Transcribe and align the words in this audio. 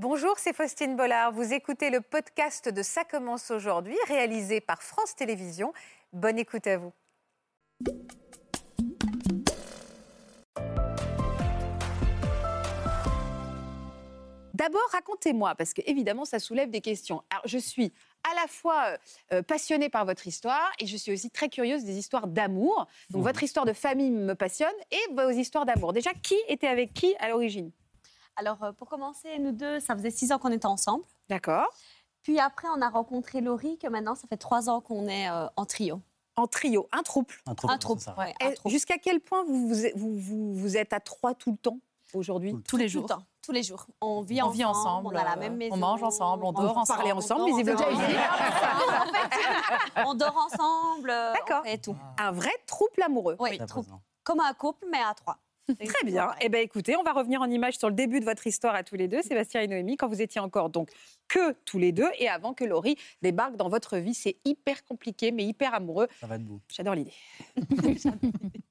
Bonjour, 0.00 0.38
c'est 0.38 0.52
Faustine 0.52 0.94
Bollard. 0.94 1.32
Vous 1.32 1.52
écoutez 1.52 1.90
le 1.90 2.00
podcast 2.00 2.68
de 2.68 2.82
Ça 2.84 3.02
commence 3.02 3.50
aujourd'hui, 3.50 3.96
réalisé 4.06 4.60
par 4.60 4.80
France 4.80 5.16
Télévisions. 5.16 5.72
Bonne 6.12 6.38
écoute 6.38 6.68
à 6.68 6.78
vous. 6.78 6.92
D'abord, 14.54 14.88
racontez-moi, 14.92 15.56
parce 15.56 15.74
que 15.74 15.82
évidemment, 15.84 16.24
ça 16.24 16.38
soulève 16.38 16.70
des 16.70 16.80
questions. 16.80 17.24
Alors, 17.30 17.42
je 17.48 17.58
suis 17.58 17.92
à 18.22 18.40
la 18.40 18.46
fois 18.46 18.96
euh, 19.32 19.42
passionnée 19.42 19.88
par 19.88 20.04
votre 20.04 20.28
histoire 20.28 20.70
et 20.78 20.86
je 20.86 20.96
suis 20.96 21.12
aussi 21.12 21.28
très 21.28 21.48
curieuse 21.48 21.82
des 21.82 21.98
histoires 21.98 22.28
d'amour. 22.28 22.86
Donc, 23.10 23.24
votre 23.24 23.42
histoire 23.42 23.66
de 23.66 23.72
famille 23.72 24.12
me 24.12 24.36
passionne 24.36 24.68
et 24.92 25.12
vos 25.12 25.30
histoires 25.30 25.66
d'amour. 25.66 25.92
Déjà, 25.92 26.12
qui 26.22 26.36
était 26.46 26.68
avec 26.68 26.94
qui 26.94 27.16
à 27.18 27.30
l'origine? 27.30 27.72
Alors, 28.38 28.62
euh, 28.62 28.72
pour 28.72 28.88
commencer, 28.88 29.38
nous 29.38 29.52
deux, 29.52 29.80
ça 29.80 29.94
faisait 29.96 30.10
six 30.10 30.30
ans 30.32 30.38
qu'on 30.38 30.52
était 30.52 30.66
ensemble. 30.66 31.04
D'accord. 31.28 31.66
Puis 32.22 32.38
après, 32.38 32.68
on 32.76 32.80
a 32.82 32.88
rencontré 32.88 33.40
Laurie, 33.40 33.78
que 33.78 33.88
maintenant, 33.88 34.14
ça 34.14 34.28
fait 34.28 34.36
trois 34.36 34.68
ans 34.70 34.80
qu'on 34.80 35.06
est 35.08 35.28
euh, 35.28 35.46
en 35.56 35.64
trio. 35.66 36.00
En 36.36 36.46
trio, 36.46 36.88
un 36.92 37.02
trouble. 37.02 37.34
Un 37.46 37.54
trouble, 37.54 37.72
un 37.72 37.76
c'est 37.76 37.80
trouble, 37.80 38.00
ça. 38.00 38.14
ouais, 38.16 38.32
Et 38.40 38.44
un 38.44 38.52
trouble. 38.52 38.72
Jusqu'à 38.72 38.98
quel 38.98 39.20
point 39.20 39.42
vous 39.44 39.68
vous, 39.68 39.74
vous, 39.96 40.18
vous- 40.18 40.54
vous 40.54 40.76
êtes 40.76 40.92
à 40.92 41.00
trois 41.00 41.34
tout 41.34 41.50
le 41.50 41.56
temps 41.56 41.78
aujourd'hui? 42.14 42.54
Tous 42.68 42.76
les 42.76 42.86
Tout 42.86 42.90
jours. 42.92 43.02
le 43.02 43.08
temps, 43.08 43.22
tous 43.42 43.50
les 43.52 43.62
jours. 43.64 43.86
On 44.00 44.20
vit 44.20 44.40
On 44.40 44.44
ensemble, 44.46 44.56
vit 44.56 44.64
ensemble, 44.64 45.06
on 45.08 45.18
a 45.18 45.24
la 45.24 45.32
euh, 45.32 45.36
même 45.40 45.54
on 45.54 45.56
maison. 45.56 45.76
mange 45.76 46.02
ensemble, 46.04 46.44
on 46.44 46.52
dort 46.52 46.78
Vous 46.78 46.84
parlez 46.86 47.10
ensemble, 47.10 47.44
visiblement. 47.46 47.80
on 50.06 50.14
dort 50.14 50.36
ensemble, 50.36 51.10
euh, 51.10 51.32
D'accord. 51.32 51.62
on 51.62 51.64
fait 51.68 51.78
tout. 51.78 51.96
Un 52.18 52.30
vrai 52.30 52.52
trouble 52.66 53.02
amoureux. 53.02 53.36
Oui, 53.40 53.58
trouble. 53.66 53.88
Comme 54.22 54.40
un 54.40 54.52
couple, 54.52 54.86
mais 54.90 55.02
à 55.02 55.14
trois. 55.14 55.38
Très 55.76 56.04
bien. 56.04 56.30
Eh 56.40 56.48
bien, 56.48 56.60
écoutez, 56.60 56.96
on 56.96 57.02
va 57.02 57.12
revenir 57.12 57.42
en 57.42 57.50
image 57.50 57.76
sur 57.78 57.88
le 57.88 57.94
début 57.94 58.20
de 58.20 58.24
votre 58.24 58.46
histoire 58.46 58.74
à 58.74 58.82
tous 58.82 58.94
les 58.94 59.08
deux, 59.08 59.22
Sébastien 59.22 59.60
et 59.60 59.66
Noémie, 59.66 59.96
quand 59.96 60.08
vous 60.08 60.22
étiez 60.22 60.40
encore 60.40 60.70
donc 60.70 60.90
que 61.28 61.52
tous 61.64 61.78
les 61.78 61.92
deux 61.92 62.08
et 62.18 62.28
avant 62.28 62.54
que 62.54 62.64
Laurie 62.64 62.96
débarque 63.22 63.56
dans 63.56 63.68
votre 63.68 63.98
vie. 63.98 64.14
C'est 64.14 64.36
hyper 64.44 64.84
compliqué, 64.84 65.30
mais 65.30 65.44
hyper 65.44 65.74
amoureux. 65.74 66.08
Ça 66.20 66.26
va 66.26 66.36
être 66.36 66.44
beau. 66.44 66.60
J'adore 66.68 66.94
l'idée. 66.94 67.12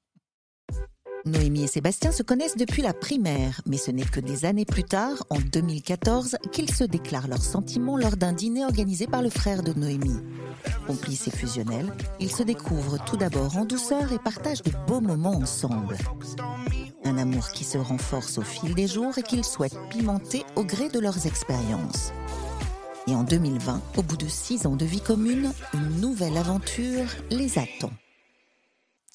Noémie 1.28 1.64
et 1.64 1.68
Sébastien 1.68 2.12
se 2.12 2.22
connaissent 2.22 2.56
depuis 2.56 2.82
la 2.82 2.92
primaire, 2.92 3.60
mais 3.66 3.76
ce 3.76 3.90
n'est 3.90 4.04
que 4.04 4.20
des 4.20 4.44
années 4.44 4.64
plus 4.64 4.84
tard, 4.84 5.24
en 5.30 5.38
2014, 5.38 6.36
qu'ils 6.52 6.72
se 6.72 6.84
déclarent 6.84 7.28
leurs 7.28 7.42
sentiments 7.42 7.96
lors 7.96 8.16
d'un 8.16 8.32
dîner 8.32 8.64
organisé 8.64 9.06
par 9.06 9.22
le 9.22 9.30
frère 9.30 9.62
de 9.62 9.72
Noémie. 9.72 10.20
Complices 10.86 11.28
et 11.28 11.30
fusionnels, 11.30 11.92
ils 12.20 12.32
se 12.32 12.42
découvrent 12.42 13.02
tout 13.04 13.16
d'abord 13.16 13.56
en 13.56 13.64
douceur 13.64 14.12
et 14.12 14.18
partagent 14.18 14.62
de 14.62 14.72
beaux 14.86 15.00
moments 15.00 15.36
ensemble. 15.36 15.96
Un 17.04 17.18
amour 17.18 17.50
qui 17.52 17.64
se 17.64 17.78
renforce 17.78 18.38
au 18.38 18.42
fil 18.42 18.74
des 18.74 18.86
jours 18.86 19.16
et 19.18 19.22
qu'ils 19.22 19.44
souhaitent 19.44 19.78
pimenter 19.90 20.44
au 20.56 20.64
gré 20.64 20.88
de 20.88 20.98
leurs 20.98 21.26
expériences. 21.26 22.12
Et 23.06 23.14
en 23.14 23.22
2020, 23.22 23.80
au 23.96 24.02
bout 24.02 24.16
de 24.16 24.28
six 24.28 24.66
ans 24.66 24.76
de 24.76 24.84
vie 24.84 25.00
commune, 25.00 25.52
une 25.72 26.00
nouvelle 26.00 26.36
aventure 26.36 27.06
les 27.30 27.58
attend. 27.58 27.90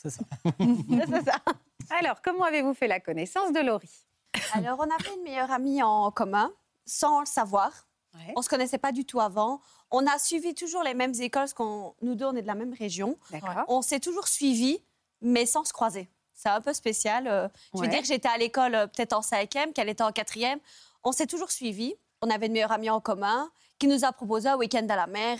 C'est 0.04 0.10
ça. 0.12 0.24
Alors, 2.00 2.22
comment 2.22 2.44
avez-vous 2.46 2.74
fait 2.74 2.88
la 2.88 3.00
connaissance 3.00 3.52
de 3.52 3.60
Laurie? 3.60 4.06
Alors, 4.54 4.80
on 4.80 4.84
avait 4.84 5.16
une 5.16 5.24
meilleure 5.24 5.52
amie 5.52 5.82
en 5.84 6.12
commun, 6.12 6.52
sans 6.86 7.20
le 7.22 7.26
savoir. 7.26 7.72
Ouais. 8.16 8.34
On 8.36 8.42
se 8.42 8.50
connaissait 8.50 8.78
pas 8.78 8.92
du 8.92 9.06
tout 9.06 9.20
avant. 9.20 9.60
On 9.92 10.06
a 10.08 10.18
suivi 10.20 10.54
toujours 10.56 10.84
les 10.84 10.94
mêmes 10.94 11.14
écoles, 11.20 11.44
parce 11.44 11.54
qu'on 11.54 11.94
nous 12.02 12.16
deux, 12.16 12.26
on 12.26 12.36
est 12.36 12.42
de 12.42 12.48
la 12.48 12.56
même 12.56 12.74
région. 12.74 13.18
D'accord. 13.32 13.64
On 13.68 13.82
s'est 13.82 14.00
toujours 14.00 14.28
suivis, 14.28 14.84
mais 15.22 15.46
sans 15.46 15.64
se 15.64 15.74
croiser. 15.74 16.10
C'est 16.34 16.50
un 16.50 16.62
peu 16.62 16.74
spécial. 16.74 17.28
euh, 17.28 17.48
Je 17.74 17.80
veux 17.80 17.84
Ouais. 17.86 17.90
dire 17.90 18.02
que 18.02 18.08
j'étais 18.08 18.28
à 18.30 18.38
l'école 18.38 18.76
euh, 18.76 18.88
peut-être 18.88 19.14
en 19.14 19.22
cinquième, 19.22 19.72
qu'elle 19.72 19.90
était 19.90 20.04
en 20.04 20.12
quatrième. 20.12 20.60
On 21.04 21.12
s'est 21.12 21.28
toujours 21.28 21.52
suivis. 21.52 21.96
On 22.22 22.30
avait 22.30 22.48
une 22.48 22.54
meilleure 22.54 22.72
amie 22.72 22.90
en 22.90 23.00
commun 23.02 23.52
qui 23.78 23.88
nous 23.88 24.04
a 24.06 24.12
proposé 24.12 24.50
un 24.50 24.58
week-end 24.58 24.86
à 24.90 24.96
la 24.96 25.08
mer 25.08 25.38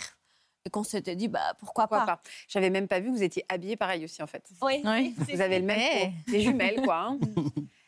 et 0.66 0.70
qu'on 0.70 0.82
s'était 0.84 1.14
dit, 1.16 1.28
bah, 1.28 1.54
pourquoi, 1.58 1.86
Pourquoi 1.86 2.06
pas. 2.06 2.16
pas 2.16 2.22
J'avais 2.48 2.70
même 2.70 2.88
pas 2.88 3.00
vu 3.00 3.06
que 3.10 3.16
vous 3.16 3.22
étiez 3.22 3.44
habillés 3.48 3.76
pareil 3.76 4.04
aussi, 4.04 4.22
en 4.22 4.26
fait. 4.26 4.42
Oui. 4.62 4.82
Oui. 4.84 5.14
Vous 5.18 5.40
avez 5.40 5.58
le 5.58 5.66
même. 5.66 6.12
Des 6.28 6.40
jumelles, 6.40 6.80
quoi. 6.82 6.96
hein. 6.96 7.18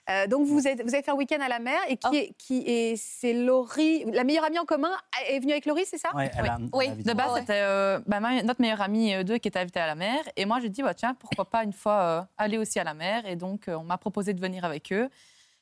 Euh, 0.08 0.28
donc, 0.28 0.46
vous, 0.46 0.68
êtes, 0.68 0.80
vous 0.84 0.94
avez 0.94 1.02
fait 1.02 1.10
un 1.10 1.16
week-end 1.16 1.40
à 1.40 1.48
la 1.48 1.58
mer 1.58 1.80
et 1.88 1.96
qui 1.96 2.06
Oh. 2.08 2.14
est, 2.14 2.32
qui 2.38 2.58
est, 2.64 2.94
c'est 2.94 3.32
Laurie, 3.32 4.04
la 4.12 4.22
meilleure 4.22 4.44
amie 4.44 4.60
en 4.60 4.64
commun, 4.64 4.92
est 5.28 5.40
venue 5.40 5.50
avec 5.50 5.66
Laurie, 5.66 5.82
c'est 5.84 5.98
ça? 5.98 6.14
Ouais, 6.14 6.30
elle 6.36 6.42
Oui. 6.44 6.48
a, 6.48 6.58
Oui. 6.72 7.02
De 7.02 7.12
base, 7.12 7.32
Ouais. 7.32 7.40
c'était 7.40 7.60
euh, 7.64 7.98
bah, 8.06 8.20
ma- 8.20 8.40
notre 8.44 8.60
meilleure 8.60 8.82
amie, 8.82 9.12
euh, 9.14 9.24
deux, 9.24 9.38
qui 9.38 9.48
était 9.48 9.58
invitée 9.58 9.80
à 9.80 9.86
la 9.88 9.96
mer. 9.96 10.20
Et 10.36 10.44
moi, 10.44 10.60
j'ai 10.60 10.68
dit, 10.68 10.80
bah, 10.80 10.94
tiens, 10.94 11.14
pourquoi 11.14 11.44
pas 11.50 11.64
une 11.64 11.72
fois 11.72 12.00
euh, 12.02 12.22
aller 12.38 12.56
aussi 12.56 12.78
à 12.78 12.84
la 12.84 12.94
mer. 12.94 13.26
Et 13.26 13.34
donc, 13.34 13.66
euh, 13.66 13.74
on 13.74 13.82
m'a 13.82 13.98
proposé 13.98 14.32
de 14.32 14.40
venir 14.40 14.64
avec 14.64 14.92
eux. 14.92 15.10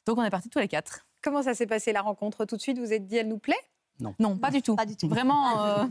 Donc, 0.04 0.18
on 0.18 0.22
est 0.24 0.28
partis 0.28 0.50
tous 0.50 0.58
les 0.58 0.68
quatre. 0.68 1.06
Comment 1.22 1.42
ça 1.42 1.54
s'est 1.54 1.66
passé 1.66 1.94
la 1.94 2.02
rencontre? 2.02 2.44
Tout 2.44 2.56
de 2.56 2.60
suite, 2.60 2.78
vous 2.78 2.92
êtes 2.92 3.06
dit, 3.06 3.16
elle 3.16 3.28
nous 3.28 3.38
plaît? 3.38 3.56
Non, 4.00 4.36
pas 4.36 4.50
du 4.50 4.62
tout. 4.62 4.76
Pas 4.76 4.86
du 4.86 4.96
tout. 4.96 5.08
Vraiment, 5.08 5.64
euh, 5.64 5.84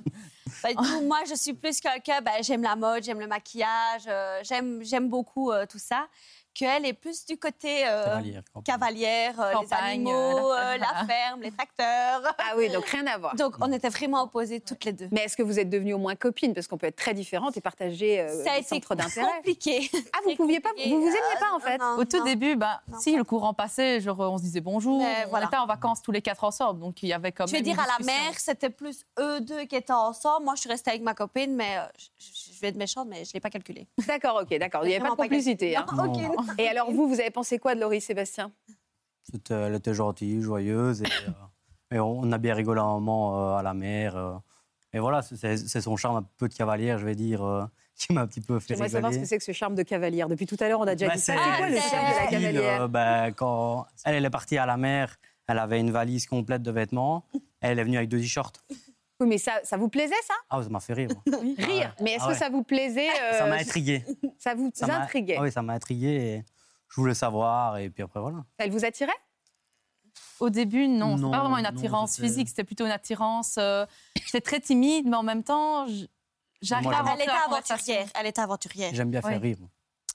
Pas 0.62 0.74
du 0.74 0.76
tout. 0.76 1.02
Moi, 1.02 1.20
je 1.28 1.36
suis 1.36 1.54
plus 1.54 1.80
quelqu'un, 1.80 2.22
ben, 2.22 2.34
j'aime 2.42 2.62
la 2.62 2.76
mode, 2.76 3.04
j'aime 3.04 3.20
le 3.20 3.28
maquillage, 3.28 4.04
euh, 4.08 4.40
j'aime, 4.44 4.84
j'aime 4.84 5.10
beaucoup 5.10 5.52
euh, 5.52 5.66
tout 5.66 5.80
ça. 5.80 6.08
Qu'elle 6.54 6.86
est 6.86 6.94
plus 6.94 7.26
du 7.26 7.38
côté 7.38 7.84
euh, 7.88 8.20
Cavalière. 8.64 9.40
euh, 9.40 9.50
les 9.50 9.54
Campagne, 9.56 9.84
animaux, 10.08 10.12
euh, 10.52 10.56
euh, 10.58 10.78
la 10.78 11.06
ferme, 11.08 11.42
les 11.42 11.52
tracteurs. 11.52 12.22
Ah 12.38 12.54
oui, 12.56 12.70
donc 12.70 12.86
rien 12.86 13.08
à 13.08 13.18
voir. 13.18 13.36
Donc, 13.36 13.56
on 13.60 13.72
était 13.72 13.90
vraiment 13.90 14.22
opposées 14.24 14.60
toutes 14.62 14.86
les 14.86 14.94
deux. 14.94 15.08
Mais 15.12 15.22
est-ce 15.24 15.36
que 15.36 15.42
vous 15.44 15.60
êtes 15.60 15.70
devenues 15.70 15.96
au 15.96 15.98
moins 15.98 16.16
copines? 16.16 16.54
Parce 16.54 16.68
qu'on 16.68 16.78
peut 16.78 16.86
être 16.88 16.96
très 16.96 17.14
différentes 17.16 17.58
et 17.58 17.62
partager 17.62 18.22
euh, 18.22 18.44
ça 18.44 18.52
a 18.54 18.60
des 18.62 18.68
été 18.68 18.82
compliqué. 18.82 19.90
Ah, 20.14 20.20
vous 20.26 20.36
pouviez 20.38 20.60
pas. 20.60 20.70
Vous 20.78 21.02
vous 21.02 21.08
aimiez 21.08 21.18
Euh, 21.18 21.40
pas, 21.40 21.56
en 21.56 21.60
fait? 21.60 21.78
non, 21.80 21.98
au 21.98 22.06
tout 22.06 22.18
non. 22.20 22.24
début, 22.26 22.56
bah, 22.56 22.82
Non. 22.88 23.00
si 23.00 23.16
le 23.16 23.24
courant 23.24 23.54
passait, 23.56 24.00
genre, 24.00 24.20
on 24.20 24.38
se 24.38 24.44
disait 24.44 24.62
bonjour. 24.62 25.00
Mais 25.00 25.24
on 25.26 25.30
voilà. 25.30 25.48
était 25.48 25.58
en 25.58 25.66
vacances 25.66 26.02
tous 26.04 26.12
les 26.12 26.22
quatre 26.22 26.44
ensemble. 26.44 26.80
Donc, 26.80 27.02
il 27.02 27.10
y 27.10 27.14
avait 27.14 27.32
quand 27.32 27.48
Je 27.48 27.56
veux 27.56 27.62
dire, 27.62 27.80
à 27.80 27.88
la 28.00 28.06
mer, 28.06 28.34
c'était 28.38 28.70
plus 28.70 29.06
eux 29.20 29.42
deux 29.42 29.64
qui 29.66 29.76
étaient 29.76 29.92
ensemble. 29.92 30.46
Moi, 30.46 30.54
je 30.56 30.62
suis 30.62 30.70
restée 30.70 30.92
avec 30.92 31.02
ma 31.02 31.16
copine, 31.16 31.56
mais 31.56 31.78
euh, 31.78 31.82
je, 31.98 32.26
je 32.53 32.53
vais 32.64 32.70
être 32.70 32.76
méchante, 32.78 33.08
mais 33.10 33.24
je 33.26 33.30
ne 33.30 33.34
l'ai 33.36 33.40
pas 33.40 33.50
calculé. 33.52 33.88
D'accord, 34.08 34.42
ok, 34.44 34.58
d'accord. 34.58 34.84
Il 34.84 34.90
n'y 34.90 34.96
avait 34.96 35.04
pas 35.04 35.12
de 35.12 35.16
complicité. 35.16 35.76
hein. 35.78 35.86
Non, 35.96 36.06
Non. 36.06 36.12
aucune. 36.14 36.32
Et 36.58 36.68
alors, 36.68 36.92
vous, 36.92 37.08
vous 37.08 37.20
avez 37.20 37.30
pensé 37.30 37.60
quoi 37.60 37.76
de 37.76 37.80
Laurie, 37.80 38.02
Sébastien? 38.02 38.52
Elle 39.50 39.76
était 39.76 39.94
gentille, 39.94 40.42
joyeuse. 40.42 41.02
Et, 41.02 41.06
euh, 41.28 41.96
et 41.96 42.00
on, 42.00 42.32
a 42.32 42.38
bien 42.38 42.54
rigolé 42.56 42.82
un 42.82 42.86
moment 43.00 43.38
euh, 43.54 43.58
à 43.58 43.64
la 43.64 43.74
mer. 43.74 44.16
euh. 44.18 44.34
et 44.94 45.00
voilà, 45.00 45.22
c'est- 45.22 45.82
son 45.82 45.96
charme 45.96 46.18
un 46.18 46.26
peu 46.38 46.48
de 46.50 46.54
cavalière, 46.54 46.98
je 47.00 47.06
vais 47.06 47.16
dire, 47.16 47.44
euh, 47.44 47.66
qui 47.96 48.12
m'a 48.14 48.22
un 48.22 48.28
petit 48.28 48.42
peu 48.42 48.60
fait 48.60 48.74
J'aimerais 48.74 48.90
savoir 48.90 49.14
ce 49.14 49.20
que 49.20 49.26
c'est 49.26 49.38
que 49.38 49.44
ce 49.44 49.52
charme 49.52 49.76
de 49.76 49.84
cavalière. 49.84 50.28
Depuis 50.28 50.46
tout 50.46 50.58
à 50.60 50.68
l'heure, 50.68 50.80
on 50.80 50.88
a 50.88 50.96
déjà 50.96 51.08
Bah, 51.08 51.16
dit 51.16 51.22
ça. 51.22 51.34
c'est- 51.36 51.58
quoi 51.58 51.70
le 51.70 51.78
charme 51.78 52.12
de 52.12 52.18
la 52.20 52.28
cavalière 52.28 52.82
Euh, 52.84 52.88
ben, 52.88 53.32
quand 53.34 53.86
elle, 54.06 54.16
elle 54.16 54.26
est 54.26 54.30
partie 54.30 54.58
à 54.58 54.66
la 54.66 54.78
mer, 54.78 55.16
elle 55.48 55.60
avait 55.60 55.80
une 55.80 55.92
valise 55.92 56.26
complète 56.26 56.64
de 56.64 56.72
vêtements. 56.72 57.26
Elle 57.62 57.80
est 57.80 57.84
venue 57.84 57.98
avec 57.98 58.10
deux 58.10 58.20
t-shirts. 58.20 58.62
Oui, 59.24 59.30
mais 59.30 59.38
ça, 59.38 59.60
ça 59.64 59.78
vous 59.78 59.90
plaisait, 59.90 60.14
ça? 60.28 60.34
Ah, 60.50 60.62
ça 60.62 60.70
m'a 60.70 60.80
fait 60.80 60.94
rire. 60.94 61.10
moi. 61.26 61.40
Rire. 61.58 61.96
Mais 62.02 62.12
est-ce 62.14 62.24
Ah 62.24 62.28
que 62.28 62.32
ouais. 62.34 62.38
ça 62.38 62.50
vous 62.50 62.64
plaisait 62.64 63.10
euh, 63.10 63.38
Ça 63.40 63.46
m'a 63.48 63.56
intrigué. 63.56 64.04
Ça 64.38 64.54
vous 64.56 64.70
Ça 64.74 64.86
intriguait? 65.02 65.36
Ah 65.40 65.42
oui, 65.44 65.52
ça 65.52 65.62
m'a 65.62 65.74
intrigué. 65.74 66.08
Et 66.08 66.46
je 66.90 66.96
voulais 67.02 67.14
savoir. 67.14 67.78
Et 67.78 67.90
puis 67.90 68.04
après, 68.04 68.20
voilà. 68.20 68.44
Elle 68.58 68.72
vous 68.72 68.84
attirait? 68.86 69.12
Au 70.40 70.50
début, 70.50 70.88
non, 70.88 71.16
Non, 71.16 71.18
c'était 71.18 71.32
pas 71.32 71.40
vraiment 71.40 71.58
une 71.58 71.66
attirance 71.66 72.20
physique, 72.20 72.50
c'était 72.50 72.64
plutôt 72.66 72.86
une 72.86 72.92
attirance. 72.92 73.56
euh, 73.58 73.86
J'étais 74.26 74.42
très 74.42 74.60
timide, 74.60 75.08
mais 75.08 75.16
en 75.16 75.24
même 75.24 75.44
temps, 75.44 75.86
j'arrivais 76.62 76.94
à 76.94 77.04
Elle 77.16 77.22
était 77.22 77.32
aventurière. 77.32 78.08
Elle 78.20 78.28
était 78.28 78.42
aventurière. 78.42 78.92
J'aime 78.94 79.10
bien 79.10 79.22
faire 79.22 79.32
Oui. 79.42 79.50
rire. 79.50 79.58
moi. 79.60 79.70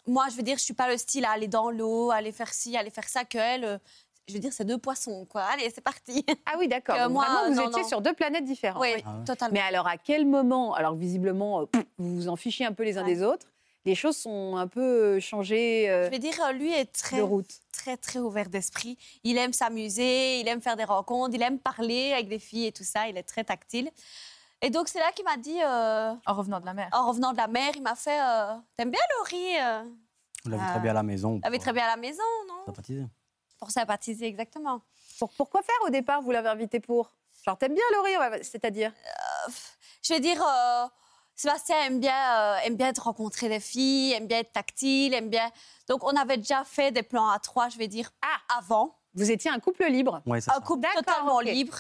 Moi, 0.07 0.27
je 0.31 0.37
veux 0.37 0.43
dire, 0.43 0.57
je 0.59 0.63
suis 0.63 0.75
pas 0.75 0.89
le 0.91 0.97
style 0.97 1.25
à 1.25 1.31
aller 1.33 1.49
dans 1.49 1.71
l'eau, 1.71 2.11
aller 2.11 2.33
faire 2.33 2.53
ci, 2.53 2.77
aller 2.77 2.91
faire 2.91 3.09
ça, 3.09 3.25
que 3.25 3.39
elle. 3.39 3.81
Je 4.29 4.35
veux 4.35 4.39
dire, 4.41 4.53
c'est 4.53 4.65
deux 4.65 4.79
poissons, 4.79 5.25
quoi. 5.27 5.43
Allez, 5.43 5.71
c'est 5.75 5.81
parti. 5.81 6.25
Ah 6.47 6.57
oui, 6.59 6.69
d'accord. 6.69 6.97
Moi, 7.11 7.25
Vraiment, 7.25 7.49
vous 7.49 7.55
non, 7.63 7.69
étiez 7.71 7.83
non. 7.83 7.89
sur 7.89 8.01
deux 8.03 8.13
planètes 8.13 8.45
différentes. 8.45 8.81
Oui, 8.83 8.91
Ah 9.05 9.11
ouais. 9.19 9.25
totalement. 9.25 9.55
Mais 9.55 9.61
alors, 9.61 9.87
à 9.87 9.97
quel 9.97 10.27
moment, 10.27 10.75
alors 10.75 10.95
visiblement, 10.95 11.63
euh, 11.63 11.67
pff, 11.67 11.85
vous 11.99 12.15
vous 12.17 12.29
en 12.29 12.37
fichez 12.37 12.65
un 12.65 12.73
peu 12.73 12.83
les 12.85 12.99
uns 12.99 13.05
Ouais. 13.05 13.15
des 13.15 13.23
autres, 13.23 13.47
les 13.85 13.95
choses 13.95 14.17
sont 14.19 14.57
un 14.57 14.67
peu 14.67 15.17
euh, 15.17 15.21
changées 15.21 15.89
euh, 15.89 16.07
Je 16.07 16.11
veux 16.11 16.19
dire, 16.19 16.35
lui 16.53 16.73
est 16.73 16.93
très, 16.93 17.23
très, 17.73 17.97
très 17.97 18.19
ouvert 18.19 18.49
d'esprit. 18.51 18.99
Il 19.25 19.39
aime 19.39 19.53
s'amuser, 19.55 20.41
il 20.41 20.49
aime 20.49 20.61
faire 20.61 20.77
des 20.77 20.85
rencontres, 20.85 21.35
il 21.35 21.43
aime 21.43 21.59
parler 21.59 22.13
avec 22.13 22.29
des 22.29 22.39
filles 22.39 22.67
et 22.67 22.73
tout 22.73 22.85
ça. 22.85 23.09
Il 23.09 23.17
est 23.17 23.23
très 23.23 23.45
tactile. 23.45 23.91
Et 24.61 24.71
donc, 24.71 24.89
c'est 24.89 24.99
là 24.99 25.11
qu'il 25.15 25.25
m'a 25.25 25.37
dit, 25.39 25.57
euh, 25.63 26.13
En 26.27 26.35
revenant 26.35 26.61
de 26.61 26.67
la 26.67 26.75
mer. 26.75 26.89
en 26.93 27.09
revenant 27.09 27.33
de 27.33 27.37
la 27.39 27.47
mer, 27.47 27.71
il 27.77 27.83
m'a 27.83 27.95
fait 27.95 28.21
euh, 28.21 28.55
T'aimes 28.77 28.91
bien 28.91 29.01
Laurie 29.19 29.57
euh 29.63 29.83
On 30.45 30.51
l'avait 30.51 30.63
Ah. 30.67 30.71
très 30.73 30.81
bien 30.81 30.91
à 30.91 30.95
la 30.95 31.03
maison. 31.05 31.35
Vous 31.35 31.41
l'avez 31.45 31.59
très 31.61 31.73
bien 31.73 31.85
à 31.85 31.91
la 31.91 31.97
maison, 31.97 32.23
non? 32.49 32.75
Pour 33.59 33.71
sympathiser, 33.71 34.27
exactement. 34.27 34.83
Pour- 35.19 35.33
Pourquoi 35.33 35.63
faire 35.63 35.75
au 35.87 35.91
départ 35.91 36.23
Vous 36.23 36.31
l'avez 36.31 36.49
invité 36.49 36.81
pour? 36.81 37.13
Genre, 37.45 37.57
t'aimes 37.59 37.75
bien 37.75 37.85
Laurie 37.95 38.13
C'est-à-dire? 38.43 38.93
Je 40.03 40.15
veux 40.15 40.21
dire, 40.21 40.43
euh, 40.43 40.87
Sébastien 41.35 41.77
aime 41.85 42.01
bien, 42.01 42.15
euh, 42.15 42.57
aime 42.65 42.77
bien 42.77 42.93
te 42.93 43.01
rencontrer 43.01 43.49
des 43.49 43.61
filles, 43.61 44.13
aime 44.13 44.27
bien 44.27 44.39
être 44.39 44.53
tactile, 44.53 45.15
aime 45.15 45.29
bien. 45.31 45.51
Donc, 45.89 46.05
on 46.05 46.15
avait 46.17 46.37
déjà 46.37 46.65
fait 46.65 46.91
des 46.93 47.03
plans 47.03 47.29
à 47.29 47.39
trois, 47.39 47.69
je 47.69 47.79
vais 47.79 47.89
dire, 47.89 48.11
Ah. 48.23 48.59
avant. 48.59 48.97
Vous 49.15 49.31
étiez 49.31 49.51
un 49.51 49.59
couple 49.59 49.85
libre 49.87 50.21
Ouais, 50.27 50.41
c'est 50.41 50.51
Un 50.51 50.55
ça. 50.55 50.61
couple 50.61 50.87
totalement 50.95 51.41
libre. 51.41 51.79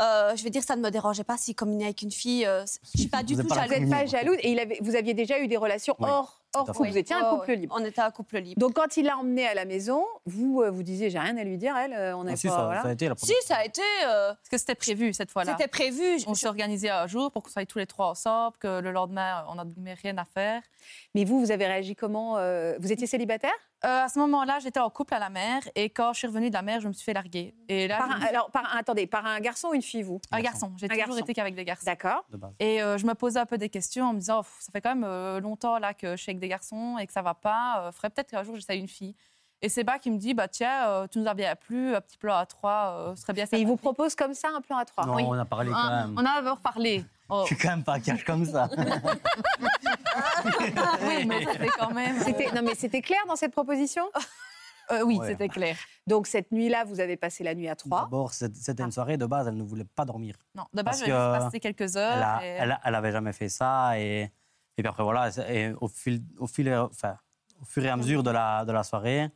Euh, 0.00 0.36
je 0.36 0.44
veux 0.44 0.50
dire, 0.50 0.62
ça 0.62 0.76
ne 0.76 0.80
me 0.82 0.90
dérangeait 0.90 1.24
pas 1.24 1.36
s'il 1.36 1.54
communiait 1.56 1.86
avec 1.86 2.02
une 2.02 2.12
fille. 2.12 2.46
euh, 2.46 2.64
je 2.94 3.00
suis 3.00 3.08
pas 3.08 3.22
du 3.24 3.34
Vous 3.34 3.42
tout 3.42 3.48
la 3.48 3.62
Vous 3.66 3.68
jalouse. 3.72 3.80
n'êtes 3.80 3.90
pas 3.90 4.06
jalouse 4.06 4.36
et 4.40 4.52
il 4.52 4.60
avait, 4.60 4.78
vous 4.80 4.94
aviez 4.94 5.12
déjà 5.14 5.40
eu 5.40 5.48
des 5.48 5.56
relations 5.56 5.96
Oui, 5.98 6.08
hors, 6.08 6.40
couple. 6.52 6.88
Vous 6.88 6.96
étiez 6.98 7.16
un 7.16 7.36
couple 7.36 7.52
libre. 7.54 7.74
On 7.78 7.84
était 7.84 8.00
un 8.00 8.10
couple 8.12 8.38
libre. 8.38 8.60
Donc 8.60 8.74
quand 8.74 8.96
il 8.96 9.04
l'a 9.06 9.18
emmené 9.18 9.46
à 9.46 9.54
la 9.54 9.64
maison, 9.64 10.04
vous 10.24 10.62
euh, 10.62 10.70
vous 10.70 10.82
disiez 10.84 11.10
j'ai 11.10 11.18
rien 11.18 11.36
à 11.36 11.42
lui 11.44 11.58
dire, 11.58 11.76
elle, 11.76 11.92
euh, 11.94 12.16
on 12.16 12.20
Ah, 12.22 12.24
n'est 12.30 12.36
si, 12.36 12.48
ça, 12.48 12.64
voilà. 12.64 12.82
ça 12.82 12.88
a 12.88 12.92
été 12.92 13.08
la 13.08 13.16
si, 13.16 13.26
première 13.26 13.42
ça 13.42 13.56
a 13.56 13.64
été. 13.64 13.82
euh, 14.06 14.28
Parce 14.34 14.48
que 14.50 14.58
c'était 14.58 14.74
prévu 14.76 15.12
cette 15.12 15.30
fois-là. 15.32 15.52
C'était 15.58 15.68
prévu. 15.68 16.18
On 16.28 16.34
s'est 16.34 16.46
organisé 16.46 16.90
un 16.90 17.06
jour 17.08 17.30
pour 17.32 17.42
qu'on 17.42 17.50
soit 17.50 17.66
tous 17.66 17.78
les 17.78 17.86
trois 17.86 18.06
ensemble, 18.10 18.56
que 18.58 18.80
le 18.80 18.92
lendemain, 18.92 19.44
on 19.48 19.56
n'avait 19.56 19.94
rien 20.00 20.16
à 20.16 20.24
faire. 20.24 20.62
Mais 21.14 21.24
vous, 21.24 21.40
vous 21.40 21.50
avez 21.50 21.66
réagi 21.66 21.96
comment 21.96 22.36
euh, 22.38 22.76
Vous 22.78 22.92
étiez 22.92 23.06
célibataire? 23.08 23.50
Euh, 23.84 24.04
à 24.04 24.08
ce 24.08 24.18
moment-là, 24.18 24.58
j'étais 24.58 24.80
en 24.80 24.90
couple 24.90 25.14
à 25.14 25.20
la 25.20 25.30
mer 25.30 25.62
et 25.76 25.88
quand 25.88 26.12
je 26.12 26.18
suis 26.18 26.26
revenue 26.26 26.48
de 26.48 26.54
la 26.54 26.62
mer, 26.62 26.80
je 26.80 26.88
me 26.88 26.92
suis 26.92 27.04
fait 27.04 27.12
larguer. 27.12 27.54
Et 27.68 27.86
là, 27.86 27.98
par 27.98 28.10
un, 28.10 28.18
suis- 28.20 28.28
Alors, 28.28 28.50
par 28.50 28.76
attendez, 28.76 29.06
par 29.06 29.24
un 29.24 29.38
garçon 29.38 29.68
ou 29.68 29.74
une 29.74 29.82
fille, 29.82 30.02
vous? 30.02 30.20
Un 30.32 30.40
garçon. 30.40 30.72
J'ai 30.76 30.88
toujours 30.88 31.06
garçon. 31.06 31.22
été 31.22 31.32
qu'avec 31.34 31.54
des 31.54 31.64
garçons. 31.64 31.84
D'accord. 31.86 32.24
Et 32.58 32.82
euh, 32.82 32.98
je 32.98 33.06
me 33.06 33.14
posais 33.14 33.38
un 33.38 33.46
peu 33.46 33.56
des 33.56 33.68
questions 33.68 34.06
en 34.06 34.12
me 34.14 34.18
disant, 34.18 34.42
Pff, 34.42 34.56
ça 34.58 34.72
fait 34.72 34.80
quand 34.80 34.94
même 34.96 35.04
euh, 35.04 35.38
longtemps 35.38 35.78
là 35.78 35.94
que 35.94 36.16
je 36.16 36.22
suis 36.22 36.30
avec 36.30 36.40
des 36.40 36.48
garçons 36.48 36.98
et 36.98 37.06
que 37.06 37.12
ça 37.12 37.22
va 37.22 37.34
pas. 37.34 37.84
Euh, 37.86 37.92
faudrait 37.92 38.10
peut-être 38.10 38.30
qu'un 38.30 38.42
jour 38.42 38.56
j'essaye 38.56 38.80
une 38.80 38.88
fille. 38.88 39.14
Et 39.60 39.68
c'est 39.68 39.82
Bas 39.82 39.98
qui 39.98 40.10
me 40.12 40.18
dit, 40.18 40.34
bah 40.34 40.46
tiens, 40.46 40.88
euh, 40.88 41.06
tu 41.08 41.18
nous 41.18 41.26
as 41.28 41.34
bien 41.34 41.56
plu, 41.56 41.94
un 41.94 42.00
petit 42.00 42.16
plan 42.16 42.36
à 42.36 42.46
trois, 42.46 42.94
euh, 42.96 43.16
ce 43.16 43.22
serait 43.22 43.32
bien. 43.32 43.44
Et 43.50 43.58
il 43.60 43.66
vous 43.66 43.76
propose 43.76 44.14
comme 44.14 44.32
ça 44.34 44.48
un 44.56 44.60
plan 44.60 44.76
à 44.76 44.84
trois 44.84 45.04
Non, 45.04 45.14
oui. 45.16 45.24
on 45.26 45.32
a 45.32 45.44
parlé 45.44 45.70
quand 45.70 45.76
Hein, 45.76 46.06
même. 46.06 46.14
on 46.16 46.20
a 46.24 46.34
d'abord 46.36 46.60
parlé. 46.60 47.04
Oh, 47.28 47.40
Je 47.48 47.54
suis 47.54 47.56
quand 47.56 47.70
même 47.70 47.82
pas 47.82 47.98
cash 47.98 48.22
comme 48.24 48.44
ça. 48.44 48.68
oui, 51.06 51.26
mais 51.26 51.44
c'était 51.52 51.68
quand 51.76 51.92
même. 51.92 52.18
C'était- 52.20 52.52
Non, 52.54 52.62
mais 52.62 52.74
c'était 52.74 53.02
clair 53.02 53.20
dans 53.26 53.36
cette 53.36 53.52
proposition? 53.52 54.04
Euh, 54.90 55.02
oui, 55.02 55.18
Ouais. 55.18 55.26
c'était 55.28 55.50
clair. 55.50 55.76
Donc 56.06 56.26
cette 56.26 56.50
nuit-là, 56.50 56.84
vous 56.86 56.98
avez 56.98 57.18
passé 57.18 57.44
la 57.44 57.54
nuit 57.54 57.68
à 57.68 57.76
trois. 57.76 58.04
D'abord, 58.04 58.32
c'était 58.32 58.82
une 58.82 58.90
soirée 58.90 59.18
de 59.18 59.26
base, 59.26 59.46
elle 59.46 59.58
ne 59.58 59.62
voulait 59.62 59.84
pas 59.84 60.06
dormir. 60.06 60.34
Non, 60.54 60.62
de 60.72 60.80
base, 60.80 61.00
Parce 61.00 61.10
j'avais 61.10 61.38
que 61.38 61.44
passé 61.44 61.60
quelques 61.60 61.96
heures. 61.98 62.16
Elle, 62.16 62.22
a, 62.22 62.40
et- 62.42 62.46
elle, 62.58 62.78
elle 62.82 62.94
avait 62.94 63.12
jamais 63.12 63.34
fait 63.34 63.50
ça 63.50 63.98
et, 64.00 64.22
et 64.22 64.32
puis 64.82 64.86
après 64.86 65.02
voilà, 65.02 65.28
et 65.50 65.74
au 65.78 65.88
fil, 65.88 66.22
au 66.38 66.46
fil, 66.46 66.68
et- 66.68 66.74
enfin, 66.74 67.18
au 67.60 67.66
fur 67.66 67.84
et 67.84 67.90
à 67.90 67.96
mesure 67.98 68.22
de 68.22 68.30
la, 68.30 68.64
de 68.64 68.72
la 68.72 68.82
soirée, 68.82 69.28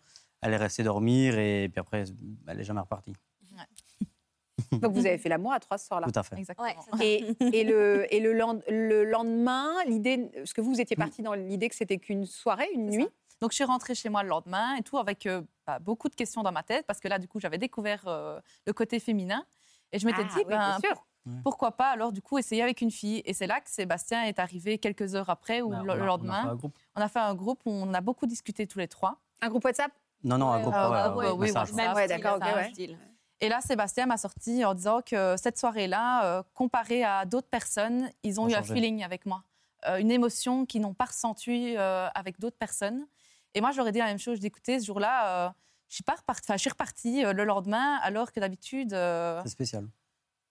elle 0.42 0.52
est 0.52 0.56
restée 0.56 0.82
dormir 0.82 1.38
et 1.38 1.68
puis 1.72 1.80
après, 1.80 2.04
elle 2.46 2.60
est 2.60 2.64
jamais 2.64 2.80
repartie. 2.80 3.12
Donc 4.72 4.92
vous 4.92 5.06
avez 5.06 5.18
fait 5.18 5.28
l'amour 5.28 5.52
à 5.52 5.60
trois 5.60 5.78
ce 5.78 5.86
soir-là. 5.86 6.06
Tout 6.10 6.18
à 6.18 6.22
fait. 6.22 6.36
Exactement. 6.36 6.66
Ouais. 6.66 6.76
Et, 7.04 7.36
et 7.60 7.64
le, 7.64 8.12
et 8.14 8.20
le, 8.20 8.32
lend- 8.32 8.62
le 8.68 9.04
lendemain, 9.04 9.72
l'idée, 9.86 10.30
parce 10.34 10.52
que 10.52 10.60
vous, 10.60 10.72
vous 10.74 10.80
étiez 10.80 10.96
parti 10.96 11.22
dans 11.22 11.34
l'idée 11.34 11.68
que 11.68 11.74
c'était 11.74 11.98
qu'une 11.98 12.26
soirée, 12.26 12.68
une 12.74 12.86
nuit. 12.90 13.02
ça. 13.04 13.08
Donc, 13.40 13.50
je 13.50 13.56
suis 13.56 13.64
rentrée 13.64 13.94
chez 13.94 14.08
moi 14.08 14.22
le 14.22 14.28
lendemain 14.28 14.76
et 14.76 14.82
tout 14.82 14.98
avec 14.98 15.26
euh, 15.26 15.42
bah, 15.66 15.78
beaucoup 15.78 16.08
de 16.08 16.14
questions 16.14 16.42
dans 16.42 16.52
ma 16.52 16.62
tête 16.62 16.86
parce 16.86 17.00
que 17.00 17.08
là, 17.08 17.18
du 17.18 17.28
coup, 17.28 17.40
j'avais 17.40 17.58
découvert 17.58 18.04
euh, 18.06 18.40
le 18.66 18.72
côté 18.72 19.00
féminin. 19.00 19.44
Et 19.90 19.98
je 19.98 20.06
m'étais 20.06 20.22
Ah, 20.22 20.28
dit, 20.32 20.38
oui, 20.38 20.44
bien 20.46 20.78
ben, 20.78 20.78
sûr. 20.80 21.06
pourquoi 21.42 21.72
pas 21.72 21.88
alors, 21.90 22.12
du 22.12 22.22
coup, 22.22 22.38
essayer 22.38 22.62
avec 22.62 22.80
une 22.80 22.90
fille. 22.90 23.20
Et 23.26 23.34
c'est 23.34 23.46
là 23.48 23.60
que 23.60 23.68
Sébastien 23.70 24.22
est 24.24 24.38
arrivé 24.38 24.78
quelques 24.78 25.14
heures 25.16 25.28
après 25.28 25.60
ou 25.60 25.70
Ben, 25.70 25.82
le, 25.82 25.90
on 25.90 25.92
a- 25.92 25.96
le 25.96 26.00
on 26.02 26.04
a 26.04 26.04
fait 26.04 26.06
lendemain. 26.06 26.48
un 26.50 26.54
groupe. 26.54 26.78
On 26.96 27.00
a 27.00 27.08
fait 27.08 27.18
un 27.18 27.34
groupe 27.34 27.60
où 27.66 27.70
on 27.70 27.92
a 27.94 28.00
beaucoup 28.00 28.26
discuté 28.26 28.66
tous 28.66 28.78
les 28.78 28.88
trois. 28.88 29.18
Un 29.40 29.48
groupe 29.48 29.64
WhatsApp? 29.64 29.90
Non, 30.24 30.38
non, 30.38 30.50
un 30.50 30.60
groupe. 30.62 30.74
ah, 30.76 30.90
ouais, 30.90 30.96
ouais, 30.96 31.30
ouais, 31.30 31.50
ouais, 31.50 31.50
oui, 31.52 31.94
ouais. 31.94 32.06
D'accord. 32.06 32.38
Et 33.40 33.48
là, 33.48 33.60
Sébastien 33.60 34.06
m'a 34.06 34.16
sorti 34.16 34.64
en 34.64 34.72
disant 34.72 35.00
que 35.02 35.36
cette 35.36 35.58
soirée-là, 35.58 36.24
euh, 36.24 36.42
comparée 36.54 37.02
à 37.02 37.24
d'autres 37.24 37.48
personnes, 37.48 38.08
ils 38.22 38.40
ont 38.40 38.48
eu 38.48 38.54
un 38.54 38.62
feeling 38.62 39.02
avec 39.02 39.26
moi. 39.26 39.42
Euh, 39.88 39.96
une 39.96 40.12
émotion 40.12 40.64
qu'ils 40.64 40.80
n'ont 40.82 40.94
pas 40.94 41.06
ressentie 41.06 41.76
euh, 41.76 42.06
avec 42.14 42.38
d'autres 42.38 42.56
personnes. 42.56 43.04
Et 43.54 43.60
moi, 43.60 43.72
j'aurais 43.72 43.90
dit 43.90 43.98
la 43.98 44.04
même 44.06 44.20
chose. 44.20 44.38
D'écouter 44.38 44.78
ce 44.78 44.86
jour-là, 44.86 45.46
euh, 45.46 45.50
je 45.88 45.96
suis 45.96 46.04
pas 46.04 46.14
je 46.50 46.56
suis 46.56 46.70
repartie 46.70 47.24
euh, 47.24 47.32
le 47.32 47.42
lendemain, 47.44 47.96
alors 48.02 48.30
que 48.30 48.38
d'habitude, 48.38 48.92
euh, 48.94 49.40
C'est 49.42 49.50
spécial. 49.50 49.88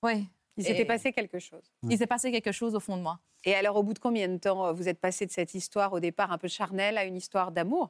ouais, 0.04 0.26
Il 0.58 0.66
s'était 0.66 0.84
passé 0.84 1.14
quelque 1.14 1.40
chose. 1.40 1.64
il 1.84 1.98
s'est 1.98 2.08
passé 2.08 2.30
quelque 2.30 2.52
chose 2.52 2.76
au 2.76 2.82
fond 2.82 2.98
de 2.98 3.02
moi. 3.02 3.20
Et 3.46 3.56
alors, 3.56 3.78
au 3.78 3.84
bout 3.84 3.94
de 3.94 4.00
combien 4.00 4.28
de 4.28 4.38
temps 4.38 4.74
vous 4.74 4.90
êtes 4.90 5.00
passé 5.00 5.26
de 5.26 5.32
cette 5.32 5.56
histoire 5.56 5.94
au 5.94 6.02
départ 6.02 6.34
un 6.34 6.38
peu 6.38 6.50
charnelle 6.50 6.98
à 6.98 7.06
une 7.06 7.16
histoire 7.16 7.54
d'amour? 7.54 7.90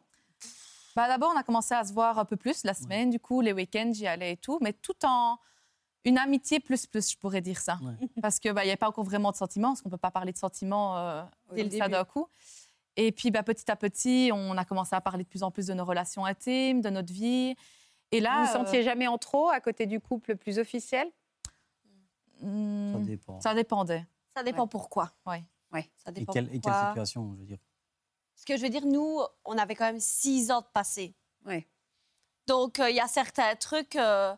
Bah, 0.95 1.07
D'abord, 1.07 1.31
on 1.33 1.37
a 1.37 1.43
commencé 1.43 1.73
à 1.73 1.83
se 1.83 1.93
voir 1.93 2.19
un 2.19 2.25
peu 2.25 2.35
plus 2.37 2.63
la 2.63 2.73
semaine. 2.73 3.09
Du 3.09 3.19
coup, 3.19 3.41
les 3.41 3.53
week-ends, 3.53 3.91
j'y 3.93 4.07
allais 4.07 4.33
et 4.33 4.37
tout, 4.37 4.57
mais 4.61 4.73
tout 4.73 5.05
en 5.05 5.37
une 6.03 6.17
amitié 6.17 6.59
plus 6.59 6.87
plus, 6.87 7.11
je 7.11 7.17
pourrais 7.17 7.41
dire 7.41 7.59
ça. 7.59 7.77
Ouais. 7.83 8.07
Parce 8.21 8.39
que 8.39 8.49
bah, 8.51 8.63
il 8.63 8.65
n'y 8.65 8.71
avait 8.71 8.77
pas 8.77 8.89
encore 8.89 9.03
vraiment 9.03 9.31
de 9.31 9.35
sentiments, 9.35 9.69
parce 9.69 9.81
qu'on 9.81 9.89
peut 9.89 9.97
pas 9.97 10.09
parler 10.11 10.31
de 10.33 10.37
sentiments 10.37 10.97
euh, 10.97 11.23
Dès 11.53 11.63
le 11.63 11.69
ça 11.69 11.77
début. 11.85 11.91
d'un 11.91 12.05
coup. 12.05 12.27
Et 12.97 13.11
puis, 13.11 13.29
bah, 13.31 13.43
petit 13.43 13.69
à 13.71 13.75
petit, 13.75 14.31
on 14.33 14.57
a 14.57 14.65
commencé 14.65 14.95
à 14.95 15.01
parler 15.01 15.23
de 15.23 15.29
plus 15.29 15.43
en 15.43 15.51
plus 15.51 15.67
de 15.67 15.73
nos 15.73 15.85
relations 15.85 16.25
intimes, 16.25 16.81
de 16.81 16.89
notre 16.89 17.13
vie. 17.13 17.55
Et 18.11 18.19
là, 18.19 18.39
Vous 18.39 18.45
vous 18.45 18.49
euh, 18.49 18.53
sentiez 18.65 18.83
jamais 18.83 19.07
en 19.07 19.17
trop 19.17 19.49
à 19.49 19.61
côté 19.61 19.85
du 19.85 19.99
couple 20.01 20.35
plus 20.35 20.57
officiel? 20.59 21.07
Hmm, 22.41 22.93
Ça 22.93 22.99
dépend. 22.99 23.39
ça 23.39 23.53
dépendait. 23.53 24.05
Ça 24.35 24.43
dépend 24.43 24.67
pourquoi. 24.67 25.11
Ouais. 25.27 25.43
Ouais. 25.71 25.89
Ça 26.03 26.09
Et 26.09 26.13
dépend 26.13 26.33
quelle, 26.33 26.53
et 26.53 26.59
quelle 26.59 26.73
situation, 26.73 27.33
je 27.35 27.39
veux 27.41 27.45
dire? 27.45 27.59
Ce 28.41 28.45
que 28.47 28.57
je 28.57 28.63
veux 28.63 28.69
dire, 28.69 28.87
nous, 28.87 29.19
on 29.45 29.55
avait 29.59 29.75
quand 29.75 29.85
même 29.85 29.99
six 29.99 30.49
ans 30.49 30.61
de 30.61 30.65
passé. 30.73 31.13
Ouais. 31.45 31.67
Donc, 32.47 32.79
euh, 32.79 32.89
il 32.89 32.95
y 32.95 32.99
a 32.99 33.07
certains 33.07 33.55
trucs, 33.55 33.95
euh, 33.95 34.35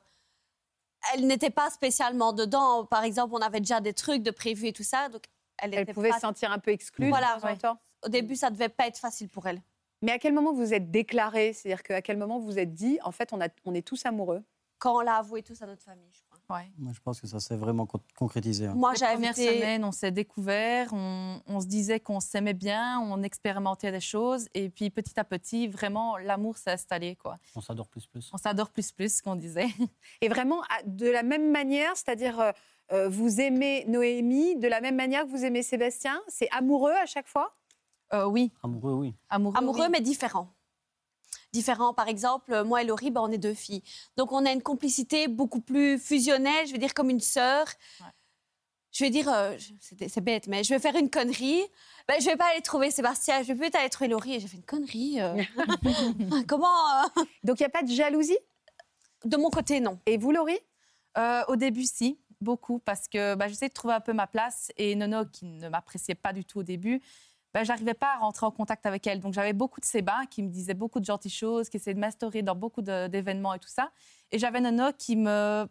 elle 1.13 1.25
n'était 1.25 1.49
pas 1.49 1.69
spécialement 1.69 2.33
dedans. 2.33 2.83
Par 2.85 3.05
exemple, 3.05 3.33
on 3.33 3.39
avait 3.41 3.61
déjà 3.61 3.79
des 3.79 3.93
trucs 3.93 4.21
de 4.21 4.31
prévus 4.31 4.67
et 4.67 4.73
tout 4.73 4.83
ça. 4.83 5.07
Donc, 5.07 5.23
elle, 5.57 5.73
Elle 5.73 5.85
pouvait 5.85 6.09
pas- 6.09 6.15
se 6.15 6.19
sentir 6.19 6.51
un 6.51 6.59
peu 6.59 6.71
exclue 6.71 7.07
Voilà, 7.07 7.37
ouais. 7.45 7.57
Au 8.03 8.09
début, 8.09 8.35
ça 8.35 8.49
devait 8.49 8.67
pas 8.67 8.87
être 8.87 8.97
facile 8.97 9.29
pour 9.29 9.47
elle. 9.47 9.61
Mais 10.01 10.11
à 10.11 10.19
quel 10.19 10.33
moment 10.33 10.51
vous 10.51 10.65
vous 10.65 10.73
êtes 10.73 10.91
déclaré 10.91 11.53
C'est-à-dire 11.53 11.81
qu'à 11.81 12.01
quel 12.01 12.17
moment 12.17 12.39
vous 12.39 12.47
vous 12.47 12.59
êtes 12.59 12.73
dit, 12.73 12.99
en 13.05 13.13
fait, 13.13 13.31
on, 13.31 13.39
a, 13.39 13.47
on 13.63 13.73
est 13.73 13.87
tous 13.87 14.05
amoureux? 14.05 14.43
Quand 14.83 14.97
on 14.97 14.99
l'a 14.99 15.15
avoué 15.15 15.41
tous 15.43 15.61
à 15.61 15.65
notre 15.65 15.81
famille, 15.81 16.09
je 16.11 16.19
crois. 16.23 16.57
Ouais. 16.57 16.69
Moi, 16.77 16.91
je 16.93 16.99
pense 16.99 17.21
que 17.21 17.25
ça 17.27 17.39
s'est 17.39 17.55
vraiment 17.55 17.85
con- 17.85 18.01
concrétisé. 18.17 18.65
hein. 18.67 18.73
Moi, 18.75 18.91
Les 18.91 18.97
j'ai 18.99 19.05
premières 19.05 19.29
invité... 19.31 19.55
semaines, 19.55 19.85
on 19.85 19.93
s'est 19.93 20.11
découvert, 20.11 20.89
on, 20.91 21.39
on 21.47 21.61
se 21.61 21.67
disait 21.67 22.01
qu'on 22.01 22.19
s'aimait 22.19 22.53
bien, 22.53 22.99
on 22.99 23.23
expérimentait 23.23 23.93
des 23.93 24.01
choses, 24.01 24.49
et 24.53 24.69
puis 24.69 24.89
petit 24.89 25.17
à 25.17 25.23
petit, 25.23 25.69
vraiment, 25.69 26.17
l'amour 26.17 26.57
s'est 26.57 26.71
installé. 26.71 27.15
Quoi. 27.15 27.37
On 27.55 27.61
s'adore 27.61 27.87
plus 27.87 28.05
plus. 28.07 28.29
On 28.33 28.37
s'adore 28.37 28.71
plus 28.71 28.91
plus, 28.91 29.21
qu'on 29.21 29.37
disait. 29.37 29.67
Et 30.21 30.27
vraiment, 30.27 30.61
de 30.85 31.07
la 31.09 31.23
même 31.23 31.49
manière, 31.49 31.95
c'est-à-dire, 31.95 32.37
euh, 32.41 32.51
euh, 32.91 33.07
vous 33.07 33.39
aimez 33.39 33.85
Noémie 33.87 34.57
de 34.57 34.67
la 34.67 34.81
même 34.81 34.97
manière 34.97 35.23
que 35.23 35.29
vous 35.29 35.45
aimez 35.45 35.63
Sébastien 35.63 36.21
C'est 36.27 36.49
amoureux 36.51 36.91
à 37.01 37.05
chaque 37.05 37.27
fois? 37.29 37.55
Euh, 38.13 38.25
oui, 38.25 38.51
Amoureux, 38.61 38.93
oui. 38.95 39.15
amoureux. 39.29 39.57
Amoureux, 39.57 39.85
oui. 39.85 39.89
mais 39.91 40.01
différents. 40.01 40.49
Différents. 41.53 41.93
Par 41.93 42.07
exemple, 42.07 42.63
moi 42.63 42.81
et 42.81 42.85
Laurie, 42.85 43.11
ben, 43.11 43.21
on 43.21 43.31
est 43.31 43.37
deux 43.37 43.53
filles. 43.53 43.83
Donc, 44.17 44.31
on 44.31 44.45
a 44.45 44.51
une 44.51 44.63
complicité 44.63 45.27
beaucoup 45.27 45.61
plus 45.61 45.99
fusionnelle, 45.99 46.67
je 46.67 46.71
veux 46.71 46.79
dire 46.79 46.93
comme 46.93 47.09
une 47.09 47.21
sœur. 47.21 47.67
Ouais. 48.01 48.07
Je 48.91 49.03
vais 49.03 49.09
dire, 49.09 49.27
euh, 49.27 49.57
c'est 50.07 50.21
bête, 50.21 50.47
mais 50.47 50.63
je 50.63 50.71
vais 50.71 50.79
faire 50.79 50.95
une 50.95 51.09
connerie. 51.09 51.63
Ben, 52.07 52.19
je 52.19 52.25
vais 52.25 52.35
pas 52.35 52.45
aller 52.51 52.61
trouver 52.61 52.91
Sébastien, 52.91 53.41
je 53.41 53.47
vais 53.47 53.55
peut-être 53.55 53.75
aller 53.75 53.89
trouver 53.89 54.07
Laurie. 54.07 54.35
Et 54.35 54.39
j'ai 54.39 54.47
fait 54.47 54.57
une 54.57 54.63
connerie. 54.63 55.19
euh. 55.19 55.41
Comment 56.47 56.67
euh, 56.67 57.23
Donc, 57.43 57.59
il 57.59 57.63
n'y 57.63 57.67
a 57.67 57.69
pas 57.69 57.81
de 57.81 57.91
jalousie? 57.91 58.37
De 59.25 59.37
mon 59.37 59.49
côté, 59.49 59.79
non. 59.79 59.99
Et 60.05 60.17
vous, 60.17 60.31
Laurie? 60.31 60.59
Euh, 61.17 61.43
au 61.47 61.55
début, 61.55 61.85
si, 61.85 62.19
beaucoup, 62.39 62.77
parce 62.79 63.07
que 63.07 63.33
bah, 63.33 63.47
j'essayais 63.47 63.69
de 63.69 63.73
trouver 63.73 63.95
un 63.95 63.99
peu 63.99 64.13
ma 64.13 64.27
place, 64.27 64.71
et 64.77 64.93
Nono, 64.95 65.25
qui 65.25 65.45
ne 65.45 65.69
m'appréciait 65.69 66.15
pas 66.15 66.33
du 66.33 66.45
tout 66.45 66.59
au 66.59 66.63
début, 66.63 67.01
bah, 67.53 67.63
j'arrivais 67.63 67.93
pas 67.93 68.13
à 68.15 68.17
rentrer 68.17 68.45
en 68.45 68.51
contact 68.51 68.85
avec 68.85 69.05
elle. 69.07 69.19
Donc 69.19 69.33
j'avais 69.33 69.53
beaucoup 69.53 69.79
de 69.79 69.85
Séba 69.85 70.21
qui 70.29 70.41
me 70.43 70.49
disait 70.49 70.73
beaucoup 70.73 70.99
de 70.99 71.05
gentilles 71.05 71.31
choses, 71.31 71.69
qui 71.69 71.77
essayait 71.77 71.93
de 71.93 71.99
m'instaurer 71.99 72.41
dans 72.41 72.55
beaucoup 72.55 72.81
d'événements 72.81 73.53
et 73.53 73.59
tout 73.59 73.69
ça. 73.69 73.91
Et 74.31 74.39
j'avais 74.39 74.59
Nono 74.61 74.91
qui 74.97 75.15
me 75.15 75.67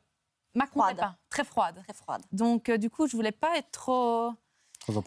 m'accompagnait 0.54 1.00
pas, 1.00 1.16
très 1.30 1.44
froide. 1.44 1.82
Très 1.84 1.94
froide. 1.94 2.22
Donc 2.30 2.68
euh, 2.68 2.76
du 2.78 2.90
coup, 2.90 3.06
je 3.06 3.16
voulais 3.16 3.32
pas 3.32 3.56
être 3.56 3.70
trop... 3.70 4.32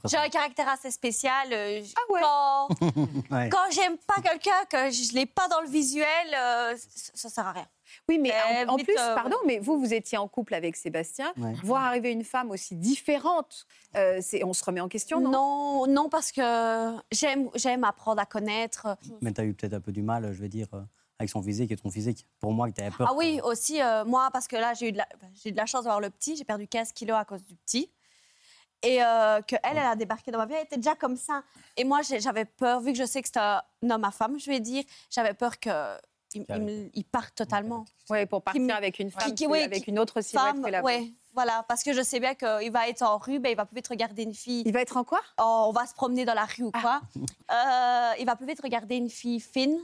J'ai 0.05 0.15
un 0.17 0.29
caractère 0.29 0.69
assez 0.69 0.89
spécial. 0.89 1.49
euh, 1.51 1.81
Ah 1.97 2.13
ouais 2.13 2.21
Quand, 2.21 2.69
Ouais. 3.31 3.49
quand 3.49 3.69
j'aime 3.71 3.97
pas 3.97 4.21
quelqu'un, 4.21 4.63
que 4.69 4.89
je 4.89 5.13
l'ai 5.13 5.25
pas 5.25 5.47
dans 5.49 5.59
le 5.61 5.67
visuel, 5.67 6.07
euh, 6.33 6.75
ça, 6.77 7.11
ça 7.13 7.29
sert 7.29 7.45
à 7.47 7.51
rien. 7.51 7.67
Oui, 8.09 8.17
mais 8.19 8.31
Euh, 8.31 8.65
en, 8.67 8.73
en 8.73 8.75
vite, 8.75 8.87
plus, 8.87 8.97
euh, 8.99 9.15
pardon, 9.15 9.37
mais 9.45 9.59
vous, 9.59 9.79
vous 9.79 9.93
étiez 9.93 10.17
en 10.17 10.27
couple 10.27 10.53
avec 10.53 10.75
Sébastien. 10.75 11.31
Ouais. 11.37 11.53
Voir 11.63 11.83
arriver 11.83 12.11
une 12.11 12.23
femme 12.23 12.51
aussi 12.51 12.75
différente, 12.75 13.67
euh, 13.95 14.19
c'est- 14.21 14.43
on 14.43 14.53
se 14.53 14.63
remet 14.63 14.81
en 14.81 14.87
question, 14.87 15.19
non? 15.19 15.31
Non, 15.31 15.87
non, 15.87 16.09
parce 16.09 16.31
que 16.31 16.95
j'aime, 17.11 17.49
j'aime 17.55 17.83
apprendre 17.83 18.21
à 18.21 18.25
connaître. 18.25 18.97
Mais 19.21 19.31
tu 19.33 19.41
as 19.41 19.45
eu 19.45 19.53
peut-être 19.53 19.73
un 19.73 19.81
peu 19.81 19.91
du 19.91 20.01
mal, 20.01 20.31
je 20.33 20.41
veux 20.41 20.49
dire, 20.49 20.67
euh, 20.73 20.81
avec 21.19 21.29
son 21.29 21.41
physique 21.41 21.71
et 21.71 21.77
ton 21.77 21.89
physique. 21.89 22.27
Pour 22.39 22.51
moi, 22.51 22.69
que 22.69 22.75
tu 22.75 22.81
avais 22.81 22.91
peur. 22.95 23.07
Ah 23.11 23.15
oui, 23.15 23.39
aussi, 23.43 23.81
euh, 23.81 24.03
moi, 24.05 24.29
parce 24.33 24.47
que 24.47 24.55
là, 24.57 24.73
j'ai 24.73 24.89
eu, 24.89 24.91
de 24.91 24.97
la, 24.97 25.07
j'ai 25.33 25.49
eu 25.49 25.51
de 25.51 25.57
la 25.57 25.65
chance 25.65 25.83
d'avoir 25.83 26.01
le 26.01 26.09
petit. 26.09 26.35
J'ai 26.35 26.43
perdu 26.43 26.67
15 26.67 26.91
kilos 26.91 27.17
à 27.17 27.23
cause 27.25 27.43
du 27.45 27.55
petit. 27.55 27.89
Et 28.83 29.01
euh, 29.01 29.41
qu'elle, 29.41 29.59
elle 29.63 29.77
a 29.79 29.95
débarqué 29.95 30.29
dans 30.29 30.37
ma 30.37 30.45
vie, 30.45 30.53
elle 30.53 30.65
était 30.65 30.75
déjà 30.75 30.93
comme 30.93 31.15
ça. 31.15 31.41
Et 31.75 31.83
moi, 31.83 32.01
j'avais 32.03 32.45
peur, 32.45 32.81
vu 32.81 32.91
que 32.91 32.99
je 32.99 33.05
sais 33.05 33.21
que 33.21 33.27
c'est 33.33 33.39
un 33.39 33.63
homme 33.89 34.03
à 34.03 34.11
femme, 34.11 34.37
je 34.37 34.47
vais 34.51 34.59
dire, 34.59 34.83
j'avais 35.09 35.33
peur 35.33 35.57
qu'il 35.57 35.71
il, 36.35 36.89
il 36.93 37.03
parte 37.05 37.35
totalement. 37.35 37.85
Ouais, 38.09 38.25
pour 38.25 38.41
partir 38.43 38.61
me- 38.61 38.71
avec 38.73 38.99
une 38.99 39.11
femme, 39.11 39.23
qui- 39.29 39.35
qui- 39.35 39.47
oui, 39.47 39.61
avec 39.61 39.83
qui- 39.83 39.89
une 39.89 39.99
autre 39.99 40.21
silhouette 40.21 40.47
Femme, 40.55 40.63
que 40.63 40.69
la 40.69 40.81
ouais, 40.83 41.11
voilà, 41.33 41.63
parce 41.67 41.83
que 41.83 41.91
je 41.93 42.01
sais 42.01 42.19
bien 42.19 42.33
qu'il 42.35 42.71
va 42.71 42.87
être 42.87 43.01
en 43.01 43.17
rue, 43.17 43.39
ben, 43.39 43.49
il 43.49 43.55
va 43.57 43.65
plus 43.65 43.75
vite 43.75 43.87
regarder 43.87 44.23
une 44.23 44.33
fille. 44.33 44.63
Il 44.65 44.71
va 44.73 44.81
être 44.81 44.95
en 44.97 45.03
quoi? 45.03 45.21
Oh, 45.39 45.65
on 45.67 45.71
va 45.71 45.85
se 45.85 45.93
promener 45.93 46.23
dans 46.25 46.33
la 46.33 46.45
rue 46.45 46.63
ou 46.63 46.71
quoi. 46.71 47.01
Euh, 47.51 48.11
il 48.19 48.25
va 48.25 48.35
plus 48.35 48.45
vite 48.47 48.61
regarder 48.61 48.95
une 48.95 49.09
fille 49.09 49.39
fine 49.39 49.77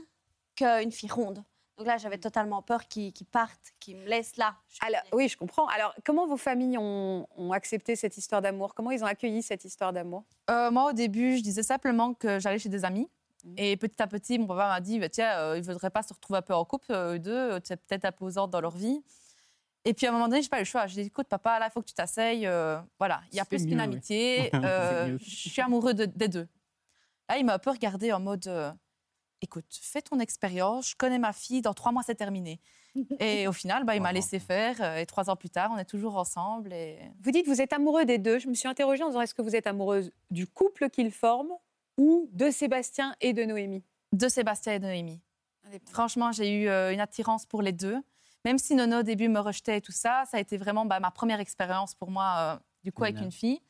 qu'une 0.56 0.92
fille 0.92 1.10
ronde. 1.10 1.42
Donc 1.78 1.86
là, 1.86 1.96
j'avais 1.96 2.18
totalement 2.18 2.60
peur 2.62 2.86
qu'ils 2.86 3.12
qu'ils 3.12 3.26
partent, 3.26 3.72
qu'ils 3.80 3.96
me 3.96 4.04
laissent 4.06 4.36
là. 4.36 4.54
Alors, 4.82 5.00
oui, 5.12 5.26
je 5.28 5.36
comprends. 5.38 5.66
Alors, 5.68 5.94
comment 6.04 6.26
vos 6.26 6.36
familles 6.36 6.76
ont, 6.78 7.26
ont 7.36 7.52
accepté 7.52 7.96
cette 7.96 8.16
histoire 8.18 8.42
d'amour? 8.42 8.74
Comment 8.74 8.90
ils 8.90 9.02
ont 9.02 9.06
accueilli 9.06 9.42
cette 9.42 9.64
histoire 9.64 9.92
d'amour? 9.92 10.24
Euh, 10.50 10.70
moi, 10.70 10.90
au 10.90 10.92
début, 10.92 11.38
je 11.38 11.42
disais 11.42 11.62
simplement 11.62 12.12
que 12.14 12.38
j'allais 12.38 12.58
chez 12.58 12.68
des 12.68 12.84
amis. 12.84 13.08
Mhm. 13.44 13.54
Et 13.56 13.76
petit 13.76 14.00
à 14.02 14.06
petit, 14.06 14.38
mon 14.38 14.46
papa 14.46 14.68
m'a 14.68 14.80
dit 14.80 14.98
bah, 14.98 15.08
Tiens, 15.08 15.36
euh, 15.38 15.58
ils 15.58 15.66
ne 15.66 15.72
voudraient 15.72 15.90
pas 15.90 16.02
se 16.02 16.12
retrouver 16.14 16.38
un 16.38 16.42
peu 16.42 16.54
en 16.54 16.64
couple, 16.64 16.92
euh, 16.92 17.14
eux 17.14 17.18
deux, 17.18 17.58
c'est 17.64 17.76
peut-être 17.76 18.04
imposant 18.04 18.46
dans 18.48 18.60
leur 18.60 18.76
vie. 18.76 19.02
Et 19.84 19.94
puis 19.94 20.06
à 20.06 20.10
un 20.10 20.12
moment 20.12 20.28
donné, 20.28 20.42
je 20.42 20.46
n'ai 20.46 20.50
pas 20.50 20.58
eu 20.58 20.60
le 20.60 20.64
choix. 20.66 20.86
Je 20.86 20.94
dit 20.94 21.00
Écoute, 21.00 21.26
papa, 21.28 21.58
là, 21.58 21.66
il 21.68 21.72
faut 21.72 21.80
que 21.80 21.88
tu 21.88 21.94
t'asseyes. 21.94 22.46
euh, 22.46 22.78
voilà, 22.98 23.20
il 23.32 23.36
y 23.36 23.40
a 23.40 23.44
plus 23.44 23.66
qu'une 23.66 23.80
amitié. 23.80 24.50
Euh, 24.54 25.18
je 25.20 25.48
suis 25.48 25.60
amoureux 25.62 25.94
de- 25.94 26.04
des 26.04 26.28
deux. 26.28 26.46
Là, 27.28 27.38
il 27.38 27.44
m'a 27.44 27.54
un 27.54 27.58
peu 27.58 27.70
regardé 27.70 28.12
en 28.12 28.20
mode 28.20 28.46
euh, 28.46 28.70
Écoute, 29.40 29.64
fais 29.70 30.02
ton 30.02 30.20
expérience, 30.20 30.90
je 30.90 30.96
connais 30.96 31.18
ma 31.18 31.32
fille, 31.32 31.62
dans 31.62 31.74
trois 31.74 31.90
mois, 31.90 32.04
c'est 32.04 32.14
terminé. 32.14 32.60
et 33.18 33.48
au 33.48 33.52
final, 33.52 33.82
bah, 33.84 33.96
il 33.96 34.02
m'a 34.02 34.12
laissé 34.12 34.38
faire. 34.38 34.98
Et 34.98 35.04
trois 35.06 35.30
ans 35.30 35.34
plus 35.34 35.50
tard, 35.50 35.72
on 35.74 35.78
est 35.78 35.84
toujours 35.84 36.16
ensemble. 36.16 36.72
Et... 36.72 37.00
Vous 37.20 37.32
dites 37.32 37.46
que 37.46 37.50
vous 37.50 37.60
êtes 37.60 37.72
amoureux 37.72 38.04
des 38.04 38.18
deux. 38.18 38.38
Je 38.38 38.46
me 38.46 38.54
suis 38.54 38.68
interrogée 38.68 39.02
en 39.02 39.08
disant 39.08 39.20
est-ce 39.20 39.34
que 39.34 39.42
vous 39.42 39.56
êtes 39.56 39.66
amoureuse 39.66 40.12
du 40.30 40.46
couple 40.46 40.90
qu'ils 40.90 41.10
forment 41.10 41.54
ou 41.96 42.28
de 42.32 42.50
Sébastien 42.50 43.14
et 43.20 43.32
de 43.32 43.44
Noémie 43.44 43.84
De 44.12 44.28
Sébastien 44.28 44.74
et 44.74 44.78
de 44.78 44.86
Noémie. 44.86 45.20
Franchement, 45.86 46.32
j'ai 46.32 46.52
eu 46.52 46.68
euh, 46.68 46.92
une 46.92 47.00
attirance 47.00 47.46
pour 47.46 47.62
les 47.62 47.72
deux. 47.72 48.02
Même 48.44 48.58
si 48.58 48.74
Nono 48.74 49.00
au 49.00 49.02
début 49.02 49.28
me 49.28 49.38
rejetait 49.38 49.78
et 49.78 49.80
tout 49.80 49.92
ça, 49.92 50.24
ça 50.30 50.36
a 50.36 50.40
été 50.40 50.56
vraiment 50.56 50.84
bah, 50.84 50.98
ma 51.00 51.10
première 51.10 51.40
expérience 51.40 51.94
pour 51.94 52.10
moi, 52.10 52.36
euh, 52.38 52.58
du 52.82 52.92
coup, 52.92 53.04
avec 53.04 53.20
une 53.20 53.30
fille. 53.30 53.60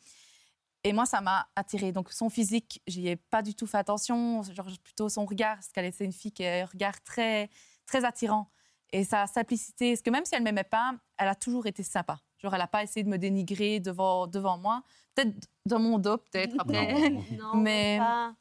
Et 0.84 0.92
moi, 0.92 1.06
ça 1.06 1.20
m'a 1.20 1.46
attirée. 1.54 1.92
Donc, 1.92 2.10
son 2.10 2.28
physique, 2.28 2.82
j'y 2.86 3.08
ai 3.08 3.16
pas 3.16 3.42
du 3.42 3.54
tout 3.54 3.66
fait 3.66 3.78
attention. 3.78 4.42
Genre, 4.42 4.66
plutôt 4.82 5.08
son 5.08 5.26
regard, 5.26 5.56
parce 5.56 5.68
qu'elle 5.68 5.84
était 5.84 6.04
une 6.04 6.12
fille 6.12 6.32
qui 6.32 6.44
a 6.44 6.62
un 6.62 6.66
regard 6.66 7.00
très, 7.02 7.50
très 7.86 8.04
attirant. 8.04 8.50
Et 8.92 9.04
sa 9.04 9.26
simplicité, 9.26 9.92
parce 9.92 10.02
que 10.02 10.10
même 10.10 10.24
si 10.24 10.34
elle 10.34 10.42
m'aimait 10.42 10.64
pas, 10.64 10.94
elle 11.18 11.28
a 11.28 11.34
toujours 11.34 11.66
été 11.66 11.82
sympa. 11.82 12.18
Genre, 12.42 12.52
elle 12.54 12.60
n'a 12.60 12.66
pas 12.66 12.82
essayé 12.82 13.04
de 13.04 13.08
me 13.08 13.18
dénigrer 13.18 13.78
devant, 13.80 14.26
devant 14.26 14.58
moi. 14.58 14.82
Peut-être 15.14 15.32
dans 15.66 15.78
mon 15.78 15.98
dos, 15.98 16.16
peut-être 16.18 16.56
après. 16.58 17.10
Non. 17.38 17.54
Mais- 17.54 17.98
pas. 17.98 18.34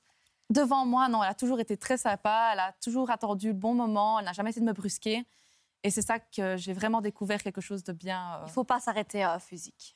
devant 0.50 0.86
moi, 0.86 1.08
non, 1.08 1.24
elle 1.24 1.29
a 1.29 1.34
toujours 1.36 1.60
été 1.60 1.77
très 1.77 1.98
sympa, 1.98 2.51
elle 2.53 2.60
a 2.60 2.74
toujours 2.81 3.10
attendu 3.12 3.48
le 3.48 3.53
bon 3.53 3.74
moment, 3.74 4.20
elle 4.20 4.25
n'a 4.25 4.34
jamais 4.34 4.50
essayé 4.50 4.62
de 4.65 4.70
me 4.70 4.74
brusquer. 4.74 5.24
Et 5.84 5.89
c'est 5.89 6.01
ça 6.01 6.20
que 6.20 6.58
j'ai 6.58 6.74
vraiment 6.74 7.01
découvert 7.01 7.41
quelque 7.41 7.62
chose 7.62 7.84
de 7.84 7.91
bien. 7.93 8.36
euh, 8.36 8.43
Il 8.48 8.51
faut 8.51 8.63
pas 8.63 8.79
s'arrêter 8.79 9.24
à 9.24 9.39
physique. 9.39 9.96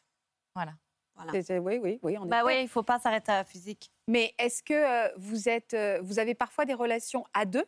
Voilà. 0.56 0.74
Oui, 1.18 1.80
oui, 1.82 2.00
oui. 2.04 2.18
Bah 2.26 2.44
oui, 2.46 2.62
il 2.64 2.68
faut 2.68 2.84
pas 2.84 3.00
s'arrêter 3.00 3.32
à 3.32 3.44
physique. 3.44 3.90
Mais 4.08 4.34
est-ce 4.38 4.62
que 4.64 4.74
euh, 4.74 5.10
vous, 5.18 5.48
êtes, 5.48 5.74
euh, 5.74 6.00
vous 6.04 6.20
avez 6.20 6.34
parfois 6.36 6.66
des 6.66 6.74
relations 6.74 7.24
à 7.34 7.46
deux? 7.46 7.66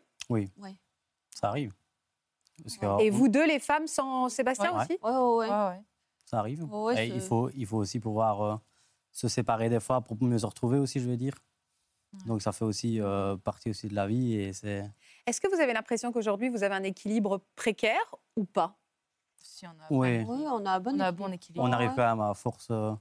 Ça 1.34 1.50
arrive. 1.50 1.74
Parce 2.64 2.78
que, 2.78 3.02
Et 3.02 3.10
vous 3.12 3.28
deux, 3.30 3.46
les 3.48 3.60
femmes, 3.60 3.88
sans 3.88 4.30
Sébastien 4.30 4.76
Ouais. 4.76 4.82
aussi? 4.84 4.98
Ouais, 5.04 5.12
ouais, 5.12 5.50
ouais. 5.50 5.82
Ça 6.28 6.40
arrive. 6.40 6.64
Ouais, 6.66 7.08
Et 7.08 7.16
il, 7.16 7.22
faut, 7.22 7.50
il 7.56 7.66
faut 7.66 7.78
aussi 7.78 8.00
pouvoir 8.00 8.42
euh, 8.42 8.56
se 9.12 9.28
séparer 9.28 9.70
des 9.70 9.80
fois 9.80 10.02
pour 10.02 10.22
mieux 10.22 10.38
se 10.38 10.46
retrouver 10.46 10.78
aussi, 10.78 11.00
je 11.00 11.10
veux 11.10 11.18
dire. 11.18 11.34
Donc 12.26 12.42
ça 12.42 12.52
fait 12.52 12.66
aussi 12.66 13.00
euh, 13.00 13.38
partie 13.38 13.70
aussi 13.70 13.88
de 13.88 13.96
la 13.96 14.08
vie 14.08 14.36
et 14.36 14.54
c'est... 14.54 14.90
Est-ce 15.26 15.40
que 15.40 15.48
vous 15.54 15.62
avez 15.62 15.74
l'impression 15.74 16.12
qu'aujourd'hui, 16.12 16.50
vous 16.50 16.64
avez 16.64 16.76
un 16.76 16.84
équilibre 16.84 17.42
précaire 17.56 18.16
ou 18.36 18.44
pas? 18.46 18.78
Si 19.42 19.66
on 19.66 19.70
a, 19.70 19.88
Oui. 19.90 20.24
Oui, 20.28 20.46
on 20.48 20.66
a 20.66 20.72
un 20.72 20.80
bon 20.80 20.96
on 20.96 21.00
a 21.00 21.06
un 21.06 21.10
équilibre. 21.10 21.28
bon 21.28 21.32
équilibre. 21.34 21.66
On 21.66 21.72
arrive 21.72 21.92
quand 21.96 22.10
même 22.10 22.22
à 22.22 22.34
force, 22.34 22.68
euh, 22.72 22.94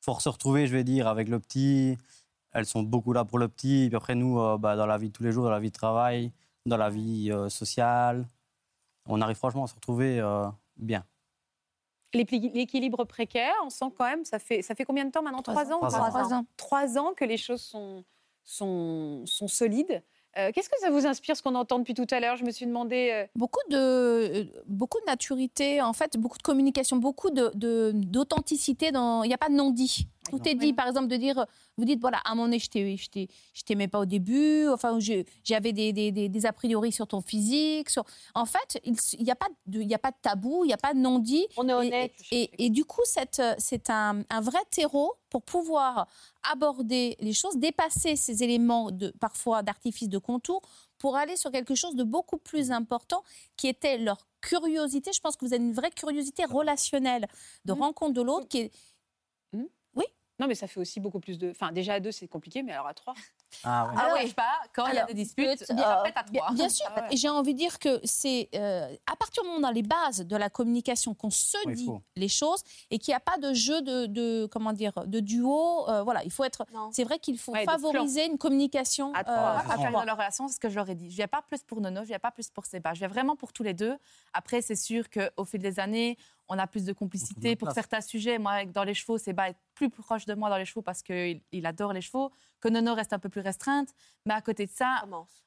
force 0.00 0.24
se 0.24 0.28
retrouver, 0.28 0.66
je 0.66 0.72
vais 0.76 0.84
dire, 0.84 1.08
avec 1.08 1.28
le 1.28 1.40
petit. 1.40 1.96
Elles 2.52 2.66
sont 2.66 2.82
beaucoup 2.82 3.12
là 3.12 3.24
pour 3.24 3.38
le 3.38 3.48
petit. 3.48 3.86
Puis 3.88 3.96
après, 3.96 4.14
nous, 4.14 4.40
euh, 4.40 4.58
bah, 4.58 4.76
dans 4.76 4.86
la 4.86 4.98
vie 4.98 5.08
de 5.08 5.12
tous 5.12 5.22
les 5.22 5.32
jours, 5.32 5.44
dans 5.44 5.50
la 5.50 5.60
vie 5.60 5.70
de 5.70 5.74
travail, 5.76 6.32
dans 6.66 6.76
la 6.76 6.90
vie 6.90 7.30
euh, 7.32 7.48
sociale, 7.48 8.26
on 9.06 9.20
arrive 9.20 9.36
franchement 9.36 9.64
à 9.64 9.66
se 9.66 9.74
retrouver 9.74 10.20
euh, 10.20 10.46
bien. 10.76 11.04
L'équilibre 12.12 13.04
précaire, 13.04 13.54
on 13.64 13.70
sent 13.70 13.86
quand 13.96 14.04
même, 14.04 14.24
ça 14.24 14.38
fait, 14.38 14.62
ça 14.62 14.74
fait 14.74 14.84
combien 14.84 15.04
de 15.04 15.10
temps 15.10 15.22
maintenant? 15.22 15.42
Trois 15.42 15.72
ans 15.72 15.78
Trois 15.78 16.32
ans. 16.34 16.44
Trois 16.56 16.98
ans. 16.98 17.12
Que 17.16 17.24
les 17.24 17.36
choses 17.36 17.62
sont, 17.62 18.04
sont, 18.44 19.22
sont 19.26 19.48
solides. 19.48 20.02
Euh, 20.38 20.52
Qu'est-ce 20.54 20.68
que 20.68 20.78
ça 20.80 20.90
vous 20.90 21.06
inspire, 21.06 21.36
ce 21.36 21.42
qu'on 21.42 21.56
entend 21.56 21.80
depuis 21.80 21.94
tout 21.94 22.06
à 22.10 22.20
l'heure? 22.20 22.36
Je 22.36 22.44
me 22.44 22.52
suis 22.52 22.64
demandé... 22.64 23.10
euh, 23.12 23.26
beaucoup 23.34 23.58
de, 23.68 23.76
euh, 23.76 24.44
beaucoup 24.66 25.00
de 25.00 25.04
maturité, 25.06 25.82
en 25.82 25.92
fait, 25.92 26.16
beaucoup 26.16 26.38
de 26.38 26.42
communication, 26.42 26.98
beaucoup 26.98 27.30
de- 27.30 27.50
de- 27.54 27.90
d'authenticité. 27.94 28.92
dans 28.92 29.24
Il 29.24 29.28
n'y 29.28 29.34
a 29.34 29.38
pas 29.38 29.48
de 29.48 29.54
non-dit. 29.54 30.06
Tout 30.30 30.40
est 30.48 30.54
dit, 30.54 30.72
par 30.72 30.86
exemple, 30.86 31.08
de 31.08 31.16
dire, 31.16 31.44
vous 31.78 31.84
dites, 31.84 32.00
voilà, 32.00 32.18
à 32.24 32.32
un 32.32 32.34
moment 32.34 32.46
donné, 32.46 32.58
je 32.58 32.68
t'ai- 32.68 32.96
je 32.96 33.08
t'ai- 33.08 33.28
je 33.54 33.62
t'aimais 33.62 33.88
pas 33.88 34.00
au 34.00 34.04
début, 34.04 34.68
enfin, 34.68 34.98
j'avais 35.44 35.72
des, 35.72 35.92
des, 35.92 36.12
des- 36.12 36.28
des 36.28 36.46
a 36.46 36.52
priori 36.52 36.92
sur 36.92 37.06
ton 37.06 37.20
physique. 37.22 37.88
Sur... 37.90 38.04
En 38.34 38.44
fait, 38.44 38.80
il 38.84 38.94
n'y 39.24 39.30
a, 39.30 39.36
pas 39.36 39.48
de- 39.66 39.80
y 39.82 39.94
a 39.94 39.98
pas 39.98 40.10
de 40.10 40.16
tabou, 40.20 40.64
il 40.64 40.68
n'y 40.68 40.74
a 40.74 40.78
pas 40.78 40.92
de 40.94 40.98
non-dit. 40.98 41.46
On 41.56 41.68
est 41.68 41.72
honnête. 41.72 42.12
Et, 42.30 42.42
et- 42.42 42.64
et 42.66 42.70
du 42.70 42.84
coup, 42.84 43.00
c'est 43.04 43.90
un, 43.90 44.22
un 44.28 44.40
vrai 44.40 44.60
terreau 44.70 45.14
pour 45.30 45.42
pouvoir 45.42 46.06
aborder 46.52 47.16
les 47.20 47.32
choses, 47.32 47.56
dépasser 47.56 48.16
ces 48.16 48.42
éléments 48.42 48.90
de, 48.90 49.10
parfois 49.20 49.62
d'artifice 49.62 50.08
de 50.08 50.18
contour 50.18 50.60
pour 50.98 51.16
aller 51.16 51.36
sur 51.36 51.50
quelque 51.50 51.74
chose 51.74 51.94
de 51.94 52.04
beaucoup 52.04 52.36
plus 52.36 52.70
important 52.72 53.22
qui 53.56 53.68
était 53.68 53.96
leur 53.98 54.26
curiosité. 54.42 55.12
Je 55.14 55.20
pense 55.20 55.36
que 55.36 55.44
vous 55.44 55.52
avez 55.54 55.62
une 55.62 55.72
vraie 55.72 55.90
curiosité 55.90 56.44
relationnelle 56.44 57.26
de 57.64 57.72
Mhm. 57.72 57.80
rencontre 57.80 58.12
de 58.14 58.22
l'autre 58.22 58.48
qui 58.48 58.58
est 58.58 58.72
Non, 60.40 60.46
mais 60.48 60.54
ça 60.54 60.66
fait 60.66 60.80
aussi 60.80 60.98
beaucoup 61.00 61.20
plus 61.20 61.38
de... 61.38 61.50
Enfin, 61.50 61.70
déjà 61.70 61.94
à 61.94 62.00
deux, 62.00 62.10
c'est 62.12 62.26
compliqué, 62.26 62.62
mais 62.62 62.72
alors 62.72 62.86
à 62.86 62.94
trois 62.94 63.14
Ah 63.62 63.84
ouais. 63.86 63.92
Ah 63.96 64.00
Alors, 64.04 64.14
ouais, 64.16 64.32
pas 64.32 64.60
quand 64.74 64.86
il 64.86 64.94
y 64.94 64.98
a 64.98 65.04
des 65.04 65.14
disputes, 65.14 65.58
peut- 65.58 65.64
ça 65.66 66.00
euh, 66.00 66.02
pète 66.02 66.16
à 66.16 66.22
Bien, 66.22 66.40
trois. 66.42 66.54
bien 66.54 66.68
sûr, 66.68 66.86
Ah 66.96 67.02
ouais. 67.02 67.16
j'ai 67.16 67.28
envie 67.28 67.52
de 67.52 67.58
dire 67.58 67.78
que 67.78 68.00
c'est 68.04 68.48
euh, 68.54 68.92
à 69.06 69.16
partir 69.16 69.42
du 69.42 69.48
moment 69.50 69.60
dans 69.60 69.70
les 69.70 69.82
bases 69.82 70.20
de 70.26 70.36
la 70.36 70.48
communication 70.48 71.12
qu'on 71.14 71.30
se 71.30 71.56
Oui, 71.66 71.74
dit 71.74 71.84
faut. 71.86 72.00
les 72.16 72.28
choses 72.28 72.62
et 72.90 72.98
qu'il 72.98 73.12
n'y 73.12 73.16
a 73.16 73.20
pas 73.20 73.36
de 73.38 73.52
jeu 73.52 73.82
de, 73.82 74.06
de- 74.06 74.48
comment 74.50 74.72
dire 74.72 74.92
de 75.06 75.20
duo. 75.20 75.88
euh, 75.88 76.02
voilà, 76.02 76.24
il 76.24 76.30
faut 76.32 76.44
être. 76.44 76.64
C'est 76.92 77.04
vrai 77.04 77.18
qu'il 77.18 77.38
faut 77.38 77.52
Ouais, 77.52 77.64
favoriser 77.64 78.24
une 78.26 78.38
communication 78.38 79.12
À 79.14 79.24
trois. 79.24 79.34
euh, 79.36 79.56
à 79.58 79.74
trois. 79.76 79.90
dans 79.90 80.04
leur 80.04 80.16
relation, 80.16 80.48
c'est 80.48 80.54
ce 80.54 80.60
que 80.60 80.68
je 80.70 80.76
leur 80.76 80.88
ai 80.88 80.94
dit. 80.94 81.10
Je 81.10 81.16
viens 81.16 81.28
pas 81.28 81.42
plus 81.42 81.62
pour 81.62 81.80
Nono, 81.80 82.00
je 82.02 82.06
viens 82.08 82.18
pas 82.18 82.30
plus 82.30 82.48
pour 82.48 82.64
Séba. 82.64 82.94
Je 82.94 83.00
viens 83.00 83.08
vraiment 83.08 83.36
pour 83.36 83.52
tous 83.52 83.62
les 83.62 83.74
deux. 83.74 83.96
Après, 84.32 84.62
c'est 84.62 84.76
sûr 84.76 85.10
qu'au 85.10 85.44
fil 85.44 85.60
des 85.60 85.80
années, 85.80 86.16
on 86.50 86.58
a 86.58 86.66
plus 86.66 86.84
de 86.84 86.92
complicité 86.92 87.56
pour 87.56 87.66
place. 87.66 87.74
certains 87.74 88.00
sujets. 88.00 88.38
Moi, 88.38 88.64
dans 88.66 88.84
les 88.84 88.92
chevaux, 88.94 89.16
Séba 89.18 89.48
est 89.50 89.56
plus 89.74 89.88
proche 89.88 90.26
de 90.26 90.34
moi 90.34 90.50
dans 90.50 90.56
les 90.58 90.64
chevaux 90.66 90.82
parce 90.82 91.02
qu'il 91.02 91.40
il 91.52 91.64
adore 91.64 91.92
les 91.92 92.00
chevaux. 92.02 92.30
Que 92.60 92.68
Nono 92.68 92.94
reste 92.94 93.12
un 93.12 93.18
peu 93.18 93.28
plus 93.28 93.40
restreinte. 93.40 93.88
Mais 94.26 94.34
à 94.34 94.42
côté 94.42 94.66
de 94.66 94.70
ça, 94.70 95.02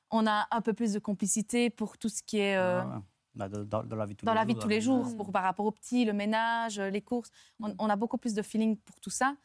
on 0.10 0.26
a 0.26 0.48
un 0.50 0.62
peu 0.62 0.74
plus 0.74 0.94
de 0.94 1.00
complicité 1.00 1.70
pour 1.70 1.98
tout 1.98 2.10
ce 2.10 2.24
qui 2.24 2.40
est 2.40 2.56
euh, 2.58 2.82
Ouais, 2.84 2.88
ouais. 2.96 3.02
Bah, 3.36 3.50
de- 3.50 3.64
dans, 3.64 3.84
dans 3.84 3.96
la 3.96 4.06
vie 4.06 4.14
de 4.14 4.20
tous 4.20 4.26
dans 4.26 4.32
les 4.34 4.36
la 4.40 4.42
jours. 4.44 4.48
vie 4.48 4.54
de 4.56 4.60
tous 4.62 4.68
les 4.68 4.82
jours, 4.82 5.16
pour, 5.18 5.32
par 5.32 5.44
rapport 5.44 5.66
aux 5.66 5.72
petits, 5.72 6.06
le 6.06 6.14
ménage, 6.14 6.80
les 6.80 7.02
courses. 7.02 7.32
On, 7.62 7.74
on 7.80 7.90
a 7.90 7.96
beaucoup 7.96 8.18
plus 8.18 8.34
de 8.36 8.42
feeling 8.42 8.78
pour 8.78 9.00
tout 9.00 9.10
ça. 9.10 9.36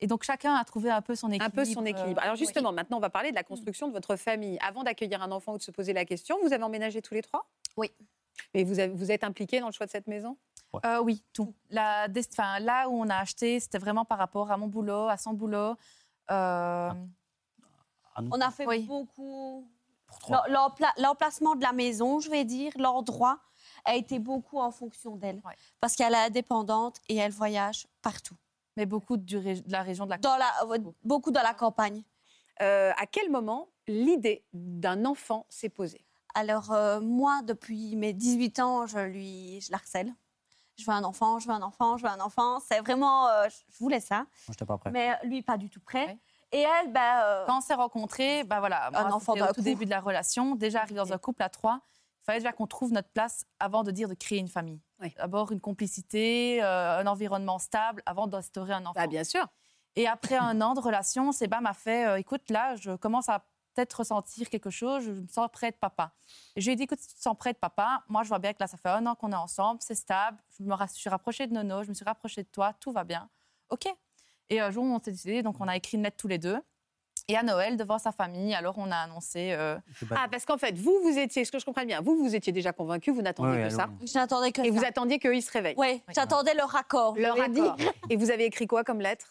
Et 0.00 0.06
donc, 0.06 0.22
chacun 0.22 0.54
a 0.54 0.64
trouvé 0.64 0.90
un 0.90 1.02
peu 1.02 1.14
son 1.14 1.28
équilibre. 1.28 1.44
Un 1.46 1.50
peu 1.50 1.64
son 1.64 1.84
équilibre. 1.84 2.20
euh, 2.20 2.24
Alors 2.24 2.36
justement, 2.36 2.72
maintenant, 2.72 2.96
on 2.98 3.00
va 3.00 3.10
parler 3.10 3.30
de 3.30 3.34
la 3.34 3.42
construction 3.44 3.88
de 3.88 3.92
votre 3.92 4.16
famille. 4.16 4.56
Avant 4.60 4.82
d'accueillir 4.82 5.22
un 5.22 5.30
enfant 5.32 5.54
ou 5.54 5.58
de 5.58 5.62
se 5.62 5.70
poser 5.72 5.92
la 5.92 6.04
question, 6.04 6.38
vous 6.42 6.52
avez 6.52 6.62
emménagé 6.62 7.02
tous 7.02 7.14
les 7.14 7.22
trois? 7.22 7.50
Oui. 7.76 7.90
Mais 8.54 8.62
vous, 8.64 8.78
avez- 8.78 8.92
vous 8.94 9.10
êtes 9.10 9.24
impliqués 9.24 9.58
dans 9.60 9.66
le 9.66 9.72
choix 9.72 9.86
de 9.86 9.90
cette 9.90 10.06
maison? 10.06 10.38
Euh, 10.84 11.00
oui, 11.00 11.22
tout. 11.32 11.54
La, 11.70 12.08
des- 12.08 12.26
enfin, 12.32 12.58
là 12.60 12.88
où 12.88 12.92
on 13.00 13.08
a 13.08 13.16
acheté, 13.16 13.58
c'était 13.60 13.78
vraiment 13.78 14.04
par 14.04 14.18
rapport 14.18 14.50
à 14.50 14.56
mon 14.56 14.66
boulot, 14.66 15.08
à 15.08 15.16
son 15.16 15.32
boulot. 15.32 15.74
Euh, 16.30 16.90
Ah, 18.14 18.20
On 18.32 18.40
a 18.40 18.50
fait 18.50 18.66
Oui. 18.66 18.84
beaucoup. 18.84 19.64
L'emplacement 20.98 21.54
de 21.54 21.62
la 21.62 21.72
maison, 21.72 22.18
je 22.20 22.28
vais 22.30 22.44
dire, 22.44 22.72
l'endroit, 22.76 23.38
a 23.84 23.94
été 23.94 24.18
beaucoup 24.18 24.58
en 24.58 24.70
fonction 24.70 25.16
d'elle. 25.16 25.40
Ouais. 25.44 25.54
Parce 25.80 25.94
qu'elle 25.94 26.14
est 26.14 26.26
indépendante 26.26 26.96
et 27.08 27.16
elle 27.16 27.32
voyage 27.32 27.86
partout. 28.02 28.36
mais 28.76 28.86
beaucoup 28.86 29.16
du 29.16 29.36
ré- 29.36 29.60
de 29.60 29.72
la 29.72 29.82
région 29.82 30.04
de 30.04 30.10
la 30.10 30.18
Dans 30.18 30.36
la, 30.36 30.52
euh, 30.70 30.78
beaucoup 31.02 31.32
dans 31.32 31.42
la 31.42 31.52
campagne. 31.54 32.02
Euh, 32.62 32.92
À 32.96 33.06
quel 33.06 33.28
moment 33.30 33.68
l'idée 33.88 34.44
d'un 34.52 35.04
enfant 35.04 35.46
s'est 35.48 35.68
posée? 35.68 36.04
Alors, 36.36 36.70
euh, 36.72 37.00
moi, 37.00 37.40
depuis 37.42 37.96
mes 37.96 38.12
18 38.12 38.60
ans, 38.60 38.86
je, 38.86 38.98
lui, 39.00 39.60
je 39.62 39.72
la 39.72 39.78
harcèle. 39.78 40.14
Je 40.78 40.84
veux 40.84 40.92
un 40.92 41.04
enfant, 41.04 41.38
je 41.38 41.48
veux 41.48 41.54
un 41.54 41.62
enfant, 41.62 41.96
je 41.96 42.04
veux 42.04 42.08
un 42.10 42.20
enfant. 42.20 42.60
C'est 42.60 42.78
vraiment, 42.80 43.28
euh, 43.28 43.48
je 43.48 43.78
voulais 43.78 44.00
ça. 44.00 44.16
Moi, 44.16 44.26
j'étais 44.50 44.64
pas 44.64 44.78
prêt. 44.78 44.90
Mais 44.90 45.18
lui, 45.24 45.42
pas 45.42 45.56
du 45.56 45.68
tout 45.68 45.80
prêt. 45.80 46.18
Et 46.52 46.60
elle, 46.60 46.92
ben, 46.92 47.20
euh, 47.24 47.44
Quand 47.46 47.58
on 47.58 47.60
s'est 47.60 47.74
rencontrés, 47.74 48.44
bah 48.44 48.60
voilà, 48.60 48.90
moi, 48.90 49.12
enfant 49.12 49.34
au 49.34 49.46
tout 49.48 49.54
coup. 49.54 49.60
début 49.62 49.84
de 49.84 49.90
la 49.90 50.00
relation. 50.00 50.54
Déjà, 50.54 50.80
arrivé 50.80 50.96
dans 50.96 51.12
un 51.12 51.18
couple 51.18 51.42
à 51.42 51.48
trois, 51.48 51.80
il 52.22 52.24
fallait 52.24 52.38
déjà 52.38 52.52
qu'on 52.52 52.66
trouve 52.66 52.92
notre 52.92 53.10
place 53.10 53.44
avant 53.58 53.82
de 53.82 53.90
dire 53.90 54.08
de 54.08 54.14
créer 54.14 54.38
une 54.38 54.48
famille. 54.48 54.80
Oui. 55.00 55.12
D'abord 55.18 55.52
une 55.52 55.60
complicité, 55.60 56.62
euh, 56.62 57.00
un 57.00 57.06
environnement 57.06 57.58
stable 57.58 58.02
avant 58.06 58.26
d'instaurer 58.26 58.72
un 58.72 58.82
enfant. 58.86 58.92
Bah, 58.94 59.06
Bien 59.06 59.24
sûr. 59.24 59.46
Et 59.96 60.06
après 60.06 60.36
un 60.36 60.60
an 60.60 60.74
de 60.74 60.80
relation, 60.80 61.32
Seba 61.32 61.60
m'a 61.60 61.74
fait 61.74 62.06
euh, 62.06 62.18
écoute, 62.18 62.50
là, 62.50 62.76
je 62.76 62.92
commence 62.96 63.28
à 63.28 63.44
peut-être 63.78 63.94
ressentir 63.94 64.50
quelque 64.50 64.70
chose, 64.70 65.04
je 65.04 65.12
me 65.12 65.26
sens 65.28 65.48
près 65.52 65.70
de 65.70 65.76
papa. 65.76 66.10
Et 66.56 66.60
je 66.60 66.66
lui 66.66 66.72
ai 66.72 66.76
dit 66.76 66.82
écoute, 66.82 66.98
si 66.98 67.06
tu 67.08 67.14
te 67.14 67.20
sens 67.22 67.36
près 67.38 67.52
de 67.52 67.58
papa, 67.58 68.02
moi, 68.08 68.24
je 68.24 68.28
vois 68.28 68.40
bien 68.40 68.52
que 68.52 68.58
là, 68.60 68.66
ça 68.66 68.76
fait 68.76 68.88
un 68.88 69.06
an 69.06 69.14
qu'on 69.14 69.30
est 69.30 69.36
ensemble, 69.36 69.78
c'est 69.82 69.94
stable, 69.94 70.36
je 70.58 70.64
me 70.64 70.74
suis 70.88 71.08
rapprochée 71.08 71.46
de 71.46 71.52
Nono, 71.54 71.84
je 71.84 71.88
me 71.90 71.94
suis 71.94 72.04
rapprochée 72.04 72.42
de 72.42 72.48
toi, 72.48 72.72
tout 72.80 72.90
va 72.90 73.04
bien. 73.04 73.28
OK. 73.70 73.86
Et 74.50 74.58
un 74.60 74.70
jour, 74.72 74.82
on 74.82 75.00
s'est 75.00 75.12
décidé, 75.12 75.42
donc 75.42 75.56
on 75.60 75.68
a 75.68 75.76
écrit 75.76 75.96
une 75.96 76.02
lettre 76.02 76.16
tous 76.16 76.26
les 76.28 76.38
deux. 76.38 76.58
Et 77.30 77.36
à 77.36 77.42
Noël, 77.42 77.76
devant 77.76 77.98
sa 77.98 78.10
famille, 78.10 78.54
alors 78.54 78.78
on 78.78 78.90
a 78.90 78.96
annoncé. 78.96 79.52
euh, 79.52 79.76
Ah, 80.12 80.26
parce 80.30 80.46
qu'en 80.46 80.56
fait, 80.56 80.76
vous, 80.78 80.98
vous 81.02 81.18
étiez, 81.18 81.44
ce 81.44 81.52
que 81.52 81.58
je 81.58 81.64
comprends 81.66 81.84
bien, 81.84 82.00
vous, 82.00 82.16
vous 82.16 82.34
étiez 82.34 82.52
déjà 82.52 82.72
convaincu, 82.72 83.10
vous 83.12 83.20
n'attendiez 83.22 83.64
que 83.64 83.70
ça. 83.70 83.88
oui. 84.00 84.06
J'attendais 84.06 84.50
que 84.50 84.62
Et 84.62 84.70
vous 84.70 84.82
attendiez 84.84 85.18
qu'eux, 85.18 85.36
ils 85.36 85.42
se 85.42 85.52
réveillent. 85.52 85.74
Oui, 85.76 86.02
j'attendais 86.14 86.54
leur 86.54 86.74
accord. 86.74 87.14
Leur 87.18 87.36
ai 87.36 87.48
dit. 87.50 87.60
accord. 87.60 87.76
Et 88.08 88.16
vous 88.16 88.30
avez 88.30 88.46
écrit 88.46 88.66
quoi 88.66 88.82
comme 88.82 89.00
lettre? 89.02 89.26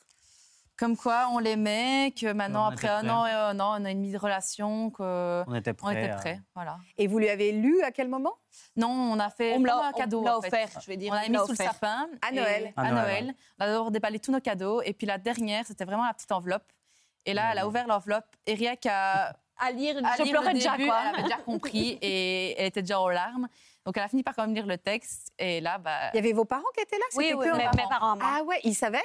Comme 0.77 0.95
quoi 0.95 1.29
on 1.31 1.39
l'aimait, 1.39 2.13
que 2.19 2.31
maintenant, 2.31 2.67
On 2.67 2.71
après 2.71 2.87
un 2.87 3.09
an 3.09 3.25
et 3.25 3.31
un 3.31 3.59
an, 3.59 3.73
un 3.73 3.83
an 3.83 3.87
et 3.87 3.95
demi 3.95 4.11
de 4.11 4.17
relation, 4.17 4.91
qu'on 4.91 5.43
On 5.47 5.55
était 5.55 5.73
prêts. 5.73 6.03
était 6.03 6.13
euh, 6.13 6.17
prêts. 6.17 6.41
Voilà. 6.53 6.77
Et 6.97 7.07
vous 7.07 7.17
lui 7.17 7.29
avez 7.29 7.51
lu 7.51 7.81
à 7.81 7.91
quel 7.91 8.07
moment? 8.07 8.35
Non, 8.75 8.89
on 8.89 9.19
a 9.19 9.29
fait 9.29 9.55
On 9.55 9.59
me 9.59 9.69
un 9.69 9.91
cadeau. 9.91 10.21
on 10.21 10.25
l'a 10.25 10.37
offert, 10.37 10.69
je 10.79 10.87
vais 10.87 10.97
dire. 10.97 11.11
On 11.11 11.15
on 11.17 11.19
l'a 11.19 11.29
mis 11.29 11.37
sous 11.37 11.51
le 11.51 11.55
sapin. 11.55 12.07
À 12.21 12.31
Noël. 12.31 12.73
À 12.77 12.81
À 12.81 12.91
Noël. 12.91 13.25
Noël. 13.25 13.35
On 13.59 13.63
a 13.63 13.67
d'abord 13.67 13.91
déballé 13.91 14.19
tous 14.19 14.31
nos 14.31 14.39
cadeaux. 14.39 14.81
Et 14.83 14.93
puis 14.93 15.07
la 15.07 15.17
dernière, 15.17 15.65
c'était 15.65 15.85
vraiment 15.85 16.05
la 16.05 16.13
petite 16.13 16.31
enveloppe. 16.31 16.71
Et 17.25 17.33
là, 17.33 17.49
elle 17.51 17.57
a 17.57 17.67
ouvert 17.67 17.87
l'enveloppe. 17.87 18.27
Et 18.45 18.53
rien 18.53 18.75
qu'à 18.75 19.35
À 19.57 19.71
lire, 19.71 19.97
à 20.05 20.15
je 20.17 20.23
lire 20.23 20.33
pleurais 20.33 20.53
le 20.53 20.59
déjà, 20.59 20.71
début, 20.77 20.85
quoi. 20.89 20.99
elle 21.09 21.15
avait 21.15 21.23
déjà 21.23 21.37
compris 21.37 21.97
et 22.01 22.59
elle 22.59 22.67
était 22.67 22.81
déjà 22.83 22.99
aux 23.01 23.09
larmes. 23.09 23.47
Donc 23.83 23.97
elle 23.97 24.03
a 24.03 24.07
fini 24.07 24.21
par 24.21 24.35
quand 24.35 24.43
même 24.43 24.53
lire 24.53 24.67
le 24.67 24.77
texte. 24.77 25.31
Et 25.39 25.59
là, 25.59 25.77
bah, 25.77 26.11
Il 26.13 26.17
y 26.17 26.19
avait 26.19 26.33
vos 26.33 26.45
parents 26.45 26.69
qui 26.75 26.81
étaient 26.83 26.97
là? 26.97 27.05
Oui, 27.15 27.25
C'était 27.29 27.35
oui, 27.35 27.47
que 27.49 27.57
mes, 27.57 27.87
parents. 27.89 28.15
moi. 28.15 28.25
Ah 28.37 28.43
ouais, 28.43 28.59
ils 28.63 28.75
savaient? 28.75 29.03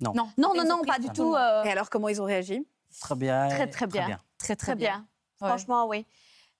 Non. 0.00 0.12
Non, 0.36 0.54
non, 0.54 0.64
non, 0.64 0.82
pas 0.82 0.98
du 0.98 1.08
tout. 1.10 1.34
euh, 1.34 1.64
Et 1.64 1.70
alors, 1.70 1.90
comment 1.90 2.08
ils 2.08 2.20
ont 2.20 2.24
réagi? 2.24 2.66
Très 3.00 3.14
bien. 3.16 3.48
Très, 3.48 3.66
très 3.68 3.86
bien. 3.86 4.06
Très, 4.38 4.54
très, 4.56 4.56
Très 4.56 4.74
bien. 4.76 5.06
Franchement, 5.38 5.86
oui. 5.86 6.06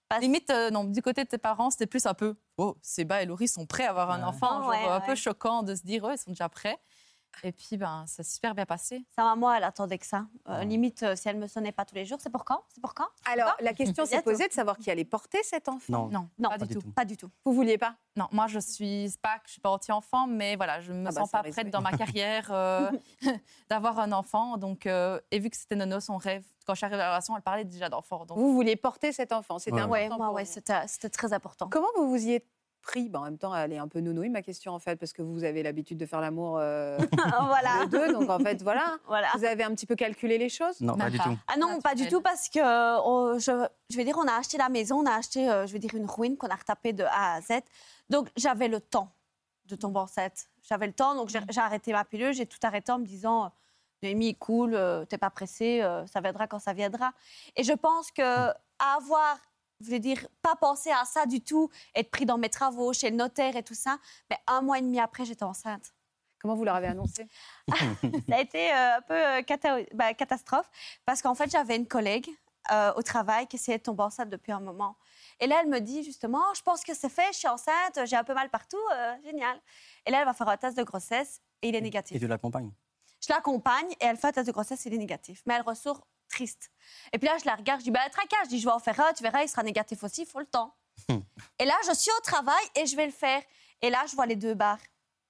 Parce- 0.08 0.22
Limite, 0.22 0.48
euh, 0.50 0.70
non, 0.70 0.84
du 0.84 1.02
côté 1.02 1.22
de 1.24 1.28
tes 1.28 1.38
parents, 1.38 1.70
c'était 1.70 1.86
plus 1.86 2.06
un 2.06 2.14
peu 2.14 2.34
Oh, 2.56 2.76
Seba 2.82 3.22
et 3.22 3.26
Laurie 3.26 3.48
sont 3.48 3.66
prêts 3.66 3.84
à 3.84 3.90
avoir 3.90 4.10
un 4.10 4.18
Ouais. 4.20 4.24
enfant. 4.24 4.60
Genre, 4.62 4.68
Ouais, 4.70 4.84
un 4.88 5.00
ouais. 5.00 5.06
peu 5.06 5.14
choquant 5.14 5.62
de 5.62 5.74
se 5.74 5.82
dire 5.82 6.02
Oh, 6.04 6.10
ils 6.12 6.18
sont 6.18 6.30
déjà 6.30 6.48
prêts. 6.48 6.78
Et 7.44 7.52
puis, 7.52 7.76
ben, 7.76 8.04
ça 8.06 8.22
s'est 8.24 8.34
super 8.34 8.54
bien 8.54 8.66
passé. 8.66 9.04
Sa 9.14 9.22
maman, 9.22 9.52
elle 9.54 9.62
attendait 9.62 9.98
que 9.98 10.06
ça. 10.06 10.26
Euh. 10.48 10.64
Limite, 10.64 11.02
euh, 11.04 11.14
si 11.14 11.28
elle 11.28 11.36
me 11.36 11.46
sonnait 11.46 11.70
pas 11.72 11.84
tous 11.84 11.94
les 11.94 12.04
jours, 12.04 12.18
c'est 12.20 12.30
pour 12.30 12.44
quand? 12.44 12.64
C'est 12.74 12.80
pour 12.80 12.94
quand? 12.94 13.06
Alors, 13.30 13.54
la 13.60 13.72
question 13.74 14.04
s'est 14.06 14.22
posée 14.22 14.48
de 14.48 14.52
savoir 14.52 14.76
qui 14.78 14.90
allait 14.90 15.04
porter 15.04 15.38
cet 15.44 15.68
enfant. 15.68 15.92
Non. 15.92 16.08
Non, 16.08 16.28
Non, 16.38 16.48
pas, 16.50 16.58
pas 16.58 16.66
du 16.66 16.74
tout. 16.74 16.80
tout. 16.82 16.90
Pas 16.92 17.04
du 17.04 17.16
tout. 17.16 17.30
Vous 17.44 17.52
vouliez 17.52 17.78
pas? 17.78 17.94
Non, 18.16 18.26
moi, 18.32 18.48
je 18.48 18.58
suis 18.58 19.12
pas 19.22 19.38
que 19.38 19.46
je 19.46 19.52
suis 19.52 19.60
pas 19.60 19.70
anti-enfant, 19.70 20.26
mais 20.26 20.56
voilà, 20.56 20.80
je 20.80 20.92
me 20.92 21.06
Ah 21.06 21.10
bah, 21.12 21.20
sens 21.20 21.30
pas 21.30 21.42
prête 21.44 21.70
dans 21.70 21.80
ma 21.80 21.92
carrière 21.96 22.48
euh, 22.50 22.90
d'avoir 23.70 23.98
un 24.00 24.10
enfant. 24.12 24.56
Donc, 24.56 24.86
euh, 24.86 25.20
et 25.30 25.38
vu 25.38 25.50
que 25.50 25.56
c'était 25.56 25.76
Nono 25.76 26.00
son 26.00 26.16
rêve, 26.16 26.44
quand 26.66 26.74
je 26.74 26.78
suis 26.78 26.86
arrivée 26.86 27.00
à 27.02 27.04
la 27.06 27.10
relation, 27.12 27.36
elle 27.36 27.42
parlait 27.42 27.64
déjà 27.64 27.88
d'enfant. 27.88 28.26
Donc, 28.26 28.36
Vous 28.38 28.52
vouliez 28.52 28.76
porter 28.76 29.12
cet 29.12 29.32
enfant. 29.32 29.58
C'était 29.58 29.82
Ouais. 29.82 30.06
important 30.06 30.28
Ouais, 30.30 30.34
ouais, 30.34 30.44
vous. 30.44 30.50
c'était 30.52 30.86
c'était 30.88 31.08
très 31.10 31.32
important. 31.32 31.68
Comment 31.70 31.88
vous 31.96 32.08
vous 32.08 32.26
y 32.26 32.32
êtes 32.34 32.46
pris 32.80 33.08
Ben, 33.08 33.20
En 33.20 33.24
même 33.24 33.38
temps, 33.38 33.54
elle 33.54 33.72
est 33.72 33.78
un 33.78 33.88
peu 33.88 34.00
nounouille, 34.00 34.28
ma 34.28 34.42
question, 34.42 34.72
en 34.72 34.78
fait, 34.78 34.96
parce 34.96 35.12
que 35.12 35.22
vous 35.22 35.44
avez 35.44 35.62
l'habitude 35.62 35.98
de 35.98 36.06
faire 36.06 36.20
l'amour 36.20 36.58
euh, 36.58 36.96
voilà. 37.46 37.80
les 37.82 37.86
deux. 37.88 38.12
Donc, 38.12 38.30
en 38.30 38.38
fait, 38.38 38.62
voilà. 38.62 38.98
voilà. 39.06 39.28
Vous 39.36 39.44
avez 39.44 39.64
un 39.64 39.70
petit 39.74 39.86
peu 39.86 39.94
calculé 39.96 40.38
les 40.38 40.48
choses? 40.48 40.80
Non, 40.80 40.96
pas 40.96 41.10
du 41.10 41.18
tout. 41.18 41.36
Ah 41.46 41.56
non, 41.58 41.80
pas 41.80 41.94
du 41.94 42.08
tout, 42.08 42.20
parce 42.20 42.48
que 42.48 42.60
on- 42.60 43.38
je, 43.38 43.66
je 43.90 43.96
vais 43.96 44.04
dire, 44.04 44.16
on 44.18 44.26
a 44.26 44.32
acheté 44.34 44.58
la 44.58 44.68
maison, 44.68 44.98
on 45.02 45.06
a 45.06 45.14
acheté, 45.16 45.50
euh, 45.50 45.66
je 45.66 45.72
vais 45.72 45.78
dire, 45.78 45.94
une 45.94 46.06
ruine 46.06 46.36
qu'on 46.36 46.48
a 46.48 46.54
retapée 46.56 46.92
de 46.92 47.04
A 47.04 47.34
à 47.34 47.40
Z. 47.40 47.60
Donc, 48.10 48.28
j'avais 48.36 48.68
le 48.68 48.80
temps 48.80 49.10
de 49.66 49.76
tomber 49.76 49.98
enceinte. 50.00 50.46
J'avais 50.62 50.86
le 50.86 50.92
temps, 50.94 51.14
donc 51.14 51.28
j'ai 51.28 51.40
j'ai 51.50 51.60
arrêté 51.60 51.92
ma 51.92 52.04
pilule, 52.04 52.32
j'ai 52.32 52.46
tout 52.46 52.58
arrêté 52.62 52.90
en 52.92 52.98
me 52.98 53.04
disant, 53.04 53.44
euh, 53.44 53.48
Noémie, 54.02 54.34
cool, 54.36 54.74
euh, 54.74 55.04
t'es 55.04 55.18
pas 55.18 55.28
pressée, 55.30 55.82
euh, 55.82 56.06
ça 56.06 56.20
viendra 56.20 56.46
quand 56.46 56.58
ça 56.58 56.72
viendra. 56.72 57.12
Et 57.56 57.64
je 57.64 57.72
pense 57.72 58.10
que 58.12 58.22
à 58.22 58.94
avoir, 58.96 59.36
je 59.80 59.90
veux 59.90 59.98
dire, 59.98 60.26
pas 60.42 60.56
pensé 60.56 60.90
à 60.90 61.04
ça 61.04 61.26
du 61.26 61.40
tout, 61.42 61.70
être 61.94 62.10
pris 62.10 62.26
dans 62.26 62.38
mes 62.38 62.48
travaux, 62.50 62.92
chez 62.92 63.10
le 63.10 63.16
notaire 63.16 63.56
et 63.56 63.62
tout 63.62 63.74
ça, 63.74 63.98
mais 64.30 64.38
un 64.46 64.60
mois 64.60 64.78
et 64.78 64.82
demi 64.82 65.00
après, 65.00 65.24
j'étais 65.24 65.44
enceinte. 65.44 65.92
Comment 66.40 66.54
vous 66.54 66.64
leur 66.64 66.76
avez 66.76 66.86
annoncé? 66.86 67.26
Ça 68.28 68.36
a 68.36 68.40
été 68.40 68.70
euh, 68.72 68.96
un 68.98 69.02
peu 69.02 69.14
euh, 69.14 69.42
cata- 69.42 69.84
bah, 69.94 70.14
catastrophe 70.14 70.70
parce 71.04 71.20
qu'en 71.20 71.34
fait, 71.34 71.50
j'avais 71.50 71.74
une 71.76 71.88
collègue 71.88 72.28
euh, 72.70 72.92
au 72.94 73.02
travail 73.02 73.46
qui 73.48 73.56
essayait 73.56 73.78
de 73.78 73.82
tomber 73.82 74.04
enceinte 74.04 74.30
depuis 74.30 74.52
un 74.52 74.60
moment. 74.60 74.96
Et 75.40 75.46
là, 75.48 75.60
elle 75.62 75.68
me 75.68 75.80
dit 75.80 76.04
justement, 76.04 76.42
je 76.54 76.62
pense 76.62 76.84
que 76.84 76.94
c'est 76.94 77.08
fait, 77.08 77.26
je 77.32 77.38
suis 77.38 77.48
enceinte, 77.48 77.98
j'ai 78.04 78.14
un 78.16 78.22
peu 78.24 78.34
mal 78.34 78.50
partout, 78.50 78.76
euh, 78.94 79.14
génial. 79.24 79.60
Et 80.06 80.10
là, 80.12 80.20
elle 80.20 80.26
va 80.26 80.34
faire 80.34 80.48
un 80.48 80.56
test 80.56 80.76
de 80.76 80.82
grossesse 80.84 81.40
et 81.62 81.70
il 81.70 81.74
est 81.74 81.78
Et 81.78 81.82
négatif. 81.82 82.20
tu 82.20 82.26
l'accompagnes 82.28 82.70
Je 83.26 83.32
l'accompagne 83.32 83.90
et 84.00 84.04
elle 84.04 84.16
fait 84.16 84.28
un 84.28 84.32
test 84.32 84.46
de 84.46 84.52
grossesse 84.52 84.86
et 84.86 84.90
il 84.90 84.94
est 84.94 84.98
négatif. 84.98 85.42
Mais 85.46 85.54
elle 85.54 85.62
ressort 85.62 86.06
triste. 86.38 86.70
Et 87.12 87.18
puis 87.18 87.26
là, 87.26 87.36
je 87.40 87.44
la 87.46 87.56
regarde, 87.56 87.80
je 87.80 87.84
dis, 87.84 87.90
bah, 87.90 88.08
tracasse, 88.10 88.44
je 88.44 88.48
dis, 88.50 88.60
je 88.60 88.64
vais 88.64 88.72
en 88.72 88.78
faire 88.78 88.98
un, 89.00 89.12
tu 89.12 89.22
verras, 89.22 89.42
il 89.42 89.48
sera 89.48 89.62
négatif 89.62 90.02
aussi, 90.04 90.22
il 90.22 90.26
faut 90.26 90.38
le 90.38 90.46
temps. 90.46 90.74
et 91.58 91.64
là, 91.64 91.74
je 91.88 91.94
suis 91.94 92.10
au 92.16 92.20
travail 92.20 92.64
et 92.76 92.86
je 92.86 92.96
vais 92.96 93.06
le 93.06 93.12
faire. 93.12 93.42
Et 93.82 93.90
là, 93.90 94.04
je 94.08 94.14
vois 94.14 94.26
les 94.26 94.36
deux 94.36 94.54
barres. 94.54 94.80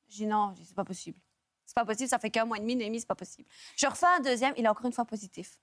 Je 0.08 0.16
dis, 0.16 0.26
non, 0.26 0.54
c'est 0.62 0.74
pas 0.74 0.84
possible. 0.84 1.18
C'est 1.64 1.74
pas 1.74 1.84
possible, 1.84 2.08
ça 2.08 2.18
fait 2.18 2.30
qu'un 2.30 2.44
mois 2.44 2.58
et 2.58 2.60
demi, 2.60 2.76
Noémie, 2.76 3.00
c'est 3.00 3.06
pas 3.06 3.14
possible. 3.14 3.48
Je 3.76 3.86
refais 3.86 4.06
un 4.06 4.20
deuxième, 4.20 4.54
il 4.56 4.64
est 4.64 4.68
encore 4.68 4.86
une 4.86 4.92
fois 4.92 5.04
positif. 5.04 5.58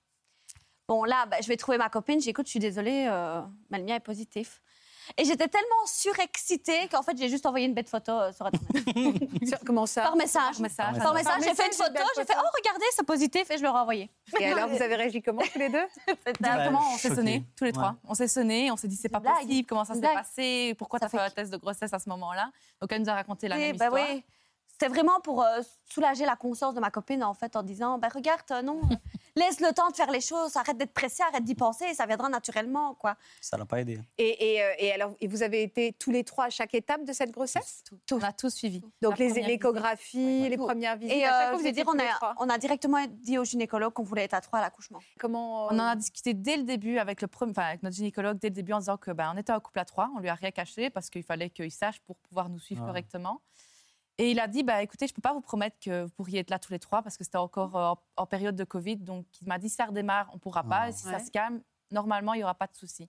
Bon, 0.88 1.04
là, 1.04 1.26
bah, 1.26 1.38
je 1.40 1.48
vais 1.48 1.56
trouver 1.56 1.78
ma 1.78 1.88
copine, 1.88 2.20
j'écoute, 2.20 2.46
je 2.46 2.50
suis 2.50 2.60
désolée, 2.60 3.06
euh, 3.08 3.42
mais 3.70 3.78
le 3.78 3.84
mien 3.84 3.96
est 3.96 4.00
positif. 4.00 4.62
Et 5.16 5.24
j'étais 5.24 5.48
tellement 5.48 5.86
surexcitée 5.86 6.88
qu'en 6.88 7.02
fait, 7.02 7.16
j'ai 7.16 7.28
juste 7.28 7.46
envoyé 7.46 7.66
une 7.66 7.74
bête 7.74 7.88
photo 7.88 8.12
euh, 8.12 8.32
sur 8.32 8.46
Internet. 8.46 9.58
Comment 9.66 9.86
ça 9.86 10.02
Par 10.02 10.16
message. 10.16 10.52
Par 10.54 10.60
message. 10.60 10.98
Par 10.98 11.14
message, 11.14 11.42
j'ai 11.44 11.54
fait 11.54 11.66
une 11.66 11.72
photo, 11.72 12.02
j'ai 12.16 12.24
fait, 12.24 12.34
oh, 12.36 12.46
regardez, 12.56 12.84
c'est 12.92 13.06
positif, 13.06 13.50
et 13.50 13.58
je 13.58 13.62
leur 13.62 13.74
ai 13.76 13.78
envoyé. 13.78 14.10
Et 14.40 14.46
alors, 14.46 14.68
vous 14.68 14.82
avez 14.82 14.96
réagi 14.96 15.22
comment 15.22 15.42
tous 15.52 15.58
les 15.58 15.68
deux 15.68 15.84
Directement, 16.40 16.78
Ouais, 16.80 16.84
on 16.94 16.96
s'est 16.98 17.08
choqué. 17.08 17.14
sonné, 17.16 17.44
tous 17.56 17.64
les 17.64 17.70
Ouais. 17.70 17.72
trois. 17.72 17.96
On 18.04 18.14
s'est 18.14 18.28
sonné, 18.28 18.70
on 18.70 18.76
s'est 18.76 18.88
dit 18.88 18.96
c'est 18.96 19.08
pas 19.08 19.20
possible, 19.20 19.66
comment 19.66 19.84
ça 19.84 19.94
s'est 19.94 20.00
passé, 20.00 20.74
pourquoi 20.78 20.98
Ça 20.98 21.08
tu 21.08 21.16
as 21.16 21.18
fait 21.20 21.24
un 21.26 21.30
test 21.30 21.52
de 21.52 21.56
grossesse 21.56 21.92
à 21.92 21.98
ce 21.98 22.08
moment-là. 22.10 22.50
Donc 22.80 22.92
elle 22.92 23.02
nous 23.02 23.08
a 23.10 23.14
raconté 23.14 23.48
la 23.48 23.56
même 23.56 23.76
bah 23.76 23.86
histoire. 23.86 24.08
oui. 24.10 24.24
C'était 24.68 24.88
vraiment 24.92 25.20
pour 25.20 25.42
euh, 25.42 25.60
soulager 25.90 26.26
la 26.26 26.36
conscience 26.36 26.74
de 26.74 26.80
ma 26.80 26.90
copine, 26.90 27.24
en 27.24 27.32
fait, 27.32 27.56
en 27.56 27.62
disant 27.62 27.96
bah, 27.98 28.08
Regarde, 28.14 28.42
euh, 28.50 28.60
non, 28.62 28.80
laisse 29.36 29.60
le 29.60 29.72
temps 29.72 29.90
de 29.90 29.94
faire 29.96 30.10
les 30.10 30.20
choses, 30.20 30.56
arrête 30.56 30.76
d'être 30.78 30.92
pressée, 30.92 31.22
arrête 31.22 31.44
d'y 31.44 31.54
penser, 31.54 31.84
et 31.84 31.94
ça 31.94 32.06
viendra 32.06 32.28
naturellement. 32.28 32.94
quoi. 32.94 33.16
Ça 33.40 33.56
l'a 33.56 33.64
pas 33.66 33.80
aidé. 33.80 34.00
et, 34.18 34.54
et, 34.54 34.62
euh, 34.62 34.72
et 34.78 34.92
alors, 34.92 35.14
et 35.20 35.28
vous 35.28 35.42
avez 35.42 35.62
été 35.62 35.92
tous 35.92 36.10
les 36.10 36.24
trois 36.24 36.46
à 36.46 36.50
chaque 36.50 36.74
étape 36.74 37.04
de 37.04 37.12
cette 37.12 37.30
grossesse? 37.30 37.82
Tout. 37.84 37.98
On 38.16 38.22
a 38.22 38.32
tout 38.32 38.50
suivi. 38.50 38.82
Donc, 39.02 39.18
les 39.18 39.28
première 39.28 39.48
l'échographie, 39.48 40.48
les 40.48 40.56
Tout. 40.56 40.64
premières 40.64 40.96
visites. 40.96 41.16
Et 41.16 41.24
à 41.24 41.28
chaque 41.30 41.42
euh, 41.54 41.58
fois, 41.58 41.62
vous 41.62 41.70
dire, 41.72 41.84
on 41.86 41.98
a, 41.98 42.34
on 42.38 42.48
a 42.48 42.58
directement 42.58 42.98
dit 43.08 43.38
au 43.38 43.44
gynécologue 43.44 43.92
qu'on 43.92 44.02
voulait 44.02 44.24
être 44.24 44.34
à 44.34 44.40
trois 44.40 44.58
à 44.58 44.62
l'accouchement. 44.62 45.00
Comment 45.18 45.66
On 45.66 45.78
en 45.78 45.86
a 45.86 45.96
discuté 45.96 46.34
dès 46.34 46.56
le 46.56 46.62
début 46.64 46.98
avec, 46.98 47.20
le 47.20 47.28
premier, 47.28 47.50
enfin, 47.52 47.64
avec 47.66 47.82
notre 47.82 47.96
gynécologue, 47.96 48.38
dès 48.38 48.48
le 48.48 48.54
début, 48.54 48.72
en 48.72 48.78
disant 48.78 48.96
que 48.96 49.10
ben, 49.10 49.32
on 49.34 49.38
était 49.38 49.52
un 49.52 49.60
couple 49.60 49.78
à 49.78 49.84
trois, 49.84 50.10
on 50.16 50.20
lui 50.20 50.28
a 50.28 50.34
rien 50.34 50.50
caché 50.50 50.90
parce 50.90 51.10
qu'il 51.10 51.22
fallait 51.22 51.50
qu'il 51.50 51.70
sache 51.70 52.00
pour 52.00 52.16
pouvoir 52.16 52.48
nous 52.48 52.58
suivre 52.58 52.82
Ah. 52.84 52.86
correctement. 52.88 53.40
Et 54.18 54.30
il 54.30 54.40
a 54.40 54.46
dit, 54.48 54.62
bah, 54.62 54.82
écoutez, 54.82 55.06
je 55.06 55.12
ne 55.12 55.14
peux 55.16 55.20
pas 55.22 55.34
vous 55.34 55.40
promettre 55.42 55.76
que 55.78 56.04
vous 56.04 56.10
pourriez 56.10 56.38
être 56.40 56.50
là 56.50 56.58
tous 56.58 56.72
les 56.72 56.78
trois 56.78 57.02
parce 57.02 57.16
que 57.18 57.24
c'était 57.24 57.36
encore 57.36 57.76
euh, 57.76 57.88
en, 57.90 57.98
en 58.16 58.26
période 58.26 58.56
de 58.56 58.64
Covid. 58.64 58.96
Donc, 58.96 59.26
il 59.42 59.48
m'a 59.48 59.58
dit, 59.58 59.68
si 59.68 59.76
ça 59.76 59.84
redémarre, 59.84 60.28
on 60.32 60.36
ne 60.36 60.40
pourra 60.40 60.62
pas. 60.64 60.80
Ah. 60.84 60.88
Et 60.88 60.92
si 60.92 61.06
Ouais. 61.06 61.12
ça 61.12 61.18
se 61.24 61.30
calme, 61.30 61.60
normalement, 61.90 62.32
il 62.32 62.38
n'y 62.38 62.44
aura 62.44 62.54
pas 62.54 62.66
de 62.66 62.74
souci. 62.74 63.08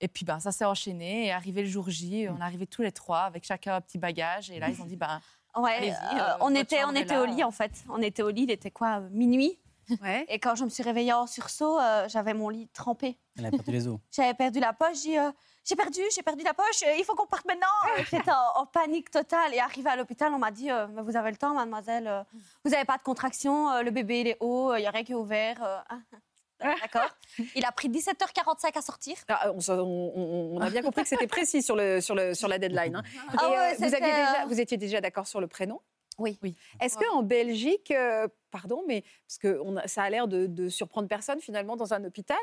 Et 0.00 0.08
puis, 0.08 0.24
ben, 0.24 0.40
ça 0.40 0.50
s'est 0.50 0.64
enchaîné. 0.64 1.26
Et 1.26 1.32
arrivé 1.32 1.62
le 1.62 1.68
jour 1.68 1.88
J, 1.88 2.26
Mm. 2.26 2.34
on 2.34 2.40
est 2.40 2.42
arrivés 2.42 2.66
tous 2.66 2.82
les 2.82 2.90
trois 2.90 3.20
avec 3.20 3.44
chacun 3.44 3.76
un 3.76 3.80
petit 3.80 3.98
bagage. 3.98 4.50
Et 4.50 4.58
là, 4.58 4.68
ils 4.68 4.82
ont 4.82 4.86
dit, 4.86 4.96
ben, 4.96 5.20
Ouais, 5.54 5.74
Allez-y, 5.74 5.90
euh, 5.92 6.18
euh, 6.22 6.36
on, 6.40 6.54
était, 6.54 6.82
on 6.84 6.94
était 6.94 7.14
là. 7.14 7.22
au 7.22 7.26
lit, 7.26 7.44
en 7.44 7.50
fait. 7.50 7.84
On 7.90 8.00
était 8.00 8.22
au 8.22 8.30
lit, 8.30 8.44
il 8.44 8.50
était 8.50 8.70
quoi, 8.70 9.00
minuit? 9.10 9.58
Ouais. 10.02 10.24
Et 10.28 10.38
quand 10.38 10.54
je 10.54 10.64
me 10.64 10.68
suis 10.70 10.82
réveillée 10.82 11.12
en 11.12 11.26
sursaut, 11.26 11.78
euh, 11.78 12.08
j'avais 12.08 12.34
mon 12.34 12.48
lit 12.48 12.68
trempé. 12.68 13.18
Elle 13.38 13.46
a 13.46 13.50
perdu 13.50 13.70
les 13.72 13.88
os. 13.88 13.98
J'avais 14.12 14.34
perdu 14.34 14.60
la 14.60 14.72
poche, 14.72 15.02
j'ai 15.04 15.18
euh, 15.18 15.30
j'ai 15.64 15.76
perdu, 15.76 16.00
j'ai 16.14 16.22
perdu 16.22 16.42
la 16.44 16.54
poche, 16.54 16.82
euh, 16.86 16.94
il 16.98 17.04
faut 17.04 17.14
qu'on 17.14 17.26
parte 17.26 17.44
maintenant. 17.46 17.66
J'étais 18.10 18.30
en, 18.30 18.60
en 18.62 18.66
panique 18.66 19.10
totale. 19.10 19.54
Et 19.54 19.58
arrivée 19.60 19.90
à 19.90 19.96
l'hôpital, 19.96 20.32
on 20.34 20.38
m'a 20.38 20.50
dit, 20.50 20.70
euh, 20.70 20.86
Mais 20.88 21.02
vous 21.02 21.16
avez 21.16 21.30
le 21.30 21.36
temps, 21.36 21.54
mademoiselle, 21.54 22.24
vous 22.64 22.70
n'avez 22.70 22.84
pas 22.84 22.98
de 22.98 23.02
contraction, 23.02 23.70
euh, 23.70 23.82
le 23.82 23.90
bébé 23.90 24.20
il 24.20 24.28
est 24.28 24.36
haut, 24.40 24.74
il 24.76 24.80
n'y 24.80 24.86
a 24.86 24.90
rien 24.90 25.04
qui 25.04 25.12
est 25.12 25.16
ouvert. 25.16 25.62
euh, 25.62 25.78
ah, 25.88 26.74
D'accord. 26.80 27.08
Il 27.56 27.64
a 27.64 27.72
pris 27.72 27.88
17h45 27.88 28.78
à 28.78 28.82
sortir. 28.82 29.16
Ah, 29.28 29.50
on, 29.52 30.60
a 30.60 30.70
bien 30.70 30.82
compris 30.82 31.02
que 31.02 31.08
c'était 31.08 31.26
précis 31.26 31.60
sur, 31.62 31.74
le, 31.74 32.00
sur, 32.00 32.14
le, 32.14 32.34
sur 32.34 32.46
la 32.46 32.58
deadline. 32.58 32.94
hein. 32.96 33.02
Ah 33.36 33.46
Et, 33.46 33.50
ouais, 33.50 33.74
vous, 33.74 33.84
c'était, 33.84 33.96
aviez 33.96 34.12
déjà, 34.12 34.46
vous 34.46 34.60
étiez 34.60 34.76
déjà 34.76 35.00
d'accord 35.00 35.26
sur 35.26 35.40
le 35.40 35.48
prénom? 35.48 35.80
Oui. 36.18 36.38
Oui. 36.42 36.54
Est-ce 36.80 36.98
qu'en 36.98 37.22
Belgique, 37.22 37.90
euh, 37.90 38.28
pardon, 38.50 38.82
mais 38.86 39.02
parce 39.26 39.38
que 39.38 39.58
on 39.64 39.76
a- 39.76 39.88
ça 39.88 40.02
a 40.02 40.10
l'air 40.10 40.28
de, 40.28 40.46
de 40.46 40.68
surprendre 40.68 41.08
personne 41.08 41.40
finalement 41.40 41.74
dans 41.76 41.94
un 41.94 42.04
hôpital, 42.04 42.36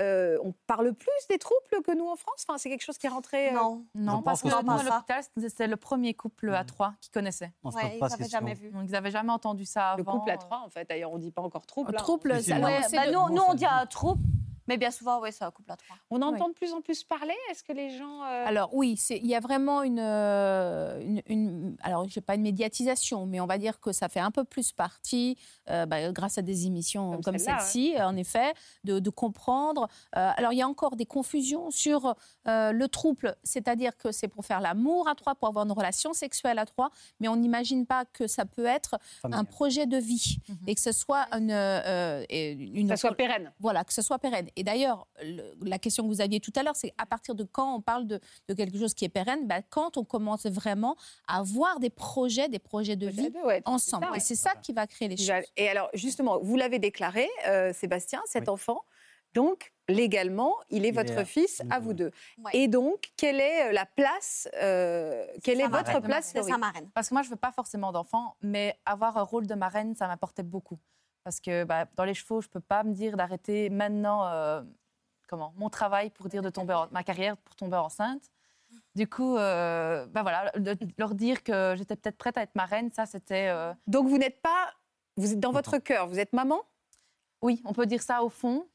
euh, 0.00 0.38
on 0.42 0.52
parle 0.66 0.92
plus 0.92 1.10
des 1.30 1.38
troubles 1.38 1.82
que 1.84 1.96
nous 1.96 2.06
en 2.06 2.16
France? 2.16 2.44
Enfin, 2.46 2.58
C'est 2.58 2.68
quelque 2.68 2.82
chose 2.84 2.98
qui 2.98 3.06
est 3.06 3.10
rentré. 3.10 3.48
euh, 3.48 3.52
Non. 3.52 3.84
non, 3.94 4.22
parce 4.22 4.42
que 4.42 4.48
que 4.48 4.52
nous, 4.54 4.60
c'est 4.78 4.88
à 4.88 4.94
l'hôpital, 4.96 5.22
c'était- 5.38 5.66
le 5.66 5.76
premier 5.76 6.12
couple 6.14 6.50
à 6.54 6.64
trois 6.64 6.94
qui 7.00 7.10
connaissait. 7.10 7.52
On 7.62 7.70
se 7.70 7.76
Ouais, 7.76 7.96
ils 7.96 8.00
n'avaient 8.00 8.28
jamais 8.28 8.54
vu. 8.54 8.70
Donc, 8.70 8.82
ils 8.86 8.90
n'avaient 8.92 9.10
jamais 9.10 9.32
entendu 9.32 9.64
ça 9.64 9.90
avant. 9.92 9.98
Le 9.98 10.04
couple 10.04 10.30
à 10.30 10.36
trois, 10.36 10.58
en 10.64 10.68
fait. 10.68 10.88
D'ailleurs, 10.88 11.12
on 11.12 11.18
dit 11.18 11.30
pas 11.30 11.42
encore 11.42 11.66
trouble. 11.66 11.92
hein. 11.94 11.98
Trouble, 11.98 12.36
si, 12.42 12.50
ça- 12.50 12.58
Ouais, 12.60 12.80
c'est 12.88 12.96
bah, 12.96 13.06
nous, 13.10 13.34
nous, 13.34 13.42
on 13.48 13.54
dit 13.54 13.64
un 13.66 13.86
trouble. 13.86 14.22
Mais 14.66 14.76
bien 14.76 14.90
souvent, 14.90 15.20
oui, 15.20 15.30
c'est 15.32 15.44
un 15.44 15.50
couple 15.50 15.70
à 15.72 15.76
trois. 15.76 15.96
On 16.10 16.22
entend 16.22 16.48
de 16.48 16.54
plus 16.54 16.72
en 16.72 16.80
plus 16.80 17.04
parler? 17.04 17.34
Est-ce 17.50 17.62
que 17.62 17.72
les 17.72 17.96
gens... 17.98 18.22
euh, 18.24 18.44
Alors 18.46 18.70
oui, 18.74 18.98
il 19.10 19.26
y 19.26 19.34
a 19.34 19.40
vraiment 19.40 19.82
une, 19.82 19.98
euh, 20.00 21.00
une, 21.02 21.22
une- 21.26 21.76
alors 21.82 22.08
je 22.08 22.14
sais 22.14 22.20
pas 22.20 22.34
une 22.34 22.42
médiatisation, 22.42 23.26
mais 23.26 23.40
on 23.40 23.46
va 23.46 23.58
dire 23.58 23.80
que 23.80 23.92
ça 23.92 24.08
fait 24.08 24.20
un 24.20 24.30
peu 24.30 24.44
plus 24.44 24.72
partie, 24.72 25.36
euh, 25.70 25.86
bah, 25.86 26.10
grâce 26.12 26.38
à 26.38 26.42
des 26.42 26.66
émissions 26.66 27.12
Comme 27.12 27.22
comme, 27.22 27.38
celle-ci, 27.38 27.94
en 28.00 28.16
effet, 28.16 28.54
de, 28.84 28.98
de 28.98 29.10
comprendre. 29.10 29.88
Euh, 30.16 30.30
alors 30.36 30.52
il 30.52 30.56
y 30.58 30.62
a 30.62 30.68
encore 30.68 30.96
des 30.96 31.06
confusions 31.06 31.70
sur 31.70 32.14
euh, 32.48 32.72
le 32.72 32.88
trouble, 32.88 33.36
c'est-à-dire 33.42 33.96
que 33.96 34.12
c'est 34.12 34.28
pour 34.28 34.44
faire 34.46 34.60
l'amour 34.60 35.08
à 35.08 35.14
trois, 35.14 35.34
pour 35.34 35.48
avoir 35.48 35.64
une 35.64 35.72
relation 35.72 36.12
sexuelle 36.12 36.58
à 36.58 36.66
trois, 36.66 36.90
mais 37.20 37.28
on 37.28 37.36
n'imagine 37.36 37.86
pas 37.86 38.04
que 38.06 38.26
ça 38.26 38.44
peut 38.44 38.66
être 38.66 38.96
un 39.24 39.44
projet 39.44 39.86
de 39.86 39.96
vie 39.98 40.38
Mhm. 40.48 40.56
et 40.68 40.74
que 40.74 40.80
ce 40.80 40.92
soit 40.92 41.26
euh, 41.34 42.24
une 42.30 42.88
ça 42.88 42.96
soit 42.96 43.14
pérenne 43.14 43.52
voilà, 43.60 43.84
que 43.84 43.92
ce 43.92 44.02
soit 44.02 44.18
pérenne. 44.18 44.48
Et 44.56 44.64
d'ailleurs, 44.64 45.06
le- 45.22 45.54
la 45.62 45.78
question 45.78 46.04
que 46.04 46.08
vous 46.08 46.20
aviez 46.20 46.40
tout 46.40 46.52
à 46.56 46.62
l'heure, 46.62 46.76
c'est 46.76 46.92
à 46.98 47.06
partir 47.06 47.34
de 47.34 47.44
quand 47.44 47.74
on 47.74 47.80
parle 47.80 48.06
de, 48.06 48.20
de 48.48 48.54
quelque 48.54 48.78
chose 48.78 48.94
qui 48.94 49.04
est 49.04 49.08
pérenne 49.08 49.46
ben, 49.46 49.62
Quand 49.70 49.96
on 49.96 50.04
commence 50.04 50.46
vraiment 50.46 50.96
à 51.26 51.38
avoir 51.38 51.80
des 51.80 51.90
projets, 51.90 52.48
des 52.48 52.58
projets 52.58 52.96
de 52.96 53.08
vie 53.08 53.30
Ouais, 53.44 53.62
ensemble. 53.64 54.04
ça, 54.04 54.10
ouais. 54.12 54.16
Et 54.18 54.20
c'est 54.20 54.36
ça 54.36 54.54
qui 54.54 54.72
va 54.72 54.86
créer 54.86 55.08
les 55.08 55.16
choses. 55.16 55.44
Et 55.56 55.68
alors, 55.68 55.88
justement, 55.94 56.38
vous 56.40 56.56
l'avez 56.56 56.78
déclaré, 56.78 57.28
euh, 57.46 57.72
Sébastien, 57.72 58.20
cet 58.26 58.44
Oui. 58.44 58.50
enfant. 58.50 58.84
Donc, 59.34 59.72
légalement, 59.88 60.54
il 60.70 60.84
est 60.84 60.90
Il 60.90 60.94
votre 60.94 61.18
est 61.18 61.24
fils 61.24 61.60
à 61.68 61.80
vous 61.80 61.92
deux. 61.92 62.12
Ouais. 62.38 62.52
Et 62.54 62.68
donc, 62.68 63.10
quelle 63.16 63.40
est 63.40 63.68
euh, 63.68 63.72
la 63.72 63.84
place 63.84 64.48
euh, 64.62 65.26
Quelle 65.42 65.58
est 65.60 65.64
sa 65.64 65.68
votre 65.70 65.86
marraine. 65.86 66.02
place. 66.02 66.32
Parce 66.94 67.08
que 67.08 67.14
moi, 67.14 67.22
je 67.22 67.30
veux 67.30 67.36
pas 67.36 67.50
forcément 67.50 67.90
d'enfants, 67.90 68.36
mais 68.42 68.78
avoir 68.86 69.16
un 69.16 69.22
rôle 69.24 69.48
de 69.48 69.54
marraine, 69.54 69.96
ça 69.96 70.06
m'apportait 70.06 70.44
beaucoup. 70.44 70.78
Parce 71.24 71.40
que 71.40 71.64
bah, 71.64 71.86
dans 71.96 72.04
les 72.04 72.14
chevaux, 72.14 72.40
je 72.42 72.48
peux 72.48 72.60
pas 72.60 72.84
me 72.84 72.92
dire 72.92 73.16
d'arrêter 73.16 73.70
maintenant 73.70 74.26
euh, 74.26 74.62
comment, 75.26 75.52
mon 75.56 75.70
travail 75.70 76.10
pour 76.10 76.28
dire 76.28 76.42
de 76.42 76.50
tomber 76.50 76.74
en- 76.74 76.88
ma 76.90 77.02
carrière 77.02 77.36
pour 77.38 77.56
tomber 77.56 77.78
enceinte. 77.78 78.30
Du 78.94 79.08
coup, 79.08 79.36
euh, 79.36 80.06
bah 80.06 80.22
voilà, 80.22 80.50
de 80.52 80.76
leur 80.98 81.14
dire 81.14 81.42
que 81.42 81.74
j'étais 81.76 81.96
peut-être 81.96 82.16
prête 82.18 82.36
à 82.36 82.42
être 82.42 82.54
marraine, 82.54 82.90
ça 82.92 83.06
c'était. 83.06 83.48
euh, 83.48 83.72
Donc, 83.86 84.08
vous 84.08 84.18
n'êtes 84.18 84.40
pas. 84.42 84.72
Vous 85.16 85.32
êtes 85.32 85.40
dans 85.40 85.52
votre 85.52 85.78
cœur, 85.78 86.08
vous 86.08 86.18
êtes 86.18 86.32
maman? 86.32 86.60
Oui, 87.40 87.62
on 87.64 87.72
peut 87.72 87.86
dire 87.86 88.02
ça 88.02 88.22
au 88.22 88.28
fond. 88.28 88.66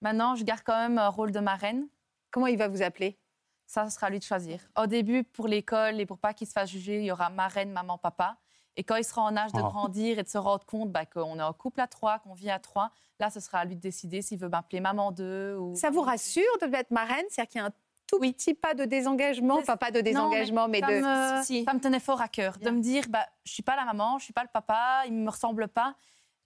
Maintenant, 0.00 0.34
je 0.34 0.44
garde 0.44 0.62
quand 0.64 0.76
même 0.76 0.98
un 0.98 1.08
rôle 1.08 1.30
de 1.30 1.40
marraine. 1.40 1.88
Comment 2.30 2.46
il 2.46 2.56
va 2.58 2.68
vous 2.68 2.82
appeler? 2.82 3.18
Ça, 3.66 3.88
ce 3.88 3.94
sera 3.94 4.08
à 4.08 4.10
lui 4.10 4.18
de 4.18 4.24
choisir. 4.24 4.60
Au 4.78 4.86
début, 4.86 5.24
pour 5.24 5.46
l'école 5.46 6.00
et 6.00 6.06
pour 6.06 6.18
pas 6.18 6.34
qu'il 6.34 6.46
se 6.46 6.52
fasse 6.52 6.70
juger, 6.70 6.98
il 7.00 7.04
y 7.04 7.12
aura 7.12 7.30
marraine, 7.30 7.70
maman, 7.70 7.98
papa. 7.98 8.36
Et 8.76 8.84
quand 8.84 8.96
il 8.96 9.04
sera 9.04 9.22
en 9.22 9.36
âge 9.36 9.52
de 9.52 9.60
Oh. 9.60 9.68
grandir 9.68 10.18
et 10.18 10.22
de 10.22 10.28
se 10.28 10.38
rendre 10.38 10.64
compte 10.66 10.90
bah, 10.90 11.06
qu'on 11.06 11.38
est 11.38 11.42
en 11.42 11.52
couple 11.52 11.80
à 11.80 11.86
trois, 11.86 12.18
qu'on 12.18 12.34
vit 12.34 12.50
à 12.50 12.58
trois, 12.58 12.90
là, 13.20 13.30
ce 13.30 13.40
sera 13.40 13.58
à 13.58 13.64
lui 13.64 13.76
de 13.76 13.80
décider 13.80 14.20
s'il 14.22 14.38
veut 14.38 14.48
m'appeler 14.48 14.80
maman 14.80 15.12
deux 15.12 15.56
ou. 15.56 15.74
Ça 15.76 15.90
vous 15.90 16.00
rassure 16.00 16.42
de 16.60 16.74
être 16.74 16.90
marraine 16.90 17.24
C'est-à-dire 17.30 17.50
qu'il 17.50 17.60
y 17.60 17.64
a 17.64 17.66
un 17.66 17.72
tout 18.06 18.18
petit 18.18 18.54
pas 18.54 18.74
de 18.74 18.84
désengagement, 18.84 19.56
enfin 19.58 19.76
pas 19.76 19.90
de 19.90 20.00
désengagement, 20.00 20.68
mais, 20.68 20.80
ça 20.80 20.86
de. 20.88 21.00
me, 21.00 21.42
Si, 21.42 21.58
si. 21.60 21.64
ça 21.64 21.72
me 21.74 21.80
tenait 21.80 22.00
fort 22.00 22.20
à 22.20 22.28
cœur 22.28 22.58
de 22.58 22.70
me 22.70 22.80
dire 22.80 23.04
bah, 23.08 23.26
je 23.44 23.52
suis 23.52 23.62
pas 23.62 23.76
la 23.76 23.84
maman, 23.84 24.18
je 24.18 24.24
suis 24.24 24.32
pas 24.32 24.42
le 24.42 24.50
papa, 24.52 25.04
ils 25.06 25.12
me 25.12 25.30
ressemblent 25.30 25.68
pas. 25.68 25.94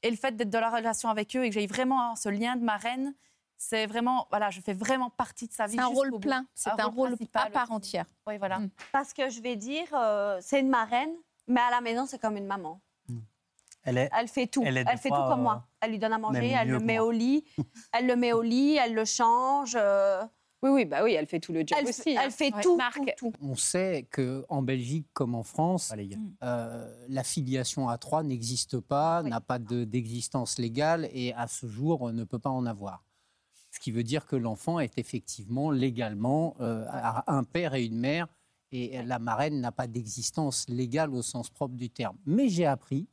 Et 0.02 0.10
le 0.10 0.16
fait 0.16 0.36
d'être 0.36 0.50
dans 0.50 0.60
la 0.60 0.70
relation 0.70 1.08
avec 1.08 1.34
eux 1.34 1.44
et 1.44 1.48
que 1.48 1.54
j'ai 1.54 1.66
vraiment 1.66 2.14
ce 2.14 2.28
lien 2.28 2.54
de 2.54 2.62
marraine, 2.62 3.14
c'est 3.56 3.86
vraiment 3.86 4.28
voilà, 4.30 4.50
je 4.50 4.60
fais 4.60 4.72
vraiment 4.72 5.10
partie 5.10 5.48
de 5.48 5.52
sa 5.52 5.66
vie. 5.66 5.74
C'est 5.76 5.80
un 5.82 5.86
rôle 5.86 6.10
bout. 6.10 6.20
plein, 6.20 6.46
c'est 6.54 6.70
un 6.78 6.86
rôle 6.86 7.16
à 7.34 7.50
part 7.50 7.72
entière. 7.72 8.06
Oui, 8.28 8.38
voilà. 8.38 8.60
Mm. 8.60 8.70
Parce 8.92 9.12
que 9.12 9.28
je 9.28 9.40
vais 9.40 9.56
dire, 9.56 9.88
euh, 9.94 10.38
c'est 10.40 10.60
une 10.60 10.68
marraine, 10.68 11.12
mais 11.48 11.60
à 11.60 11.70
la 11.70 11.80
maison, 11.80 12.06
c'est 12.06 12.18
comme 12.20 12.36
une 12.36 12.46
maman. 12.46 12.80
Elle 13.84 13.96
est, 13.98 14.10
Elle 14.18 14.28
fait 14.28 14.46
tout. 14.48 14.62
Elle 14.66 14.76
Elle, 14.76 14.98
fait 14.98 15.08
tout 15.08 15.14
comme 15.14 15.40
euh, 15.40 15.42
moi. 15.44 15.66
Elle 15.80 15.92
lui 15.92 15.98
donne 15.98 16.12
à 16.12 16.18
manger, 16.18 16.48
elle 16.50 16.68
le 16.68 16.78
que 16.78 16.84
met 16.84 16.96
moi. 16.98 17.06
au 17.06 17.10
lit. 17.10 17.44
elle 17.92 18.06
le 18.06 18.16
met 18.16 18.32
au 18.32 18.42
lit, 18.42 18.76
elle 18.76 18.92
le 18.92 19.04
change. 19.06 19.76
euh, 19.80 20.22
Oui, 20.62 20.70
oui, 20.70 20.84
bah 20.84 21.02
oui, 21.04 21.12
elle 21.14 21.26
fait 21.26 21.40
tout 21.40 21.52
le 21.52 21.60
job 21.60 21.78
elle, 21.80 21.86
aussi. 21.88 22.10
elle 22.10 22.18
hein. 22.18 22.30
fait 22.30 22.52
Ouais. 22.52 22.60
tout, 22.60 22.76
Marc. 22.76 22.98
tout, 23.16 23.30
tout. 23.30 23.32
On 23.40 23.54
sait 23.54 24.06
qu'en 24.12 24.60
Belgique 24.62 25.06
comme 25.14 25.34
en 25.34 25.42
France, 25.44 25.94
légal. 25.96 26.18
euh, 26.42 26.92
la 27.08 27.22
filiation 27.24 27.88
à 27.88 27.96
trois 27.96 28.22
n'existe 28.24 28.78
pas, 28.80 29.22
Oui. 29.22 29.30
n'a 29.30 29.40
pas 29.40 29.58
de- 29.58 29.84
d'existence 29.84 30.58
légale 30.58 31.08
et 31.12 31.32
à 31.34 31.46
ce 31.46 31.66
jour 31.66 32.02
on 32.02 32.12
ne 32.12 32.24
peut 32.24 32.40
pas 32.40 32.50
en 32.50 32.66
avoir. 32.66 33.04
Ce 33.70 33.78
qui 33.80 33.92
veut 33.92 34.02
dire 34.02 34.26
que 34.26 34.34
l'enfant 34.36 34.80
est 34.80 34.98
effectivement 34.98 35.70
légalement 35.70 36.56
euh, 36.60 36.84
à 36.90 37.32
un 37.32 37.44
père 37.44 37.74
et 37.74 37.84
une 37.84 37.96
mère 37.98 38.26
et 38.72 39.02
la 39.02 39.18
marraine 39.18 39.60
n'a 39.60 39.72
pas 39.72 39.86
d'existence 39.86 40.68
légale 40.68 41.14
au 41.14 41.22
sens 41.22 41.50
propre 41.50 41.74
du 41.74 41.90
terme. 41.90 42.16
Mais 42.26 42.48
j'ai 42.48 42.66
appris 42.66 43.08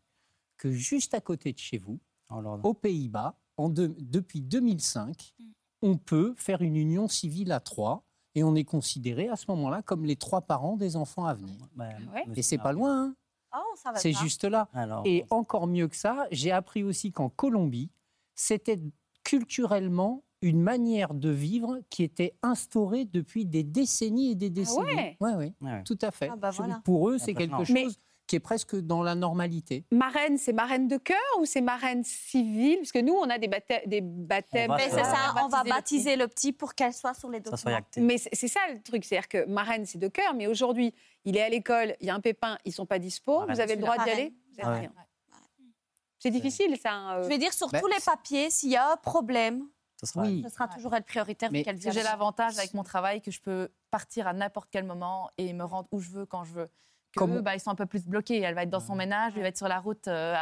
que 0.57 0.71
juste 0.71 1.13
à 1.13 1.21
côté 1.21 1.53
de 1.53 1.59
chez 1.59 1.77
vous, 1.77 1.99
Oh, 2.29 2.41
aux 2.63 2.73
Pays-Bas, 2.73 3.35
depuis 3.57 4.41
2005, 4.41 5.35
on 5.81 5.97
peut 5.97 6.33
faire 6.37 6.61
une 6.61 6.75
union 6.75 7.07
civile 7.07 7.51
à 7.51 7.59
trois 7.59 8.03
et 8.33 8.43
on 8.43 8.55
est 8.55 8.63
considéré 8.63 9.29
à 9.29 9.35
ce 9.35 9.45
moment-là 9.49 9.81
comme 9.81 10.05
les 10.05 10.15
trois 10.15 10.41
parents 10.41 10.75
des 10.75 10.95
enfants 10.95 11.25
à 11.25 11.33
venir. 11.33 11.55
Bah, 11.75 11.89
ouais 12.13 12.25
me 12.25 12.37
Et 12.37 12.41
c'est 12.41 12.57
pas 12.57 12.73
loin, 12.73 13.05
hein. 13.05 13.15
Oh, 13.57 13.91
c'est 13.95 14.11
juste 14.11 14.43
là. 14.43 14.67
Alors, 14.73 15.03
Et 15.05 15.23
encore 15.29 15.67
mieux 15.67 15.87
que 15.87 15.95
ça, 15.95 16.27
j'ai 16.31 16.51
appris 16.51 16.83
aussi 16.83 17.13
qu'en 17.13 17.29
Colombie, 17.29 17.89
c'était 18.33 18.81
culturellement 19.23 20.23
une 20.47 20.61
manière 20.61 21.13
de 21.15 21.29
vivre 21.29 21.79
qui 21.89 22.03
était 22.03 22.35
instaurée 22.43 23.05
depuis 23.05 23.45
des 23.45 23.63
décennies 23.63 24.31
et 24.31 24.35
des 24.35 24.49
décennies. 24.51 24.85
ouais 24.95 25.17
Ouais, 25.19 25.33
ouais, 25.61 25.83
tout 25.83 25.97
à 26.03 26.11
fait. 26.11 26.29
Ah 26.31 26.35
bah 26.35 26.51
voilà. 26.51 26.81
Pour 26.85 27.09
eux, 27.09 27.17
c'est 27.17 27.31
Impressionnant. 27.31 27.57
quelque 27.57 27.73
Mais- 27.73 27.83
chose 27.85 27.99
qui 28.27 28.35
est 28.35 28.39
presque 28.39 28.75
dans 28.75 29.03
la 29.03 29.13
normalité. 29.13 29.85
Marraine, 29.91 30.37
c'est 30.39 30.51
marraine 30.53 30.87
de 30.87 30.97
cœur 30.97 31.17
ou 31.39 31.45
c'est 31.45 31.61
marraine 31.61 32.03
civile? 32.03 32.77
Parce 32.77 32.91
que 32.91 32.97
nous, 32.99 33.13
on 33.13 33.29
a 33.29 33.37
des, 33.37 33.47
baptêmes. 33.47 33.81
Des 33.85 34.01
baptêmes 34.01 34.71
On 34.71 34.75
va 34.75 35.03
ça, 35.03 35.35
on 35.43 35.47
va 35.47 35.63
baptiser 35.63 36.15
le 36.15 36.27
petit 36.27 36.51
pour 36.51 36.73
qu'elle 36.73 36.93
soit 36.93 37.13
sur 37.13 37.29
les 37.29 37.39
ça 37.43 37.55
soit 37.55 37.71
documents. 37.79 38.07
Mais 38.07 38.17
c'est 38.17 38.47
ça 38.47 38.59
le 38.73 38.81
truc, 38.81 39.05
c'est-à-dire 39.05 39.27
que 39.27 39.45
marraine, 39.47 39.85
c'est 39.85 39.99
de 39.99 40.07
cœur, 40.07 40.33
mais 40.33 40.47
aujourd'hui, 40.47 40.91
il 41.23 41.37
est 41.37 41.41
à 41.43 41.49
l'école, 41.49 41.95
il 42.01 42.07
y 42.07 42.09
a 42.09 42.15
un 42.15 42.19
pépin, 42.19 42.57
ils 42.65 42.71
sont 42.71 42.87
pas 42.87 42.97
dispo, 42.97 43.39
Marraine, 43.41 43.53
vous 43.55 43.61
avez 43.61 43.75
le 43.75 43.81
droit 43.81 43.97
d'y 44.03 44.09
aller? 44.09 44.33
Vous 44.53 44.59
êtes 44.59 44.65
Ouais. 44.67 44.79
rien. 44.79 44.91
C'est 46.17 46.31
difficile, 46.31 46.75
ça. 46.81 46.91
hein, 46.93 47.17
euh. 47.19 47.23
Je 47.23 47.29
vais 47.29 47.37
dire 47.37 47.53
sur 47.53 47.69
Ben, 47.69 47.79
tous 47.79 47.87
les 47.87 47.99
papiers, 48.03 48.49
s'il 48.49 48.69
y 48.71 48.75
a 48.75 48.93
un 48.93 48.97
problème, 48.97 49.67
Ça 50.05 50.13
sera 50.13 50.25
Oui. 50.25 50.41
ce 50.45 50.49
sera 50.53 50.67
toujours 50.67 50.93
elle 50.95 51.03
prioritaire 51.03 51.49
Mais- 51.51 51.63
j'ai 51.77 52.03
l'avantage 52.03 52.57
avec 52.57 52.73
mon 52.73 52.83
travail 52.83 53.21
que 53.21 53.31
je 53.31 53.41
peux 53.41 53.69
partir 53.91 54.27
à 54.27 54.33
n'importe 54.33 54.69
quel 54.71 54.83
moment 54.85 55.29
et 55.37 55.51
me 55.53 55.63
rendre 55.63 55.87
où 55.91 55.99
je 55.99 56.09
veux 56.11 56.25
quand 56.25 56.43
je 56.43 56.53
veux. 56.53 56.69
Que 57.13 57.19
Comme- 57.19 57.35
eux, 57.37 57.41
bah, 57.41 57.55
ils 57.55 57.59
sont 57.61 57.69
un 57.71 57.75
peu 57.75 57.85
plus 57.85 58.05
bloqués. 58.05 58.41
Elle 58.41 58.55
va 58.55 58.63
être 58.63 58.69
dans 58.69 58.79
son 58.81 58.95
ménage, 58.95 59.33
il 59.37 59.41
va 59.41 59.47
être 59.47 59.57
sur 59.57 59.67
la 59.69 59.79
route 59.79 60.07
euh, 60.07 60.35